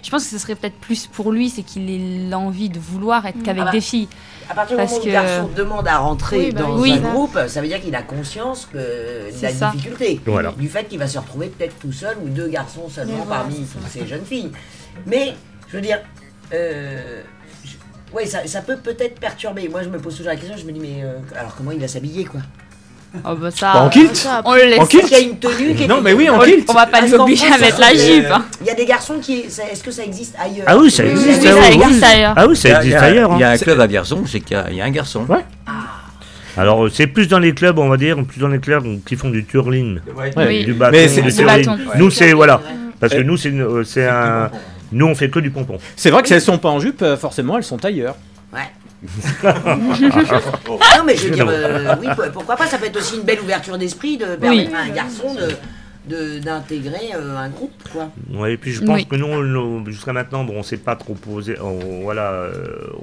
[0.03, 3.25] Je pense que ce serait peut-être plus pour lui, c'est qu'il ait l'envie de vouloir
[3.27, 4.09] être qu'avec Ah bah, des filles.
[4.51, 6.79] À partir du Parce moment où que- le garçon demande à rentrer Oui, bah dans
[6.79, 6.93] oui.
[6.93, 9.71] un groupe, ça veut dire qu'il a conscience que de la ça.
[9.75, 10.21] difficulté.
[10.27, 10.53] Voilà.
[10.53, 13.67] Du fait qu'il va se retrouver peut-être tout seul ou deux garçons seulement voilà, parmi
[13.91, 14.53] ces jeunes filles.
[15.07, 15.35] Mais,
[15.69, 15.99] je veux dire,
[16.55, 17.23] euh,
[17.65, 19.69] je- ouais, ça, ça peut peut-être perturber.
[19.69, 21.81] Moi, je me pose toujours la question, je me dis, mais euh, alors comment il
[21.81, 22.41] va s'habiller, quoi?
[23.25, 24.79] Oh bah ça, Bah, en kilt ça, on le laisse.
[24.81, 26.65] En kilt Il y a une tenue qui est Non, mais oui, en On- kilt
[26.69, 28.27] On va pas les obliger à mettre la jupe.
[28.31, 28.45] hein.
[28.61, 29.41] Il y a des garçons qui.
[29.43, 30.65] Est-ce que ça existe ailleurs?
[30.69, 31.43] Ah oui, ça existe.
[31.43, 32.35] Oui, ah ça existe ailleurs.
[32.37, 33.31] Ah oui, ça Il y a- existe ailleurs.
[33.35, 33.53] Il y a hein.
[33.55, 35.25] un club à Vierzon, c'est qu'il y a- il y, a un garçon.
[35.29, 35.45] Ouais.
[36.57, 39.17] Alors euh, c'est plus dans les clubs, on va dire, plus dans les clubs qui
[39.17, 39.99] font du turling,
[40.37, 40.65] Oui.
[40.65, 41.77] du bâton, Mais c'est- du bâton.
[41.99, 42.61] Nous c'est voilà,
[42.99, 44.51] parce que nous c'est euh, un,
[44.93, 45.77] nous on fait que du pompon.
[45.97, 48.15] C'est vrai que si elles sont pas en jupe, euh, forcément elles sont ailleurs.
[49.43, 50.89] Ouais.
[50.99, 53.23] non, mais je veux dire, euh, oui, pour- pourquoi pas, ça peut être aussi une
[53.23, 55.55] belle ouverture d'esprit de permettre à un garçon de-
[56.09, 58.11] d'intégrer euh, un groupe, quoi.
[58.33, 59.07] Ouais, et puis je pense Oui.
[59.07, 62.53] que nous, jusqu'à maintenant, bon, on s'est pas trop posé, on, voilà, euh,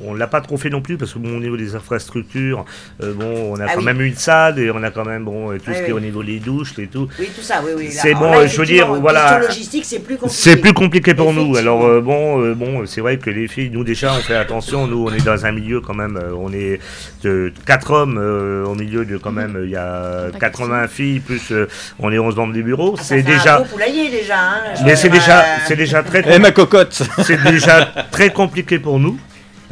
[0.05, 2.65] on l'a pas trop fait non plus parce que bon, au niveau des infrastructures,
[3.01, 3.85] euh, bon, on a Ah quand oui.
[3.85, 6.23] même une salle et on a quand même bon, tout ce qui est au niveau
[6.23, 7.07] des douches et tout.
[7.19, 7.87] Oui, tout ça, oui, oui.
[7.91, 9.39] C'est bon, là, je veux dire, voilà.
[9.39, 10.41] logistique, c'est plus compliqué.
[10.41, 11.55] C'est plus compliqué pour nous.
[11.57, 14.87] Alors euh, bon, euh, bon, c'est vrai que les filles, nous déjà, on fait attention.
[14.87, 16.17] Nous, on est dans un milieu quand même.
[16.17, 16.79] euh, on est
[17.23, 19.59] de quatre hommes euh, au milieu de quand même.
[19.63, 21.67] Il y a 80 filles plus euh,
[21.99, 22.92] on est 11 membres du bureau.
[22.97, 23.55] Ah, C'est un déjà.
[23.57, 24.37] gros poulailler déjà.
[24.39, 26.23] Hein, Mais c'est déjà, c'est déjà très.
[26.27, 29.17] Eh ma cocotte C'est déjà très compliqué pour nous.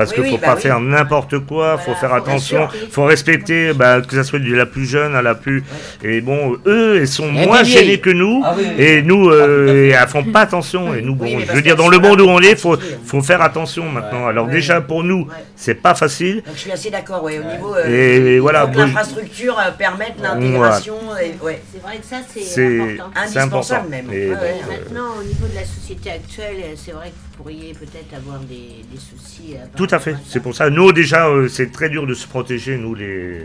[0.02, 0.62] Parce Oui, qu'il oui, faut bah pas oui.
[0.62, 2.92] faire n'importe quoi, faut faire faut attention, respecter.
[2.92, 5.64] faut respecter, bah, que ça soit de la plus jeune à la plus.
[6.04, 8.84] Et bon, eux, ils sont Et moins gênés que nous, Ah oui, oui.
[8.84, 10.94] et nous, euh, et elles font pas attention.
[10.96, 13.42] Et nous, bon, je veux dire, dans le monde où on est, faut, faut faire
[13.42, 14.28] attention maintenant.
[14.28, 14.54] Alors Ouais.
[14.54, 16.38] déjà pour nous, c'est pas facile.
[16.46, 17.76] Donc je suis assez d'accord, ouais, au niveau.
[17.76, 20.96] euh, Et il voilà, l'infrastructure euh, permette l'intégration.
[21.44, 21.62] ouais.
[21.72, 23.12] C'est vrai que ça, c'est important.
[23.16, 24.06] Indispensable même.
[24.12, 24.36] Euh,
[24.70, 28.84] Maintenant, au niveau de la société actuelle, euh, c'est vrai que pourriez peut-être avoir des,
[28.92, 29.54] des soucis.
[29.56, 30.16] euh, par Tout à fait.
[30.28, 30.70] C'est pour ça.
[30.70, 33.42] Nous déjà, euh, c'est très dur de se protéger, nous les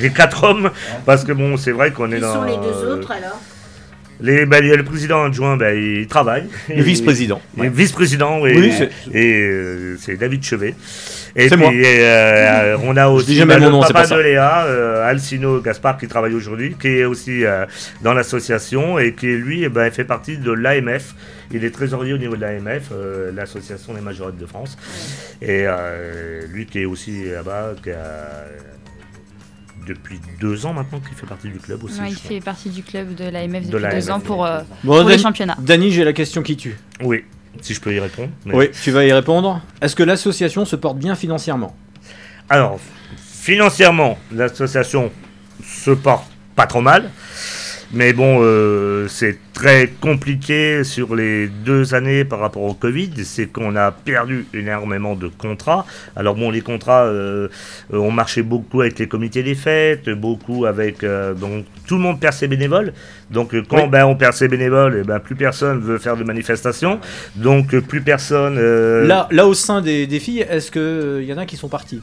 [0.00, 0.70] les quatre hommes,
[1.06, 2.34] parce que bon, c'est vrai qu'on est Qui dans.
[2.34, 3.40] sont les deux euh, autres alors?
[4.20, 6.46] Les, bah, le président adjoint, bah, il travaille.
[6.68, 7.42] Le vice-président.
[7.56, 7.68] Le Ouais.
[7.68, 8.52] vice-président, oui.
[8.56, 8.72] Oui,
[9.12, 10.74] et euh, c'est David Chevet.
[11.36, 11.70] Et puis, moi.
[11.74, 14.20] euh, on a aussi bah, mon le nom, papa de.
[14.22, 17.66] Léa, euh, Alcino Gaspard, qui travaille aujourd'hui, qui est aussi euh,
[18.02, 21.14] dans l'association et qui, lui, eh ben, fait partie de l'AMF.
[21.50, 24.76] Il est trésorier au niveau de l'AMF, euh, l'Association des majorettes de France.
[25.42, 28.44] Et euh, lui qui est aussi là-bas, qui a
[29.86, 32.00] depuis deux ans maintenant qu'il fait partie du club aussi.
[32.00, 32.28] Ouais, il crois.
[32.30, 35.16] fait partie du club de l'AMF De depuis deux ans pour, euh, Bon, pour les
[35.16, 35.56] Dan- championnats.
[35.60, 36.76] Dany, j'ai la question qui tue.
[37.02, 37.24] Oui,
[37.60, 38.30] si je peux y répondre.
[38.44, 39.60] mais- Oui, tu vas y répondre.
[39.80, 41.74] Est-ce que l'association se porte bien financièrement?
[42.48, 42.78] Alors,
[43.16, 45.10] financièrement, l'association
[45.66, 46.26] se porte
[46.56, 47.10] pas trop mal.
[47.94, 53.12] Mais bon, euh, c'est très compliqué sur les deux années par rapport au Covid.
[53.24, 55.86] C'est qu'on a perdu énormément de contrats.
[56.16, 57.48] Alors bon, les contrats, euh,
[57.92, 61.04] euh, on marchait beaucoup avec les comités des fêtes, beaucoup avec...
[61.04, 62.92] euh, donc tout le monde perd ses bénévoles.
[63.30, 63.88] Donc quand Oui.
[63.88, 66.98] ben, on perd ses bénévoles, et ben, plus personne veut faire de manifestations.
[67.36, 68.58] Donc plus personne...
[69.06, 72.00] là, là, au sein des, des filles, est-ce qu'il y en a qui sont partis?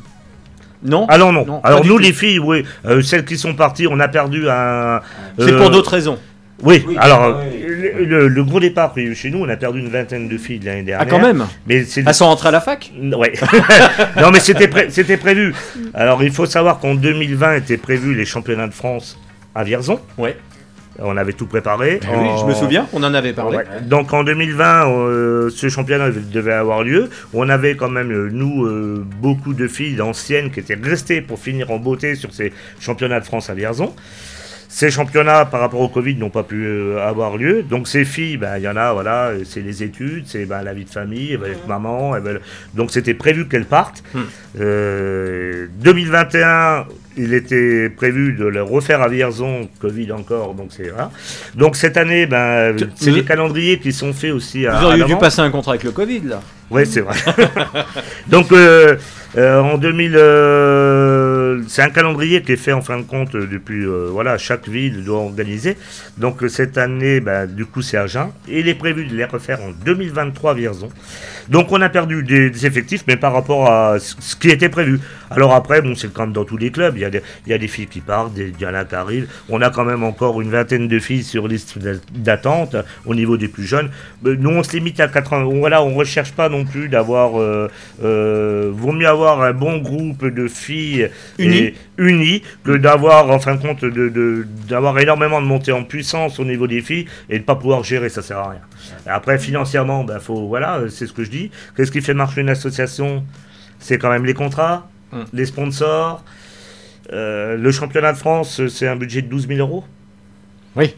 [0.83, 1.61] Non Alors non.
[1.63, 5.01] Alors nous les filles, oui, euh, celles qui sont parties, on a perdu un.
[5.37, 6.17] C'est euh, pour d'autres raisons.
[6.63, 6.83] Oui.
[6.87, 10.27] Oui, alors ah le, le- le gros départ chez nous, on a perdu une vingtaine
[10.27, 11.07] de filles l'année dernière.
[11.07, 12.03] Ah, quand même Mais c'est.
[12.05, 13.33] Elles sont rentrées à la fac Ouais.
[14.21, 15.53] non mais c'était pré- c'était prévu.
[15.93, 19.19] Alors il faut savoir qu'en 2020 étaient prévus les championnats de France
[19.55, 19.99] à Vierzon.
[20.17, 20.37] Ouais.
[20.99, 21.99] On avait tout préparé.
[22.03, 23.57] Ah oui, je me souviens, on en avait parlé.
[23.57, 23.65] Ouais.
[23.87, 27.09] Donc en 2020, euh, ce championnat devait avoir lieu.
[27.33, 31.39] On avait quand même, euh, nous, euh, beaucoup de filles anciennes qui étaient restées pour
[31.39, 33.93] finir en beauté sur ces championnats de France à Vierzon.
[34.73, 37.61] Ces championnats, par rapport au Covid, n'ont pas pu euh, avoir lieu.
[37.63, 40.73] Donc ces filles, ben, il y en a, voilà, c'est les études, c'est ben, la
[40.73, 42.15] vie de famille, elles veulent être maman.
[42.15, 42.41] elles veulent-
[42.73, 44.01] Donc c'était prévu qu'elles partent.
[44.59, 46.85] Euh, 2021,
[47.17, 51.11] il était prévu de le refaire à Vierzon, Covid encore, donc c'est là.
[51.55, 54.79] Donc cette année, ben, c'est les calendriers qui sont faits aussi à.
[54.79, 56.41] Vous auriez à dû passer un contrat avec le Covid, là.
[56.71, 57.15] Oui, c'est vrai.
[58.29, 58.95] Donc, euh,
[59.37, 61.10] euh, en 2000, euh,
[61.71, 64.67] c'est un calendrier qui est fait en fin de compte euh, depuis, euh, voilà, chaque
[64.67, 65.77] ville doit organiser.
[66.17, 68.31] Donc, euh, cette année, bah, du coup, c'est Agen.
[68.49, 70.89] Et il est prévu de les refaire en 2023 à Vierzon.
[71.47, 74.99] Donc, on a perdu des, des effectifs, mais par rapport à ce qui était prévu.
[75.29, 77.53] Alors après, bon, c'est comme dans tous les clubs, il y a des, il y
[77.53, 79.29] a des filles qui partent, des, il y en a qui arrivent.
[79.47, 82.75] On a quand même encore une vingtaine de filles sur liste d'a- d'attente
[83.05, 83.89] au niveau des plus jeunes.
[84.25, 85.45] Nous, on se limite à 80.
[85.59, 87.39] Voilà, on recherche pas non plus d'avoir.
[87.39, 87.69] Euh,
[88.03, 91.09] euh, vaut mieux avoir un bon groupe de filles
[91.61, 96.39] est uni que d'avoir, en fin de compte, de, d'avoir énormément de montée en puissance
[96.39, 98.61] au niveau des filles et de ne pas pouvoir gérer, ça sert à rien.
[99.05, 101.51] Après, financièrement, ben, faut, voilà, euh, c'est ce que je dis.
[101.75, 103.23] Qu'est-ce qui fait marcher une association?
[103.79, 104.89] C'est quand même les contrats,
[105.33, 106.23] les sponsors.
[107.11, 109.83] Euh, le championnat de France, c'est un budget de 12 000 euros.
[110.75, 110.95] Oui.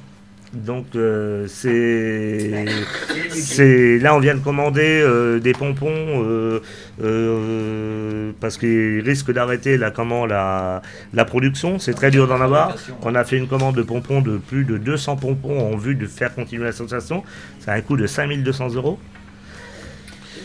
[0.53, 2.65] Donc euh, c'est
[3.99, 6.59] là on vient de commander euh, des pompons
[7.01, 11.79] euh, parce qu'ils risquent d'arrêter là comment la la production.
[11.79, 12.75] C'est très dur d'en avoir.
[13.01, 16.05] On a fait une commande de pompons de plus de 200 pompons en vue de
[16.05, 17.23] faire continuer l'association
[17.59, 18.99] c'est un coût de 5200 euros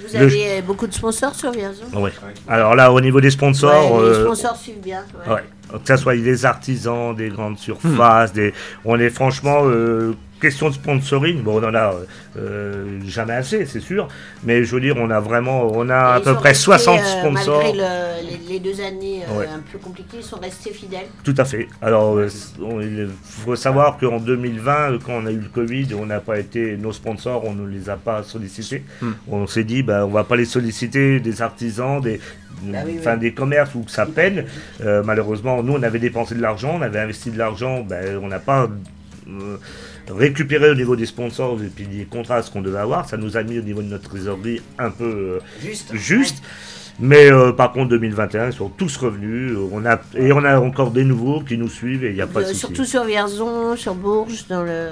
[0.08, 2.10] Vous Le- avez euh, beaucoup de sponsors sur Vierzon Ouais.
[2.48, 5.04] Alors là, au niveau des sponsors, Ouais, les euh, sponsors suivent bien.
[5.26, 5.34] ouais.
[5.34, 5.42] ouais.
[5.72, 8.54] que ça soit des artisans, des grandes surfaces, des,
[8.86, 11.42] on est franchement euh, question de sponsoring.
[11.42, 11.94] Bon, on en a
[12.36, 14.08] euh, jamais assez, c'est sûr,
[14.44, 17.02] mais je veux dire, on a vraiment, on a à peu près restés, 60 euh,
[17.20, 17.62] sponsors.
[17.62, 19.46] Malgré le- les, les deux années euh, Ouais.
[19.46, 21.06] un peu compliquées, ils sont restés fidèles.
[21.24, 21.68] Tout à fait.
[21.82, 22.28] Alors, euh,
[22.60, 26.20] on- il faut savoir qu'en 2020, euh, quand on a eu le Covid, on n'a
[26.20, 28.84] pas été, nos sponsors, on ne les a pas sollicités.
[29.02, 29.12] Hmm.
[29.30, 32.20] On s'est dit, bah, on va pas les solliciter, des artisans, des,
[32.62, 33.18] Bah oui, oui.
[33.18, 34.44] des commerces où ça peine.
[34.84, 38.28] Euh, malheureusement, nous, on avait dépensé de l'argent, on avait investi de l'argent, ben, on
[38.28, 38.68] n'a pas
[39.28, 39.56] euh,
[40.10, 43.08] récupéré au niveau des sponsors et puis des contrats ce qu'on devait avoir.
[43.08, 45.94] Ça nous a mis au niveau de notre trésorerie un peu euh, Juste.
[45.94, 46.42] juste.
[47.00, 49.56] Mais euh, par contre, 2021, ils sont tous revenus.
[49.70, 52.26] On a, et on a encore des nouveaux qui nous suivent et il n'y a
[52.26, 52.58] pas de Euh, souci.
[52.58, 54.88] surtout sur Vierzon, sur Bourges, dans le.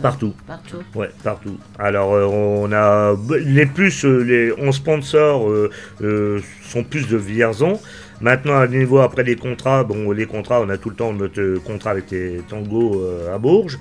[0.00, 0.32] Partout.
[0.46, 0.78] Partout.
[0.94, 1.58] Ouais, partout.
[1.78, 3.14] Alors, euh, on a
[3.44, 5.68] les plus, euh, les 11 sponsors euh,
[6.02, 7.78] euh, sont plus de Vierzon.
[8.22, 11.58] Maintenant, à niveau après les contrats, bon, les contrats, on a tout le temps notre
[11.64, 13.78] contrat avec les Tango euh, à Bourges.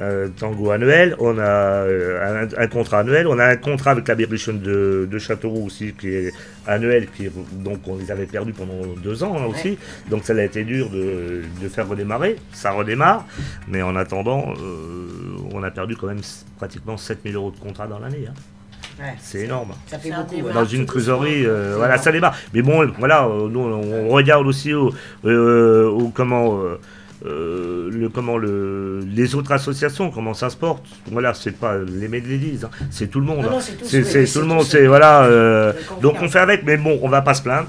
[0.00, 4.08] Euh, tango annuel, on a euh, un, un contrat annuel, on a un contrat avec
[4.08, 6.32] la Berrichonne de, de Châteauroux aussi qui est
[6.66, 8.72] annuel, qui est- donc on les avait perdus pendant
[9.02, 9.78] deux ans hein, aussi,
[10.10, 13.24] donc ça a été dur de, de faire redémarrer, ça redémarre,
[13.68, 15.06] mais en attendant, euh,
[15.52, 16.20] on a perdu quand même
[16.56, 18.26] pratiquement 7000 euros de contrat dans l'année.
[18.28, 18.34] hein.
[19.00, 19.72] Ouais, C'est énorme.
[19.88, 20.36] Ça fait Ça beaucoup.
[20.36, 20.54] démarre.
[20.54, 22.04] Dans une trésorerie, euh, voilà, énorme.
[22.04, 22.36] ça démarre.
[22.52, 24.92] Mais bon, voilà, nous on regarde aussi au,
[25.24, 26.78] euh, au comment, euh,
[27.24, 30.84] euh, le comment le, les autres associations, comment ça se porte.
[31.10, 33.42] Voilà, c'est pas les Medladies, hein, c'est tout le monde.
[33.44, 33.60] Non, non, hein.
[33.82, 35.24] c'est oui, tout le monde, c'est voilà.
[35.24, 35.72] euh,
[36.02, 37.68] donc on fait avec, mais bon, on va pas se plaindre.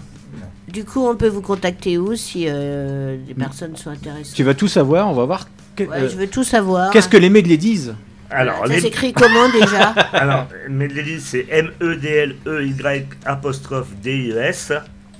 [0.67, 4.53] Du coup, on peut vous contacter où si euh, des personnes sont intéressées Tu vas
[4.53, 5.47] tout savoir, on va voir.
[5.75, 6.91] que- Ouais, euh, je veux tout savoir.
[6.91, 7.95] Qu'est-ce que les disent
[8.29, 9.89] Alors, Ça les- s'écrit comment déjà?
[10.13, 14.73] Alors, Medladies, c'est M-E-D-L-E-Y apostrophe D-I-E-S.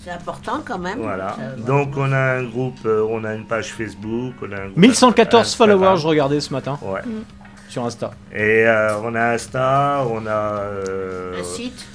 [0.06, 0.99] C'est important quand même.
[0.99, 1.36] Voilà.
[1.36, 4.65] Ça, Donc on a un groupe, euh, on a une page Facebook, on a un
[4.68, 5.80] groupe 1114 Instagram.
[5.80, 7.02] followers, je regardais ce matin Ouais.
[7.69, 8.11] sur Insta.
[8.32, 10.30] Et euh, on a Insta, on a.
[10.30, 11.88] euh, Un site?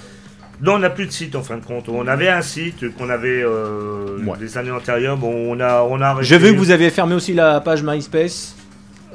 [0.60, 1.88] Non, on n'a plus de site en fin de compte.
[1.88, 4.36] On avait un site qu'on avait euh, Ouais.
[4.38, 5.16] des années antérieures.
[5.16, 6.20] Bon, on a, on a.
[6.20, 8.56] J'ai vu que vous avez fermé aussi la page MySpace.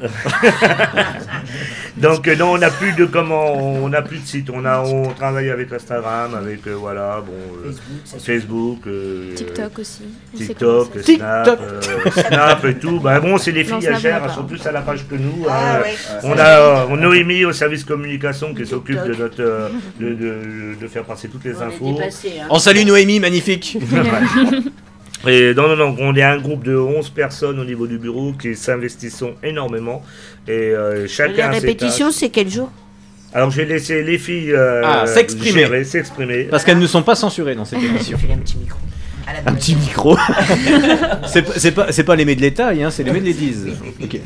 [1.97, 4.49] Donc euh, non, on n'a plus de comment, on n'a plus de site.
[4.53, 7.31] On a, on travaille avec Instagram, avec euh, voilà, bon,
[7.65, 7.71] euh,
[8.19, 10.03] Facebook, euh, TikTok aussi.
[10.33, 11.81] On TikTok, Snap, euh,
[12.11, 12.99] Snap et tout.
[12.99, 13.91] Bah bon, c'est les Non, filles à
[14.21, 15.45] on elles sont plus à la page que nous.
[15.49, 15.81] Ah hein.
[15.83, 15.95] ouais.
[16.23, 16.43] On a
[16.91, 19.69] euh, Noémie au service communication qui s'occupe de notre, euh,
[19.99, 21.93] de, de- de faire passer toutes les On infos.
[21.93, 22.33] dépassé.
[22.41, 22.47] Hein.
[22.49, 23.77] On salue Noémie, magnifique.
[25.27, 28.33] Et non, non, non, on est un groupe de 11 personnes au niveau du bureau
[28.33, 30.03] qui s'investissent énormément.
[30.47, 32.15] Et euh, Les chacun a ses répétitions, tâches.
[32.15, 32.71] c'est quel jour?
[33.33, 35.51] Alors je vais laisser les filles euh, Ah, s'exprimer.
[35.59, 36.43] gérer, s'exprimer.
[36.45, 38.17] Parce qu'elles ne sont pas censurées dans cette émission.
[38.17, 38.79] Fais un petit micro.
[39.27, 40.15] La Un petit micro.
[41.27, 43.67] c'est pas- c'est pas, c'est pas les Medley taille, hein, c'est les Diz.
[44.01, 44.19] Ok.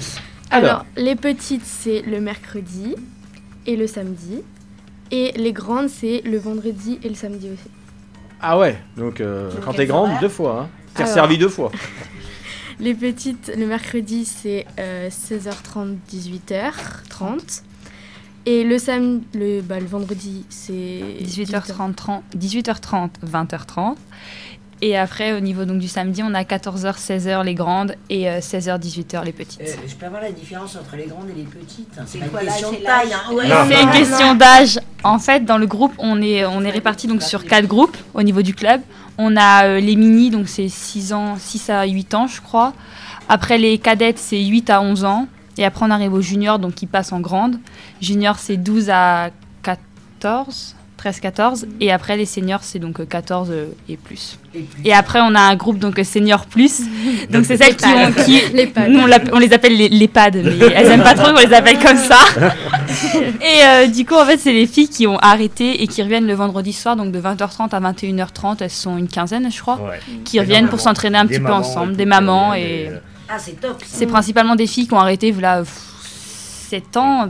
[0.51, 2.95] Alors, Alors, les petites, c'est le mercredi
[3.65, 4.41] et le samedi.
[5.11, 7.69] Et les grandes, c'est le vendredi et le samedi aussi.
[8.41, 10.61] ah ouais, donc euh, quand t'es grande, deux fois.
[10.63, 10.69] Hein.
[11.05, 11.71] T'es servi deux fois.
[12.81, 17.61] Les petites, le mercredi, c'est euh, 16h30, 18h30.
[18.45, 23.95] Et le samedi, le, bah, le vendredi, c'est 18h30, 30 18h30, 20h30.
[24.81, 28.39] Et après, au niveau donc, du samedi, on a 14h, 16h les grandes et euh,
[28.39, 29.59] 16h, 18h les petites.
[29.59, 31.89] Euh, je peux avoir la différence entre les grandes et les petites.
[31.99, 32.03] hein?
[32.07, 33.11] C'est quoi, une question de taille.
[33.13, 33.33] hein?
[33.33, 33.43] Ouais.
[33.67, 34.79] C'est une question d'âge.
[35.03, 38.23] En fait, dans le groupe, on est, on est répartis donc sur quatre groupes au
[38.23, 38.79] niveau du club.
[39.21, 42.71] On a euh, les mini, donc c'est 6 ans, 6 à 8 ans, je crois.
[43.27, 45.27] Après, les cadettes, c'est 8 à 11 ans.
[45.57, 47.59] Et après, on arrive aux juniors, donc qui passent en grande.
[47.99, 49.31] Junior, c'est 12 à
[49.61, 50.73] 14.
[50.99, 51.65] 13-14.
[51.79, 54.37] Et après, les seniors, c'est donc euh, 14 euh, et plus.
[54.53, 54.81] Et plus.
[54.85, 56.81] Et après, on a un groupe donc euh, senior plus.
[57.29, 58.11] donc c'est celles qui ont.
[58.25, 58.87] Qui, Les pads.
[58.89, 60.41] Nous, on, on les appelle les, les pads, mais
[60.75, 62.19] elles aiment pas trop qu'on les appelle comme ça.
[63.41, 66.27] et euh, du coup, en fait, c'est les filles qui ont arrêté et qui reviennent
[66.27, 68.57] le vendredi soir, donc de 20h30 à 21h30.
[68.61, 69.99] Elles sont une quinzaine, je crois, Ouais.
[70.25, 71.95] qui reviennent pour s'entraîner un Des petit peu ensemble.
[71.95, 72.89] Des mamans euh, et.
[73.29, 73.81] Ah, c'est top.
[73.85, 75.63] C'est principalement des filles qui ont arrêté voilà,
[76.69, 77.29] 7 ans,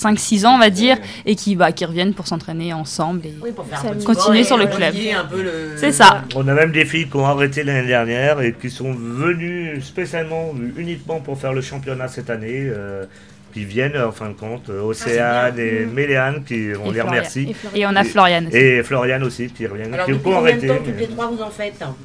[0.00, 0.96] 5-6 ans on va dire,
[1.26, 4.04] et qui, bah, qui reviennent pour s'entraîner ensemble et Oui, pour faire un peu de
[4.04, 4.94] continuer sur et le club.
[4.94, 6.22] le- C'est ça.
[6.34, 10.54] On a même des filles qui ont arrêté l'année dernière et qui sont venues spécialement,
[10.76, 12.68] uniquement pour faire le championnat cette année.
[12.68, 13.04] euh,
[13.52, 15.64] qui viennent en fin de compte, euh, Océane bien.
[15.64, 15.84] et.
[15.84, 17.06] Méléane, qui on Et les Florian.
[17.06, 17.52] remercie.
[17.74, 17.80] Et.
[17.80, 18.56] Et on a Floriane aussi.
[18.56, 20.66] Et Floriane aussi, qui reviennent, Alors, qui ont depuis combien de arrêté.
[20.68, 21.74] temps toutes les trois vous en faites?
[21.74, 21.96] 8 ans.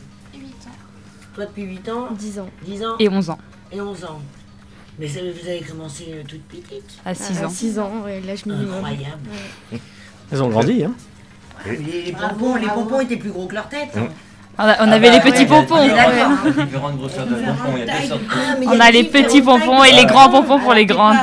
[1.36, 2.08] Toi depuis 8 ans?
[2.18, 2.50] 10 ans.
[2.66, 2.96] 10 ans?
[3.00, 3.38] Et 11 ans.
[3.72, 4.22] Et 11 ans.
[5.00, 7.50] Mais ça, vous avez commencé euh, toute petite À 6 À ans.
[7.50, 8.76] 6 ans, ouais, l'âge minimum.
[8.76, 9.30] Incroyable.
[9.74, 9.80] Ouais.
[10.32, 10.94] Elles ont grandi, hein.
[11.68, 13.90] Les pompons, les pompons étaient plus gros que leur tête.
[13.98, 14.08] hein.
[14.58, 15.76] On, a- on avait les petits pompons.
[15.76, 16.66] on est d'accord.
[16.66, 18.22] Différentes grosseurs de pompons, il y a sortes.
[18.32, 21.18] Ah, On les petits pompons et les grands pompons pour les grandes.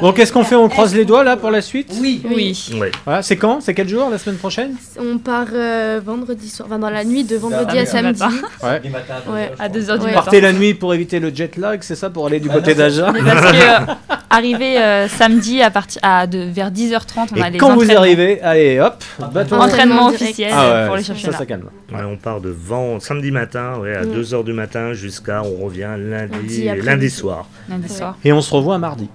[0.00, 2.22] Bon, qu'est-ce qu'on fait On croise les doigts là pour la suite Oui.
[2.24, 2.70] Oui.
[3.04, 3.60] Voilà, c'est quand?
[3.60, 4.74] C'est quel jour La semaine prochaine?
[4.98, 8.22] On part euh, vendredi soir, enfin dans la nuit de vendredi à Ah, samedi.
[8.62, 8.80] Ouais.
[9.28, 9.52] Ouais.
[9.58, 10.12] À 2h du matin.
[10.14, 13.12] Partez la nuit pour éviter le jet lag, c'est ça Pour aller du côté d'Aja
[13.12, 13.56] Mais Parce que
[13.90, 13.94] euh,
[14.30, 17.82] arrivé euh, samedi à partir à de, vers 10h30, on a Et les quand vous
[17.82, 18.00] entraînements.
[18.00, 19.02] arrivez, allez hop.
[19.52, 21.38] Entraînement officiel Ah ouais, pour les ça, championnats.
[21.38, 21.64] ça calme.
[21.92, 24.14] Ouais, on part de vent samedi matin ouais, à Mm.
[24.20, 27.46] 2h du matin jusqu'à on revient lundi, Lundi soir.
[27.68, 27.96] Lundi Ouais.
[27.98, 28.16] soir.
[28.24, 29.08] Et on se revoit mardi.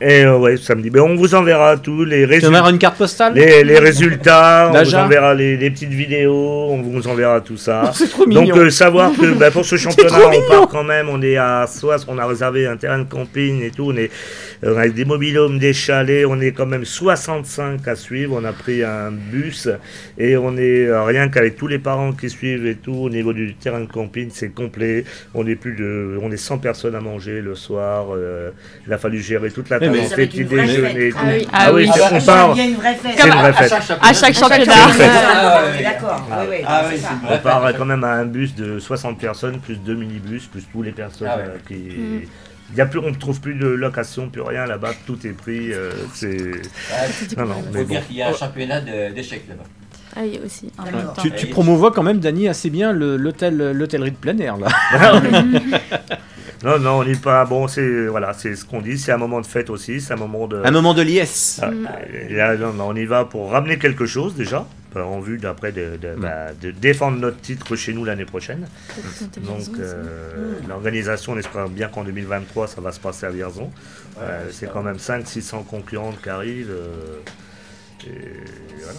[0.00, 0.90] Et euh, ouais, samedi.
[0.92, 2.70] Mais on vous enverra tous les résultats.
[2.70, 7.08] une carte postale Les, les résultats, on vous enverra les, les petites vidéos, on vous
[7.08, 7.90] enverra tout ça.
[7.94, 8.56] C'est trop Donc mignon.
[8.58, 11.96] euh, savoir que bah, pour ce championnat, on part quand même, on est à soit
[12.06, 14.10] on a réservé un terrain de camping et tout, on est
[14.64, 18.52] euh, avec des mobilhomes, des chalets, on est quand même 65 à suivre, on a
[18.52, 19.68] pris un bus
[20.18, 23.32] et on est euh, rien qu'avec tous les parents qui suivent et tout au niveau
[23.32, 25.04] du terrain de camping, c'est complet.
[25.34, 28.50] On est plus de on est 100 personnes à manger le soir, euh,
[28.86, 31.06] il a fallu gérer toute la mais table, ça va être petit une vraie déjeuner
[31.06, 31.12] et fête.
[31.12, 31.18] tout.
[31.52, 31.88] Ah oui.
[31.88, 32.12] Ah oui.
[32.12, 33.12] on Ça part devient une vraie fête.
[33.16, 33.72] c'est une vraie fête.
[34.02, 34.74] À chaque championnat.
[34.76, 36.28] Ah, on d'accord.
[36.40, 39.76] Oui, oui, Ah une On part quand même à un bus de 60 personnes, plus
[39.76, 41.44] deux minibus, plus tous les personnes Ah ouais.
[41.44, 42.28] euh, qui.
[42.68, 42.72] Mm.
[42.74, 45.30] Il y a plus, on ne trouve plus de location, plus rien là-bas, tout est
[45.32, 45.72] pris.
[45.72, 46.36] euh, c'est.
[47.36, 47.90] Non, non, Il mais faut bon.
[47.94, 49.64] dire qu'il y a un championnat de- d'échecs là-bas.
[50.16, 50.72] Ah oui, aussi.
[50.78, 51.22] En même temps.
[51.22, 54.68] Tu, tu promouvois quand même, Dany, assez bien l'hôtel, l'hôtellerie de plein air là.
[56.64, 57.44] Non, non, on n'est pas.
[57.44, 58.98] Bon, c'est voilà, c'est ce qu'on dit.
[58.98, 60.60] C'est un moment de fête aussi, c'est un moment de.
[60.64, 61.60] Un moment de liesse.
[61.62, 61.70] Ah,
[62.28, 64.66] et là, non, non, on y va pour ramener quelque chose déjà,
[64.96, 68.66] en vue d'après de, de- bah, de défendre notre titre chez nous l'année prochaine.
[69.40, 73.70] Donc euh, l'organisation, on espère bien qu'en 2023 ça va se passer à Vierzon.
[74.20, 76.70] Euh, c'est quand même 500-600 concurrentes qui arrivent.
[76.70, 77.18] euh,
[78.06, 78.98] et voilà.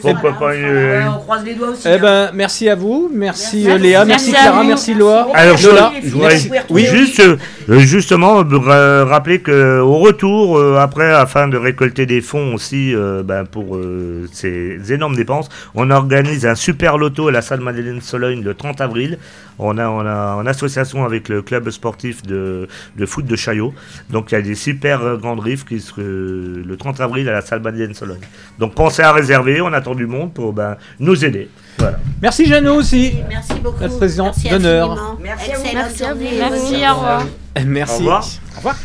[0.00, 1.82] Pourquoi pas une, Ouais, on croise les doigts aussi.
[1.86, 1.98] Eh hein.
[2.00, 3.70] ben, merci à vous, merci, Merci.
[3.70, 4.68] euh, Léa, merci, Merci Clara, vous.
[4.68, 5.28] merci Loa.
[5.34, 6.38] Alors, je, Lola, je voudrais
[6.70, 6.86] oui.
[6.86, 12.54] juste, euh, justement, euh, rappeler que au retour, euh, après, afin de récolter des fonds
[12.54, 17.42] aussi euh, ben, pour euh, ces énormes dépenses, on organise un super loto à la
[17.42, 19.18] salle Madeleine Sologne le 30 avril.
[19.58, 22.66] On a, on a en association avec le club sportif de,
[22.96, 23.74] de foot de Chaillot.
[24.10, 27.32] Donc il y a des super euh, grandes riffs qui se, le 30 avril à
[27.32, 28.20] la salle Madeleine Sologne.
[28.58, 31.48] Donc pensez à réserver, on du monde pour ben, nous aider.
[31.78, 31.98] Voilà.
[32.20, 33.80] Merci Jeannot aussi, Merci beaucoup.
[33.82, 35.16] notre président Merci d'honneur.
[35.20, 35.62] Merci à vous.
[35.64, 36.20] Excellente Merci à vous.
[36.22, 37.26] Merci, au revoir.
[37.66, 37.92] Merci.
[37.94, 38.28] Au revoir.
[38.54, 38.76] Au revoir.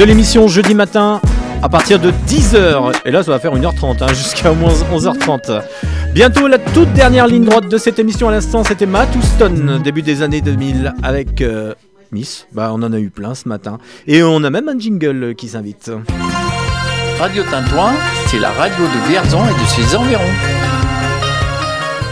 [0.00, 1.20] De l'émission jeudi matin
[1.62, 3.02] à partir de 10h.
[3.04, 5.60] Et là, ça va faire 1h30 hein, jusqu'à au moins 11h30.
[6.14, 10.00] Bientôt, la toute dernière ligne droite de cette émission à l'instant, c'était Matt Houston, début
[10.00, 11.74] des années 2000, avec euh,
[12.12, 12.46] Miss.
[12.52, 13.76] Bah, on en a eu plein ce matin.
[14.06, 15.90] Et on a même un jingle qui s'invite.
[17.18, 17.92] Radio Tintouin,
[18.28, 20.59] c'est la radio de Vierzon et de ses environs.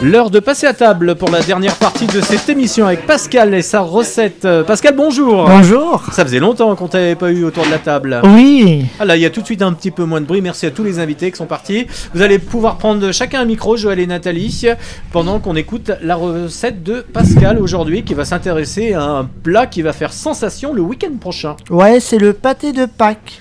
[0.01, 3.63] L'heure de passer à table pour la dernière partie de cette émission avec Pascal et
[3.63, 4.45] sa recette.
[4.45, 5.49] Euh, Pascal, bonjour.
[5.49, 6.05] Bonjour.
[6.13, 8.21] Ça faisait longtemps qu'on t'avait pas eu autour de la table.
[8.23, 8.87] Oui.
[9.01, 10.41] Ah là, il y a tout de suite un petit peu moins de bruit.
[10.41, 11.89] Merci à tous les invités qui sont partis.
[12.15, 14.67] Vous allez pouvoir prendre chacun un micro, Joël et Nathalie,
[15.11, 19.83] pendant qu'on écoute la recette de Pascal aujourd'hui, qui va s'intéresser à un plat qui
[19.83, 21.57] va faire sensation le week-end prochain.
[21.71, 23.41] Ouais, c'est le pâté de Pâques.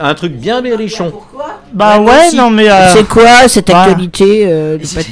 [0.00, 1.12] Un, truc bien berrichon.
[1.72, 2.70] Bah Ouais, moi ouais, non mais...
[2.70, 3.90] euh, C'est quoi cette voilà.
[3.90, 5.10] actualité euh, du pâté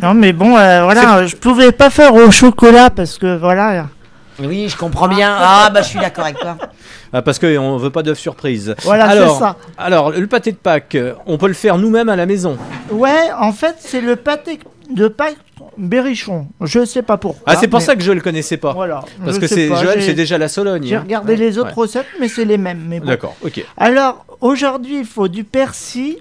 [0.00, 3.86] Non mais bon, euh, voilà, je pouvais pas faire au chocolat parce que voilà...
[4.40, 5.34] Oui, je comprends bien.
[5.36, 6.56] Ah, bah, je suis d'accord avec toi.
[7.12, 8.74] Ah, parce qu'on veut pas d'œuf surprise.
[8.82, 9.56] Voilà, c'est alors, ça.
[9.78, 12.56] Alors, le pâté de Pâques, euh, on peut le faire nous-mêmes à la maison.
[12.90, 14.58] Ouais, en fait, c'est le pâté
[14.90, 15.36] de Pâques
[15.76, 16.48] berrichon.
[16.60, 17.42] Je sais pas pourquoi.
[17.46, 18.72] Ah, c'est pour mais- ça que je le connaissais pas.
[18.72, 19.04] Voilà.
[19.24, 20.84] Parce que c'est Joël, c'est déjà la Sologne.
[20.86, 21.02] J'ai hein.
[21.04, 21.82] regardé les autres Ouais.
[21.82, 22.84] recettes, mais c'est les mêmes.
[22.88, 23.06] Mais bon.
[23.06, 23.64] D'accord, ok.
[23.76, 26.16] Alors, aujourd'hui, il faut du persil,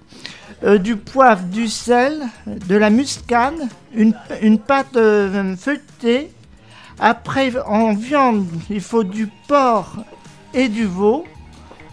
[0.64, 3.55] euh, du poivre, du sel, de la muscade,
[3.95, 6.30] une, une pâte euh, feuilletée.
[6.99, 9.97] Après, en viande, il faut du porc
[10.57, 11.23] et du veau.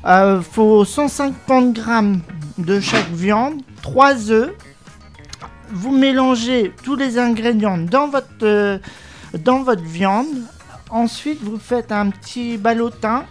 [0.06, 2.20] Il faut 150 grammes
[2.58, 4.52] de chaque viande, 3 œufs.
[5.70, 8.78] Vous mélangez tous les ingrédients dans votre, euh,
[9.38, 10.26] dans votre viande.
[10.90, 13.24] Ensuite, vous faites un petit ballotin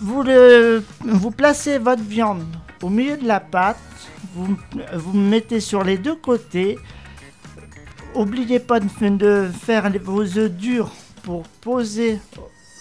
[0.00, 2.44] vous, le, vous placez votre viande
[2.82, 3.78] au milieu de la pâte,
[4.34, 4.56] vous,
[4.92, 6.78] vous mettez sur les deux côtés.
[8.14, 10.90] Oubliez pas de, de faire vos œufs durs
[11.22, 12.20] pour poser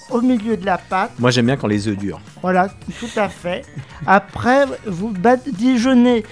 [0.10, 1.11] au milieu de la pâte.
[1.19, 2.22] Moi, j'aime bien quand les œufs durent.
[2.41, 2.69] Voilà,
[2.99, 3.65] tout à fait.
[4.06, 6.23] Après, vous badigeonnez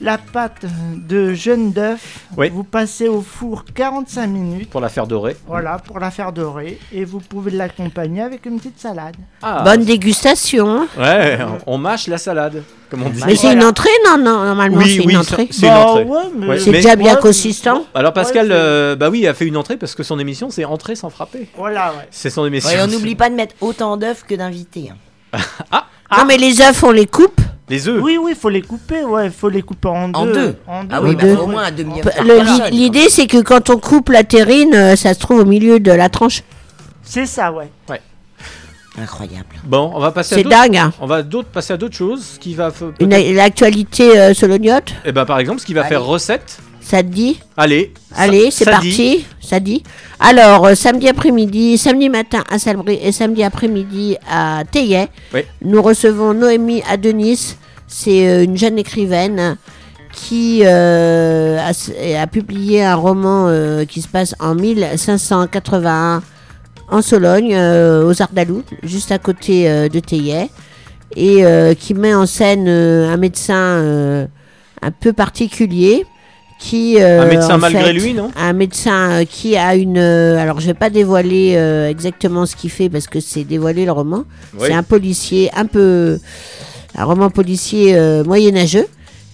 [0.00, 0.64] la pâte
[1.08, 2.20] de jaune d'œuf.
[2.36, 2.50] Oui.
[2.50, 4.70] Vous passez au four 45 minutes.
[4.70, 5.36] Pour la faire dorer.
[5.46, 6.78] Voilà, pour la faire dorer.
[6.92, 9.16] Et vous pouvez l'accompagner avec une petite salade.
[9.42, 9.62] Ah.
[9.64, 10.86] Bonne dégustation.
[10.98, 13.22] Ouais, on mâche la salade, comme on dit.
[13.26, 15.48] Mais c'est une entrée, non, non Normalement, Oui, c'est oui, une entrée.
[15.50, 15.94] c'est une Bah
[16.48, 17.84] ouais, déjà bien consistant.
[17.94, 20.94] Alors Pascal, euh, bah oui, a fait une entrée parce que son émission c'est entrée
[20.94, 21.48] sans frapper.
[21.56, 22.08] Voilà, ouais.
[22.10, 22.70] C'est son émission.
[22.70, 24.90] Ouais, on n'oublie pas de mettre autant d'œufs que d'invités.
[25.32, 25.38] hein.
[26.10, 27.38] Non, mais les œufs, on les coupe.
[27.70, 30.26] Les œufs Oui, oui, il faut les couper, ouais, il faut les couper en, En
[30.26, 30.56] deux.
[30.66, 31.06] En Ah deux.
[31.08, 31.36] oui, bah, Deux.
[31.36, 35.12] au moins le- personne, l'i- L'idée, c'est que quand on coupe la terrine, euh, ça
[35.14, 36.42] se trouve au milieu de la tranche.
[37.02, 37.68] C'est ça, ouais.
[37.88, 38.00] Ouais.
[39.00, 39.46] Incroyable.
[39.64, 40.34] Bon, on va passer.
[40.34, 40.92] à C'est d'autres- dingue, hein.
[41.00, 42.70] On va d'autres passer à d'autres choses, ce qui va.
[43.00, 46.58] l'actualité euh, solognote, Eh ben par exemple, ce qui va faire recette.
[46.88, 47.92] Ça te dit Allez.
[48.16, 48.88] Allez, c'est parti.
[48.88, 49.26] dit.
[49.42, 49.82] Ça dit.
[50.18, 55.42] Alors, euh, samedi après-midi, samedi matin à Salbris et samedi après-midi à Théier, Oui.
[55.60, 57.56] nous recevons Noémie Adenis.
[57.86, 59.58] C'est euh, une jeune écrivaine
[60.14, 63.52] qui euh, a, publié un roman
[63.86, 66.22] qui se passe en 1581
[66.90, 70.50] en Sologne, aux Ardalous, juste à côté de Théier,
[71.14, 71.44] et
[71.78, 74.26] qui met en scène un médecin
[74.82, 76.04] un peu particulier.
[76.58, 79.96] Qui, euh, Un médecin en malgré fait, lui, non Un médecin euh, qui a une.
[79.96, 83.84] euh, alors, je vais pas dévoiler euh, exactement ce qu'il fait parce que c'est dévoiler
[83.84, 84.24] le roman.
[84.54, 84.66] Oui.
[84.66, 86.18] C'est un policier un peu.
[86.96, 88.86] Un roman policier euh, moyenâgeux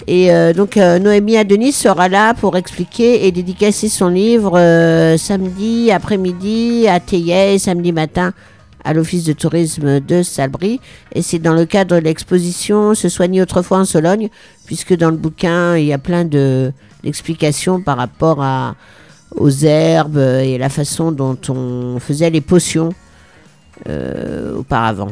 [0.06, 5.16] Et euh, donc euh, Noémie Adenis sera là pour expliquer et dédicacer son livre euh,
[5.16, 8.34] samedi après-midi à Théier samedi matin
[8.84, 10.80] à l'office de tourisme de Salbris.
[11.14, 14.28] Et c'est dans le cadre de l'exposition Se soigner autrefois en Sologne,
[14.66, 18.76] puisque dans le bouquin, il y a plein de- d'explications par rapport à,
[19.36, 22.90] aux herbes et la façon dont on faisait les potions
[23.88, 25.10] euh, auparavant,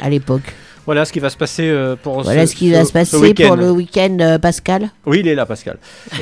[0.00, 0.54] à l'époque.
[0.88, 3.56] Voilà ce qui va se passer euh, pour Voilà ce qui va se passer pour
[3.56, 4.88] le week-end, euh, Pascal.
[5.04, 5.76] Oui, il est là, Pascal.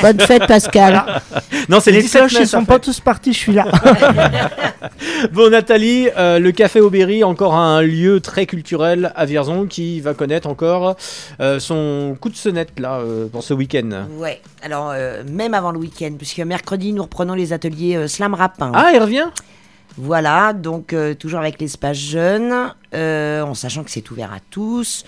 [0.00, 1.04] Bonne fête, Pascal.
[1.68, 3.66] non, c'est le Les 17 cloches, mai, ils sont pas tous partis, je suis là.
[5.32, 10.14] Bon, Nathalie, euh, le Café Aubéry, encore un lieu très culturel à Vierzon qui va
[10.14, 10.96] connaître encore
[11.40, 14.06] euh, son coup de sonnette là euh, pour ce week-end.
[14.18, 18.32] Ouais, alors euh, même avant le week-end, puisque mercredi nous reprenons les ateliers euh, Slam
[18.32, 18.54] Rap.
[18.60, 18.72] hein.
[18.74, 19.26] Ah, il revient?
[19.96, 22.52] Voilà, donc euh, toujours avec l'espace jeune,
[22.94, 25.04] euh, en sachant que c'est ouvert à tous.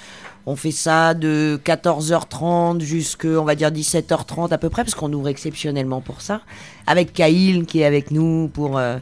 [0.49, 5.13] On fait ça de 14h30 jusqu'à, on va dire, 17h30 à peu près, parce qu'on
[5.13, 6.41] ouvre exceptionnellement pour ça.
[6.87, 8.99] Avec Kaïl qui est avec nous pour, euh,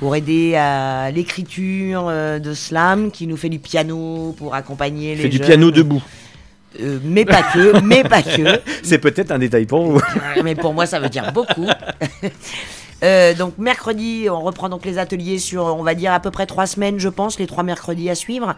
[0.00, 5.28] pour aider à l'écriture de slam, qui nous fait du piano pour accompagner les fait
[5.28, 6.02] du piano debout.
[6.80, 8.60] Euh, mais pas que, mais pas que.
[8.82, 10.00] C'est peut-être un détail pour vous.
[10.44, 11.66] mais pour moi, ça veut dire beaucoup.
[13.02, 16.46] Euh, donc mercredi, on reprend donc les ateliers sur, on va dire à peu près
[16.46, 18.56] trois semaines, je pense, les trois mercredis à suivre.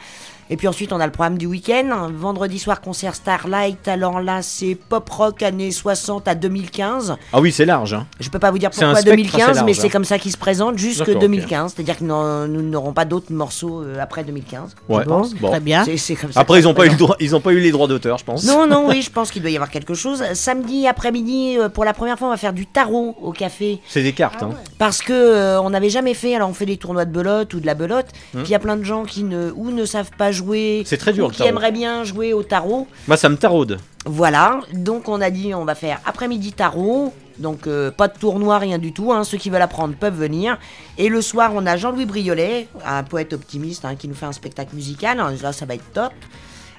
[0.53, 2.09] Et puis ensuite, on a le programme du week-end.
[2.13, 3.87] Vendredi soir, concert Starlight.
[3.87, 7.17] Alors là, c'est pop rock années 60 à 2015.
[7.33, 7.95] Ah oui, c'est large.
[7.95, 8.07] Hein.
[8.19, 9.91] Je peux pas vous dire pourquoi spectre assez 2015, mais c'est hein.
[9.91, 11.21] comme ça qu'il se présente jusque D'accord, ok.
[11.21, 11.75] 2015.
[11.75, 14.75] C'est-à-dire que non- nous n'aurons pas d'autres morceaux euh, après 2015.
[14.89, 15.05] je Ouais.
[15.05, 15.35] pense.
[15.35, 15.53] Bon.
[15.85, 16.99] C'est- c'est comme ça Après, ils n'ont pas eu le présente.
[16.99, 18.45] droit, ils ont pas eu les droits d'auteur, je pense.
[18.45, 20.25] Non, non, oui, je pense qu'il doit y avoir quelque chose.
[20.35, 23.81] Samedi après-midi, euh, pour la première fois, on va faire du tarot au café.
[23.87, 24.43] C'est des cartes.
[24.43, 24.51] hein.
[24.79, 27.61] Parce que euh, on n'avait jamais fait, alors on fait des tournois de belote ou
[27.61, 28.39] de la belote, Hmm.
[28.39, 30.40] puis il y a plein de gens qui ne, ou ne savent pas jouer,
[30.87, 31.51] C'est très dur, ou le qui tarot.
[31.51, 32.87] aimeraient bien jouer au tarot.
[33.07, 33.79] Moi, ça me taraude.
[34.07, 38.59] Voilà, donc on a dit on va faire après-midi tarot, donc euh, pas de tournoi,
[38.59, 40.59] rien du tout, hein, ceux qui veulent apprendre peuvent venir.
[40.97, 44.33] Et le soir, on a Jean-Louis Briolet, un poète optimiste hein, qui nous fait un
[44.33, 46.13] spectacle musical, là ça va être top.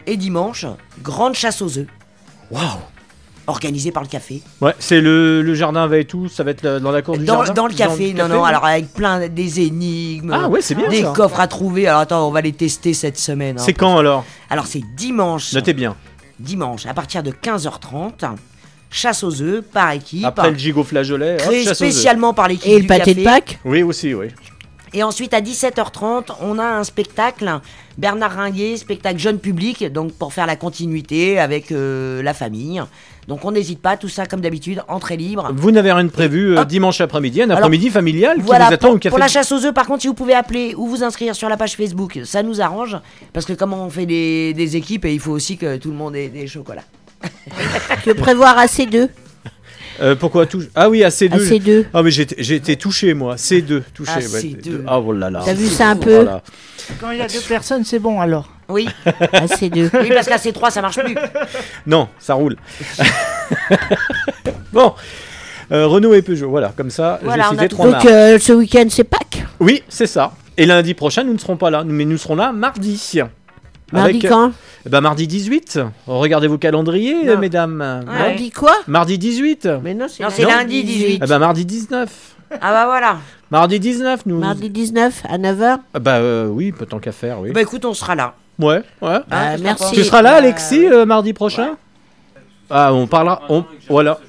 [0.08, 0.66] Et dimanche,
[1.04, 1.88] grande chasse aux œufs.
[2.50, 2.80] Waouh
[3.52, 4.42] Organisée par le café.
[4.62, 7.18] Ouais, c'est le, le jardin va et tout, ça va être la- dans la cour
[7.18, 10.62] du Dans, jardin dans le café, non, non, alors avec plein des énigmes, Ah ouais,
[10.62, 11.14] c'est bien, des ça.
[11.16, 11.88] coffres à trouver.
[11.88, 13.58] Alors attends, on va les tester cette semaine.
[13.60, 13.64] hein.
[13.64, 15.54] C'est quand alors Alors c'est dimanche.
[15.54, 15.96] Notez bien.
[16.40, 18.36] Dimanche, à partir de 15h30,
[18.90, 20.26] chasse aux œufs par équipe.
[20.26, 21.92] Après le gigot flageolet, hop, Créé chasse aux œufs.
[21.92, 23.24] spécialement par l'équipe Et le pâté de.
[23.24, 24.28] Pâques Oui, aussi, oui.
[24.94, 27.50] Et ensuite, à 17h30, on a un spectacle,
[27.98, 32.82] Bernard Ringuet, spectacle jeune public, donc pour faire la continuité avec euh, la famille.
[33.30, 35.50] Donc on n'hésite pas, tout ça comme d'habitude, entrée libre.
[35.54, 38.88] Vous n'avez rien de prévu euh, dimanche après-midi, un après-midi familial qui Voilà, vous attend
[38.88, 39.10] pour, au café.
[39.12, 41.48] pour la chasse aux œufs, par contre, si vous pouvez appeler ou vous inscrire sur
[41.48, 42.98] la page Facebook, ça nous arrange.
[43.32, 45.96] Parce que comme on fait des, des équipes, et il faut aussi que tout le
[45.96, 46.84] monde ait des chocolats.
[48.04, 49.08] Que prévoir à C2
[50.02, 51.34] Euh, pourquoi tout Ah oui, à C2.
[51.34, 51.86] À C2.
[51.94, 54.12] Ah mais j'ai été- j'ai été touché moi, C2, touché.
[54.12, 54.22] À ouais.
[54.24, 54.84] C2.
[54.88, 55.42] Ah oh là là.
[55.46, 56.42] T'as vu ça un peu Voilà.
[57.00, 58.50] Quand il y a deux personnes, c'est bon alors.
[58.68, 58.88] Oui.
[59.06, 59.90] À C2.
[60.02, 61.16] Oui, parce qu'à C3, ça marche plus.
[61.86, 62.56] Non, ça roule.
[64.74, 64.94] bon.
[65.72, 68.06] Euh, Renault et Peugeot, voilà, comme ça, Voilà, j'ai cité trois Donc marques.
[68.08, 69.46] euh, ce week-end, c'est Pâques.
[69.60, 70.34] Oui, c'est ça.
[70.58, 72.98] Et lundi prochain, nous ne serons pas là, mais nous serons là mardi.
[73.92, 74.52] Mardi quand
[74.90, 75.80] ben, Mardi 18.
[76.08, 77.38] Regardez vos calendriers, Non.
[77.38, 78.04] mesdames.
[78.06, 79.70] Mardi quoi Mardi 18.
[79.84, 81.22] Mais non, c'est Non, c'est lundi 18.
[81.24, 82.10] Eh ben, mardi 19.
[82.60, 83.18] Ah bah voilà.
[83.50, 84.40] Mardi 19, nous.
[84.40, 87.52] Mardi 19 à 9h Ah Bah euh, oui, tant qu'à faire, oui.
[87.52, 88.34] Bah écoute, on sera là.
[88.60, 89.18] Ouais, ouais.
[89.30, 89.94] Ah, merci.
[89.94, 91.78] Tu seras là, Alexis, euh, mardi prochain
[92.70, 93.44] Ah, on parlera.
[93.50, 94.20] On, voilà.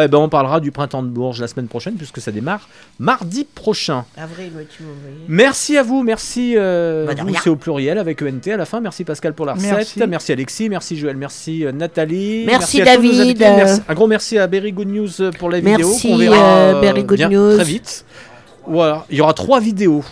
[0.00, 3.44] Eh ben, on parlera du printemps de Bourges la semaine prochaine, puisque ça démarre mardi
[3.44, 4.04] prochain.
[4.16, 4.82] Avril, ouais, tu.
[5.28, 6.54] Merci à vous, merci.
[6.56, 7.40] Euh, Bah, de vous, rien.
[7.42, 8.80] c'est au pluriel avec ENT à la fin.
[8.80, 9.70] Merci Pascal pour la recette.
[9.72, 10.02] Merci.
[10.08, 12.44] Merci, Alexis, merci Joël, merci euh, Nathalie.
[12.46, 13.20] Merci, à tous nos David.
[13.20, 13.44] invités.
[13.56, 15.88] Merci- Un gros merci à Berry Good News euh, pour la vidéo.
[15.88, 17.54] Merci, qu'on verra euh, Berry Good bien News.
[17.56, 18.04] très vite.
[18.70, 20.04] Voilà, il y aura trois vidéos.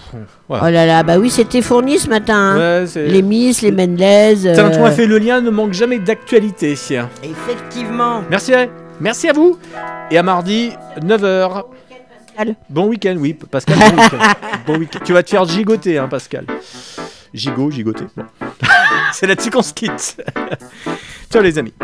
[0.48, 0.64] Voilà.
[0.66, 2.34] Oh là là, bah oui, c'était fourni ce matin.
[2.34, 2.56] hein.
[2.80, 4.46] Ouais, c'est- les Miss, les Mendez.
[4.46, 6.74] euh, Tintouin fait le lien, ne manque jamais d'actualité.
[7.22, 8.22] Effectivement.
[8.30, 8.52] Merci,
[9.00, 9.58] merci à vous.
[10.10, 11.64] Et à mardi, 9h.
[12.68, 13.78] Bon week-end, oui, Pascal.
[13.78, 14.18] Bon week-end.
[14.66, 14.98] Bon week-end.
[15.04, 16.44] Tu vas te faire gigoter, hein, Pascal.
[17.32, 18.06] Gigot, gigoter.
[18.16, 18.24] Bon.
[19.12, 20.22] C'est là-dessus qu'on se quitte.
[21.30, 21.74] Ciao, les amis.